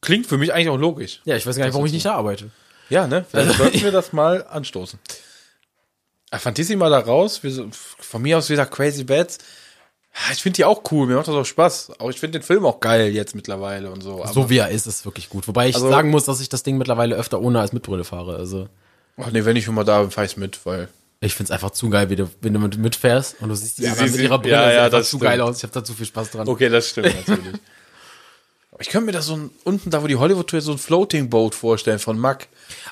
[0.02, 1.22] klingt für mich eigentlich auch logisch.
[1.26, 2.50] Ja, ich weiß gar nicht, warum ich nicht da arbeite.
[2.92, 3.26] Ja, ne?
[3.30, 5.00] Vielleicht sollten wir das mal anstoßen.
[6.30, 7.68] Ah, Fantissima da raus, so,
[8.00, 9.40] von mir aus wieder Crazy Bats.
[10.14, 12.00] Ah, Ich finde die auch cool, mir macht das auch Spaß.
[12.00, 14.22] Auch ich finde den Film auch geil jetzt mittlerweile und so.
[14.24, 15.48] Aber, So wie er ist, ist wirklich gut.
[15.48, 18.04] Wobei ich Also- sagen muss, dass ich das Ding mittlerweile öfter ohne als mit Brille
[18.04, 18.36] fahre.
[18.36, 18.68] Also
[19.18, 20.88] ach nee, wenn ich immer da bin, fahr ich's mit, weil.
[21.22, 23.86] ich find's einfach zu geil, wie du, wenn du mit, mitfährst und du siehst die
[23.86, 24.54] Sie- sie- mit ihrer Brille.
[24.56, 25.24] ja, ja, das zu stimmt.
[25.24, 25.58] geil aus.
[25.58, 26.48] Ich habe da zu viel Spaß dran.
[26.48, 27.56] Okay, das stimmt natürlich.
[28.82, 31.56] Ich könnte mir da so ein, unten da, wo die Hollywood-Tour so ein Floating Boat
[31.56, 32.48] vorstellen von Mack.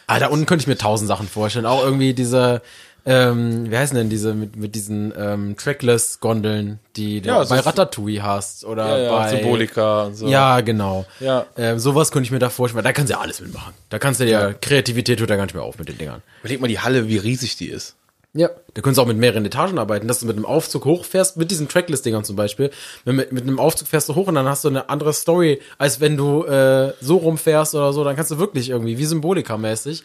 [0.08, 1.66] Ah, da unten könnte ich mir tausend Sachen vorstellen.
[1.66, 2.62] Auch irgendwie diese,
[3.06, 8.22] ähm, wie heißen denn diese, mit, mit diesen ähm, Trackless-Gondeln, die du Ja, bei Ratatouille
[8.22, 10.28] hast oder Ja, ja, bei Symbolika und so.
[10.28, 11.06] Ja, genau.
[11.20, 11.46] Ja.
[11.58, 13.74] Ähm, sowas könnte ich mir da vorstellen, da kannst du ja alles mitmachen.
[13.90, 16.22] Da kannst du dir, Kreativität hört da gar nicht mehr auf mit den Dingern.
[16.42, 17.96] Überleg mal die Halle, wie riesig die ist.
[18.34, 18.50] Ja.
[18.74, 21.50] Da könntest du auch mit mehreren Etagen arbeiten, dass du mit einem Aufzug hochfährst, mit
[21.50, 22.70] diesen Tracklist-Dingern zum Beispiel.
[23.06, 25.62] Mit, mit, mit einem Aufzug fährst du hoch und dann hast du eine andere Story,
[25.80, 28.04] als wenn du äh, so rumfährst oder so.
[28.04, 30.04] Dann kannst du wirklich irgendwie, wie Symbolika-mäßig,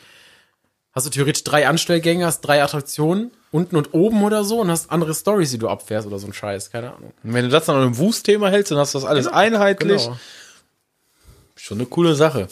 [0.92, 4.90] hast du theoretisch drei Anstellgänge, hast drei Attraktionen, unten und oben oder so, und hast
[4.90, 7.12] andere Stories, die du abfährst oder so ein Scheiß, keine Ahnung.
[7.22, 10.04] Und wenn du das dann an einem Wust-Thema hältst, dann hast du das alles einheitlich.
[10.04, 10.16] Genau.
[11.56, 12.48] Schon eine coole Sache.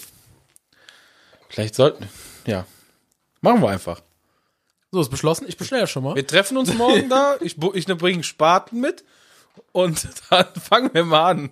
[1.48, 2.08] Vielleicht sollten,
[2.46, 2.66] ja.
[3.40, 4.00] Machen wir einfach.
[4.94, 5.46] So, ist beschlossen.
[5.48, 6.14] Ich bestelle ja schon mal.
[6.14, 7.36] Wir treffen uns morgen da.
[7.40, 9.04] Ich, ich bringe Spaten mit.
[9.72, 11.50] Und dann fangen wir mal an.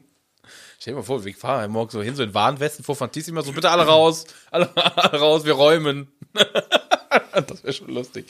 [0.78, 3.52] Stell dir mal vor, wir fahren morgen so hin, so in Warnwesten vor Fantissima, so
[3.52, 6.12] bitte alle raus, alle, alle raus, wir räumen.
[6.32, 8.26] das wäre schon lustig.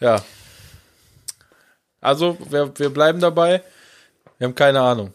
[0.00, 0.24] Ja.
[2.00, 3.62] Also, wir, wir bleiben dabei.
[4.38, 5.14] Wir haben keine Ahnung.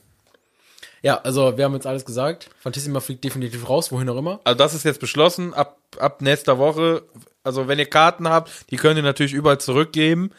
[1.02, 2.50] Ja, also wir haben jetzt alles gesagt.
[2.60, 4.40] Fantissima fliegt definitiv raus, wohin auch immer.
[4.44, 7.04] Also das ist jetzt beschlossen, ab, ab nächster Woche.
[7.44, 10.32] Also wenn ihr Karten habt, die könnt ihr natürlich überall zurückgeben,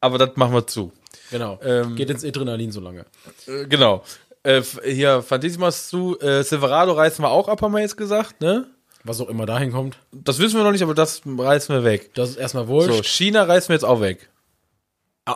[0.00, 0.92] aber das machen wir zu.
[1.30, 1.58] Genau.
[1.62, 3.06] Ähm, Geht ins Adrenalin so lange.
[3.46, 4.04] Äh, genau.
[4.44, 8.40] Äh, hier, Fantissima ist zu, äh, Silverado reißen wir auch ab, haben wir jetzt gesagt,
[8.40, 8.66] ne?
[9.04, 9.98] Was auch immer dahin kommt.
[10.12, 12.14] Das wissen wir noch nicht, aber das reißen wir weg.
[12.14, 12.92] Das ist erstmal wurscht.
[12.92, 14.30] So, China reißen wir jetzt auch weg.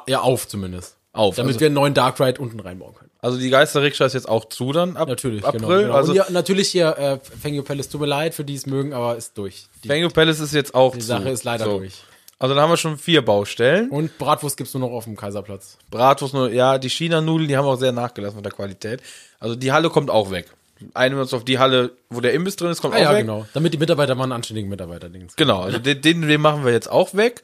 [0.06, 0.96] Ja, auf zumindest.
[1.12, 1.36] Auf.
[1.36, 3.05] Damit also, wir einen neuen Dark Ride unten reinbauen können.
[3.26, 5.60] Also die Geisterrikscha ist jetzt auch zu dann ab Natürlich, April.
[5.60, 5.78] genau.
[5.80, 5.94] genau.
[5.94, 9.16] Also ja, natürlich hier äh, Fangio Palace, tut mir leid, für die es mögen, aber
[9.16, 9.66] ist durch.
[9.82, 11.06] Die, Fangio Palace ist jetzt auch die zu.
[11.06, 11.78] Sache ist leider so.
[11.78, 11.94] durch.
[12.38, 13.90] Also dann haben wir schon vier Baustellen.
[13.90, 15.76] Und Bratwurst gibt's nur noch auf dem Kaiserplatz.
[15.90, 19.00] Bratwurst nur, ja, die China-Nudeln, die haben auch sehr nachgelassen von der Qualität.
[19.40, 20.46] Also die Halle kommt auch weg.
[20.94, 23.12] Einigen wir uns auf die Halle, wo der Imbiss drin ist, kommt Ah auch ja,
[23.12, 23.20] weg.
[23.22, 23.46] genau.
[23.54, 25.34] Damit die Mitarbeiter mal einen anständigen Mitarbeiter-Dings.
[25.34, 27.42] Genau, also den, den, den machen wir jetzt auch weg.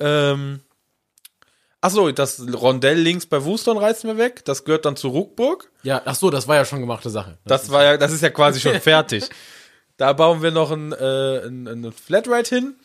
[0.00, 0.60] Ähm,
[1.84, 4.42] Achso, das Rondell links bei Wuston reißen wir weg.
[4.46, 5.70] Das gehört dann zu Ruckburg.
[5.82, 7.36] Ja, ach so, das war ja schon gemachte Sache.
[7.44, 9.28] Das war ja, das ist ja quasi schon fertig.
[9.98, 12.76] Da bauen wir noch ein, äh, ein, ein Flatride hin.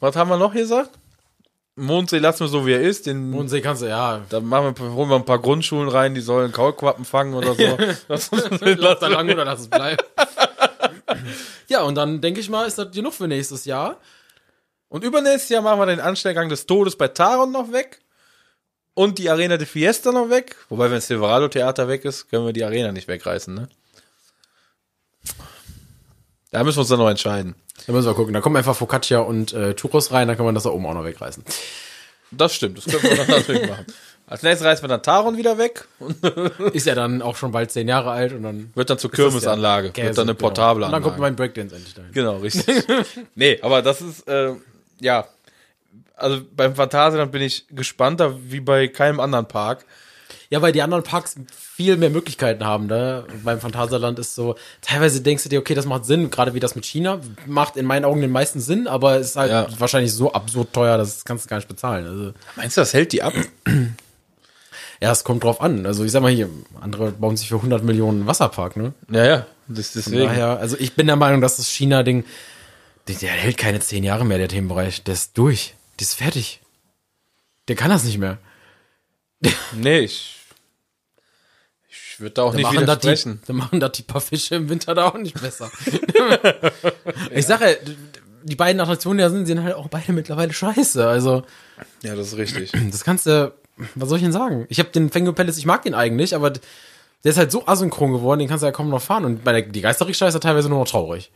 [0.00, 0.90] Was haben wir noch hier gesagt?
[1.74, 3.06] Mondsee lassen wir so, wie er ist.
[3.06, 4.20] Den, Mondsee kannst du, ja.
[4.28, 7.78] da machen wir, holen wir ein paar Grundschulen rein, die sollen Kaulquappen fangen oder so.
[8.08, 10.04] das, Lass da lang oder lass es bleiben.
[11.68, 13.96] ja, und dann denke ich mal, ist das genug für nächstes Jahr.
[14.90, 18.00] Und übernächstes Jahr machen wir den Anstellgang des Todes bei Taron noch weg.
[18.98, 20.56] Und die Arena de Fiesta noch weg.
[20.70, 23.68] Wobei, wenn das Silverado Theater weg ist, können wir die Arena nicht wegreißen, ne?
[26.50, 27.54] Da müssen wir uns dann noch entscheiden.
[27.86, 28.34] Da müssen wir gucken.
[28.34, 30.94] Da kommen einfach Focaccia und äh, Churros rein, dann kann man das da oben auch
[30.94, 31.44] noch wegreißen.
[32.32, 33.86] Das stimmt, das können wir dann natürlich machen.
[34.26, 35.86] Als nächstes reißen wir dann Taron wieder weg
[36.72, 39.92] Ist ja dann auch schon bald zehn Jahre alt und dann wird dann zur Kirmesanlage.
[39.96, 40.48] ja wird dann eine genau.
[40.48, 41.20] portable Und dann kommt Anlage.
[41.20, 42.10] mein Breakdance endlich dahin.
[42.10, 42.84] Genau, richtig.
[43.36, 44.54] nee, aber das ist, äh,
[44.98, 45.28] ja,
[46.18, 49.84] also beim Phantasialand bin ich gespannter wie bei keinem anderen Park.
[50.50, 52.86] Ja, weil die anderen Parks viel mehr Möglichkeiten haben.
[52.86, 53.24] Ne?
[53.44, 56.74] Beim Phantasialand ist so, teilweise denkst du dir, okay, das macht Sinn, gerade wie das
[56.74, 59.66] mit China, macht in meinen Augen den meisten Sinn, aber es ist halt Ja.
[59.78, 62.06] wahrscheinlich so absurd teuer, das kannst du gar nicht bezahlen.
[62.06, 63.34] Also, Meinst du, das hält die ab?
[65.00, 65.84] ja, es kommt drauf an.
[65.86, 66.48] Also ich sag mal hier,
[66.80, 68.94] andere bauen sich für 100 Millionen Wasserpark, ne?
[69.10, 70.24] Ja, ja, das, Von deswegen.
[70.24, 72.24] daher, also ich bin der Meinung, dass das China-Ding,
[73.06, 75.04] der, der hält keine zehn Jahre mehr, der Themenbereich.
[75.04, 75.74] Der ist durch.
[75.98, 76.60] Der ist fertig.
[77.68, 78.38] Der kann das nicht mehr.
[79.72, 80.36] Nee, ich,
[81.88, 83.42] ich würde da auch Dann nicht machen, das die, widersprechen.
[83.46, 85.70] dann machen das die paar Fische im Winter da auch nicht besser.
[87.34, 87.92] ich sage, ja,
[88.42, 91.06] die beiden Attraktionen, die da sind, sind halt auch beide mittlerweile scheiße.
[91.06, 91.44] Also,
[92.02, 92.72] Ja, das ist richtig.
[92.90, 93.52] das kannst du,
[93.94, 94.66] was soll ich denn sagen?
[94.68, 96.60] Ich habe den Fengo Palace, ich mag den eigentlich, aber der
[97.32, 99.24] ist halt so asynchron geworden, den kannst du ja kaum noch fahren.
[99.24, 101.30] Und bei der, die Geisterrikscha ist ja teilweise nur noch traurig.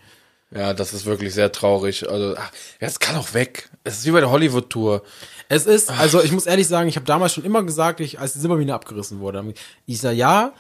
[0.55, 2.09] Ja, das ist wirklich sehr traurig.
[2.09, 2.50] Also, ach,
[2.80, 3.70] ja, es kann auch weg.
[3.84, 5.03] Es ist wie bei der Hollywood-Tour.
[5.48, 8.34] Es ist, also ich muss ehrlich sagen, ich habe damals schon immer gesagt, ich, als
[8.34, 9.55] die Silbermine abgerissen wurde,
[9.86, 10.53] ich sag ja,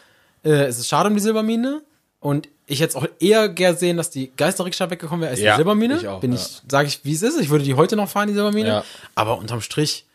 [0.44, 1.82] äh, es ist schade um die Silbermine
[2.20, 5.52] und ich hätte es auch eher gern sehen, dass die Geisterrikscha weggekommen wäre als Ja,
[5.54, 5.96] die Silbermine.
[5.96, 6.38] ich auch, Bin ja.
[6.38, 7.38] ich, sage ich, wie es ist.
[7.40, 8.68] Ich würde die heute noch fahren, die Silbermine.
[8.68, 8.84] Ja.
[9.14, 10.06] Aber unterm Strich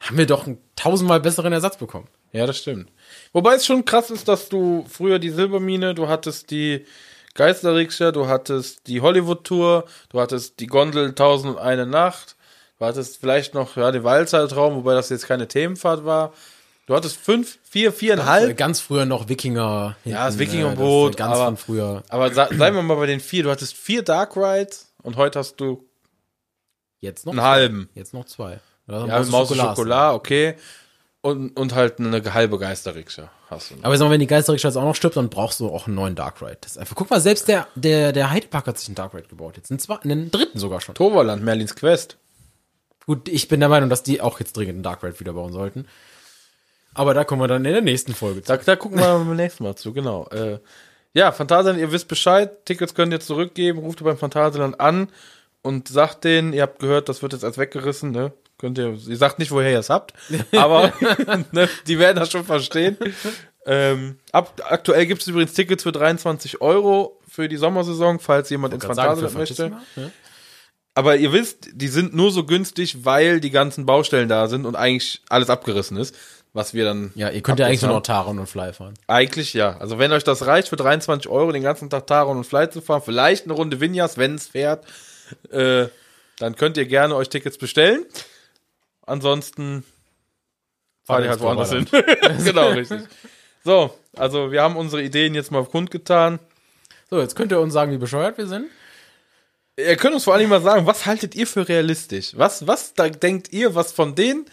[0.00, 2.08] haben wir doch einen tausendmal besseren Ersatz bekommen.
[2.32, 2.88] Ja, das stimmt.
[3.32, 6.84] Wobei es schon krass ist, dass du früher die Silbermine, du hattest die
[7.34, 12.36] Geisterrikscha, du hattest die Hollywood-Tour, du hattest die Gondel 1001 Nacht,
[12.78, 16.32] du hattest vielleicht noch ja, den Waldzeitraum, wobei das jetzt keine Themenfahrt war.
[16.86, 18.56] Du hattest fünf, vier, viereinhalb.
[18.56, 19.96] Ganz früher noch Wikinger.
[20.04, 22.02] Ja, das hinten, Wikingerboot, äh, Ganz aber- von früher.
[22.08, 23.44] Aber seien wir mal bei den vier.
[23.44, 25.84] Du hattest vier Dark Rides und heute hast du
[27.00, 27.46] Jetzt noch einen zwei.
[27.48, 27.88] halben.
[27.94, 28.60] Jetzt noch zwei.
[28.88, 29.76] Oder Ja, Maus und Maus Schokolade.
[29.76, 30.54] Schokolade, okay.
[31.24, 33.76] Und, und halt eine halbe Geisterrikscha hast du.
[33.76, 33.84] noch.
[33.84, 35.94] Aber sag mal, wenn die Geisterrikscha jetzt auch noch stirbt, dann brauchst du auch einen
[35.94, 36.58] neuen Dark Ride.
[36.60, 39.28] Das ist einfach, guck mal, selbst der, der, der Heidepark hat sich einen Dark Ride
[39.28, 39.56] gebaut.
[39.56, 40.96] Jetzt einen, zweiten, einen dritten sogar schon.
[40.96, 42.18] Toverland, Merlins Quest.
[43.06, 45.52] Gut, ich bin der Meinung, dass die auch jetzt dringend einen Dark Ride wieder bauen
[45.52, 45.86] sollten.
[46.94, 48.48] Aber da kommen wir dann in der nächsten Folge zu.
[48.48, 50.26] Da, da gucken wir beim nächsten Mal zu, genau.
[50.30, 50.58] Äh,
[51.14, 52.64] ja, Phantasialand, ihr wisst Bescheid.
[52.64, 53.78] Tickets könnt ihr zurückgeben.
[53.78, 55.08] Ruft ihr beim Phantasialand an
[55.62, 58.32] und sagt denen, ihr habt gehört, das wird jetzt als weggerissen, ne?
[58.62, 60.14] Könnt ihr, ihr sagt nicht, woher ihr es habt,
[60.52, 60.92] aber
[61.50, 62.96] ne, die werden das schon verstehen.
[63.66, 68.74] Ähm, ab, aktuell gibt es übrigens Tickets für 23 Euro für die Sommersaison, falls jemand
[68.74, 69.70] ins Phantasialand möchte.
[69.96, 70.12] Ne?
[70.94, 74.76] Aber ihr wisst, die sind nur so günstig, weil die ganzen Baustellen da sind und
[74.76, 76.14] eigentlich alles abgerissen ist,
[76.52, 77.10] was wir dann.
[77.16, 78.94] Ja, ihr könnt ja eigentlich nur noch Taron und Fly fahren.
[79.08, 79.76] Eigentlich ja.
[79.78, 82.80] Also wenn euch das reicht, für 23 Euro den ganzen Tag Taron und Flight zu
[82.80, 84.86] fahren, vielleicht eine Runde Vinyas, wenn es fährt,
[85.50, 85.86] äh,
[86.38, 88.06] dann könnt ihr gerne euch Tickets bestellen.
[89.02, 89.84] Ansonsten
[91.04, 91.86] fahrt ihr halt woanders hin.
[92.44, 93.02] genau, richtig.
[93.64, 96.38] So, also wir haben unsere Ideen jetzt mal kundgetan.
[97.10, 98.68] So, jetzt könnt ihr uns sagen, wie bescheuert wir sind.
[99.76, 102.32] Ihr könnt uns vor allem mal sagen, was haltet ihr für realistisch?
[102.36, 104.46] Was, was da denkt ihr, was von den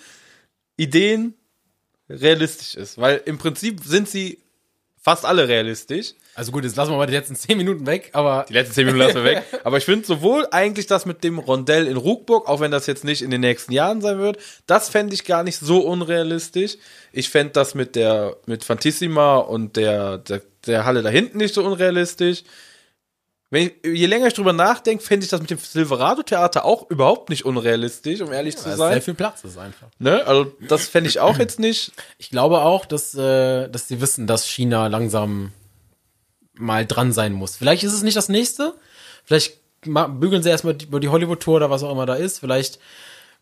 [0.78, 1.34] Ideen
[2.10, 2.98] realistisch ist?
[2.98, 4.40] Weil im Prinzip sind sie
[4.98, 6.14] fast alle realistisch.
[6.40, 8.86] Also gut, jetzt lassen wir mal die letzten 10 Minuten weg, aber Die letzten zehn
[8.86, 9.44] Minuten lassen wir weg.
[9.66, 13.04] Aber ich finde sowohl eigentlich das mit dem Rondell in Ruckburg, auch wenn das jetzt
[13.04, 16.78] nicht in den nächsten Jahren sein wird, das fände ich gar nicht so unrealistisch.
[17.12, 21.54] Ich fände das mit der, mit Fantissima und der, der, der Halle da hinten nicht
[21.54, 22.44] so unrealistisch.
[23.50, 27.30] Wenn ich, je länger ich drüber nachdenke, fände ich das mit dem Silverado-Theater auch überhaupt
[27.30, 29.02] nicht unrealistisch, um ehrlich da zu ist sehr sein.
[29.02, 29.88] viel Platz ist einfach.
[29.98, 30.26] Ne?
[30.26, 31.92] Also, das fände ich auch jetzt nicht.
[32.18, 35.52] Ich glaube auch, dass, äh, dass sie wissen, dass China langsam
[36.60, 37.56] mal dran sein muss.
[37.56, 38.74] Vielleicht ist es nicht das nächste.
[39.26, 42.40] Vielleicht bügeln sie erstmal über die Hollywood-Tour oder was auch immer da ist.
[42.40, 42.80] Vielleicht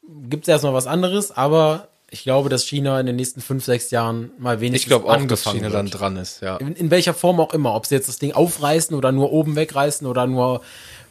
[0.08, 3.92] gibt es erstmal was anderes, aber ich glaube, dass China in den nächsten fünf, sechs
[3.92, 5.74] Jahren mal wenigstens Ich glaube auch, dass China wird.
[5.74, 6.58] dann dran ist, ja.
[6.58, 7.74] In, in welcher Form auch immer.
[7.76, 10.62] Ob sie jetzt das Ding aufreißen oder nur oben wegreißen oder nur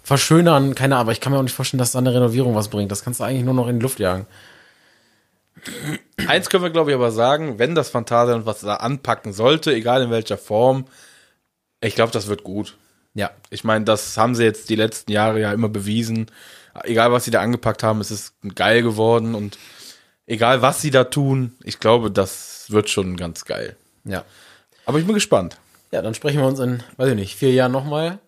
[0.03, 1.03] verschönern, keine Ahnung.
[1.03, 2.91] Aber ich kann mir auch nicht vorstellen, dass da eine Renovierung was bringt.
[2.91, 4.27] Das kannst du eigentlich nur noch in die Luft jagen.
[6.29, 10.03] Eins können wir, glaube ich, aber sagen, wenn das Phantasialand was da anpacken sollte, egal
[10.03, 10.87] in welcher Form,
[11.81, 12.77] ich glaube, das wird gut.
[13.15, 13.31] Ja.
[13.51, 16.27] Ich meine, das haben sie jetzt die letzten Jahre ja immer bewiesen.
[16.83, 19.59] Egal, was sie da angepackt haben, es ist geil geworden und
[20.27, 23.77] egal, was sie da tun, ich glaube, das wird schon ganz geil.
[24.05, 24.25] Ja.
[24.85, 25.59] Aber ich bin gespannt.
[25.93, 28.19] Ja, dann sprechen wir uns in, weiß ich nicht, vier Jahren nochmal.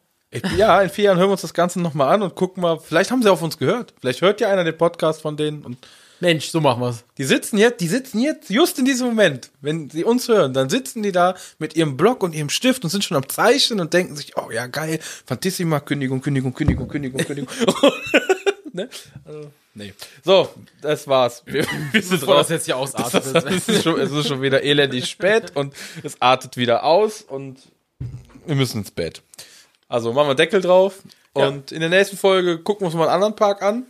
[0.57, 3.11] Ja, in vier Jahren hören wir uns das Ganze nochmal an und gucken mal, vielleicht
[3.11, 3.95] haben sie auf uns gehört.
[4.01, 5.79] Vielleicht hört ja einer den Podcast von denen und
[6.21, 7.05] Mensch, so machen wir's.
[7.17, 10.69] die sitzen jetzt, die sitzen jetzt just in diesem Moment, wenn sie uns hören, dann
[10.69, 13.93] sitzen die da mit ihrem Block und ihrem Stift und sind schon am Zeichnen und
[13.95, 17.49] denken sich, oh ja, geil, Fantissima, Kündigung, Kündigung, Kündigung, Kündigung, Kündigung.
[18.73, 18.89] ne?
[19.25, 19.95] Also, nee.
[20.25, 20.49] So,
[20.81, 21.43] das war's.
[21.47, 23.25] Wir, wir sind Bevor das jetzt hier ausartet.
[23.47, 27.59] es, ist schon, es ist schon wieder elendig spät und es artet wieder aus und
[28.47, 29.23] wir müssen ins Bett.
[29.89, 31.03] Also machen wir Deckel drauf
[31.33, 33.87] und in der nächsten Folge gucken wir uns mal einen anderen Park an.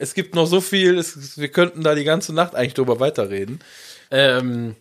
[0.00, 3.60] Es gibt noch so viel, es, wir könnten da die ganze Nacht eigentlich drüber weiterreden.
[4.10, 4.74] ähm,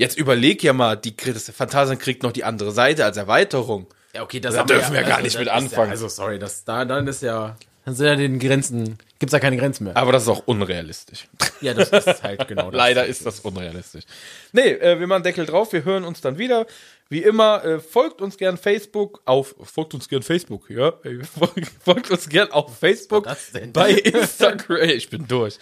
[0.00, 3.88] Jetzt überleg ja mal, die, Phantasien kriegt noch die andere Seite als Erweiterung.
[4.14, 5.90] ja, okay, das Da dürfen wir gar nicht das mit ist ja- anfangen.
[5.90, 9.56] Also, sorry, das, da, dann ist ja, dann sind ja den Grenzen, gibt's ja keine
[9.56, 9.96] Grenzen mehr.
[9.96, 11.26] Aber das ist auch unrealistisch.
[11.60, 12.78] Ja, das ist halt genau das.
[12.78, 14.04] Leider ist das unrealistisch.
[14.52, 16.66] Nee, äh, wir machen Deckel drauf, wir hören uns dann wieder.
[17.10, 20.92] Wie immer, äh, folgt uns gern Facebook auf, folgt uns gern Facebook, ja?
[21.84, 23.72] Folgt, uns gern auf Facebook, Was denn?
[23.72, 25.58] bei Instagram, ich bin durch.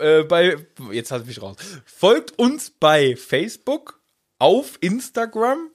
[0.00, 0.56] Äh, bei,
[0.90, 1.56] jetzt ich mich raus.
[1.84, 4.00] Folgt uns bei Facebook,
[4.40, 5.70] auf Instagram,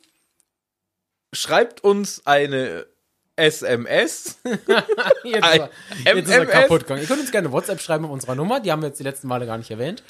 [1.34, 2.86] schreibt uns eine
[3.36, 4.39] SMS.
[4.43, 5.69] Jetzt, ist er,
[6.05, 7.01] jetzt ist er kaputt gegangen.
[7.01, 9.28] Ihr könnt uns gerne WhatsApp schreiben auf unserer Nummer, die haben wir jetzt die letzten
[9.28, 10.03] Male gar nicht erwähnt.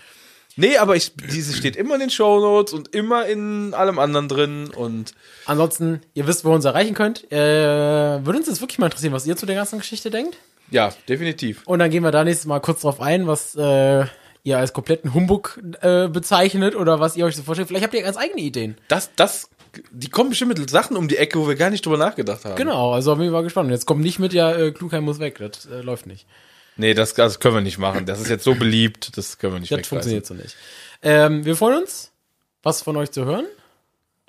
[0.56, 4.70] Nee, aber ich, diese steht immer in den Shownotes und immer in allem anderen drin
[4.76, 5.14] und
[5.46, 7.32] Ansonsten, ihr wisst, wo ihr uns erreichen könnt.
[7.32, 10.38] Äh, würde uns jetzt wirklich mal interessieren, was ihr zu der ganzen Geschichte denkt.
[10.70, 11.64] ja, definitiv.
[11.66, 14.06] Und dann gehen wir da nächstes Mal kurz drauf ein, was äh,
[14.44, 17.68] ihr als kompletten Humbug äh, bezeichnet oder was ihr euch so vorstellt.
[17.70, 18.78] Vielleicht habt ihr ganz eigene Ideen.
[18.90, 19.50] Das, das,
[19.92, 22.56] die kommen bestimmt mit Sachen um die Ecke, wo wir gar nicht drüber nachgedacht haben.
[22.56, 23.72] Genau, also bin ich mal gespannt.
[23.72, 25.38] Jetzt kommt nicht mit, ja, äh, Klugheim muss weg.
[25.40, 26.28] Das äh, läuft nicht.
[26.76, 28.06] Nee, das, das können wir nicht machen.
[28.06, 29.98] Das ist jetzt so beliebt, das können wir nicht Das weglassen.
[30.12, 30.56] funktioniert so nicht.
[31.02, 32.12] Ähm, wir freuen uns,
[32.64, 33.46] was von euch zu hören.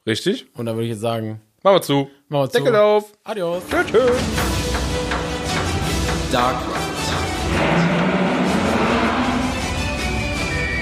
[0.06, 0.46] Richtig?
[0.54, 2.10] Und dann würde ich jetzt sagen, Machen wir zu.
[2.28, 2.58] machen wir zu.
[2.58, 3.12] Deckel auf.
[3.24, 3.62] Adios.
[3.70, 3.86] Tschüss.
[3.90, 4.10] tschüss.
[6.30, 6.84] Dark Ride.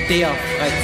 [0.09, 0.82] Der Freizeit.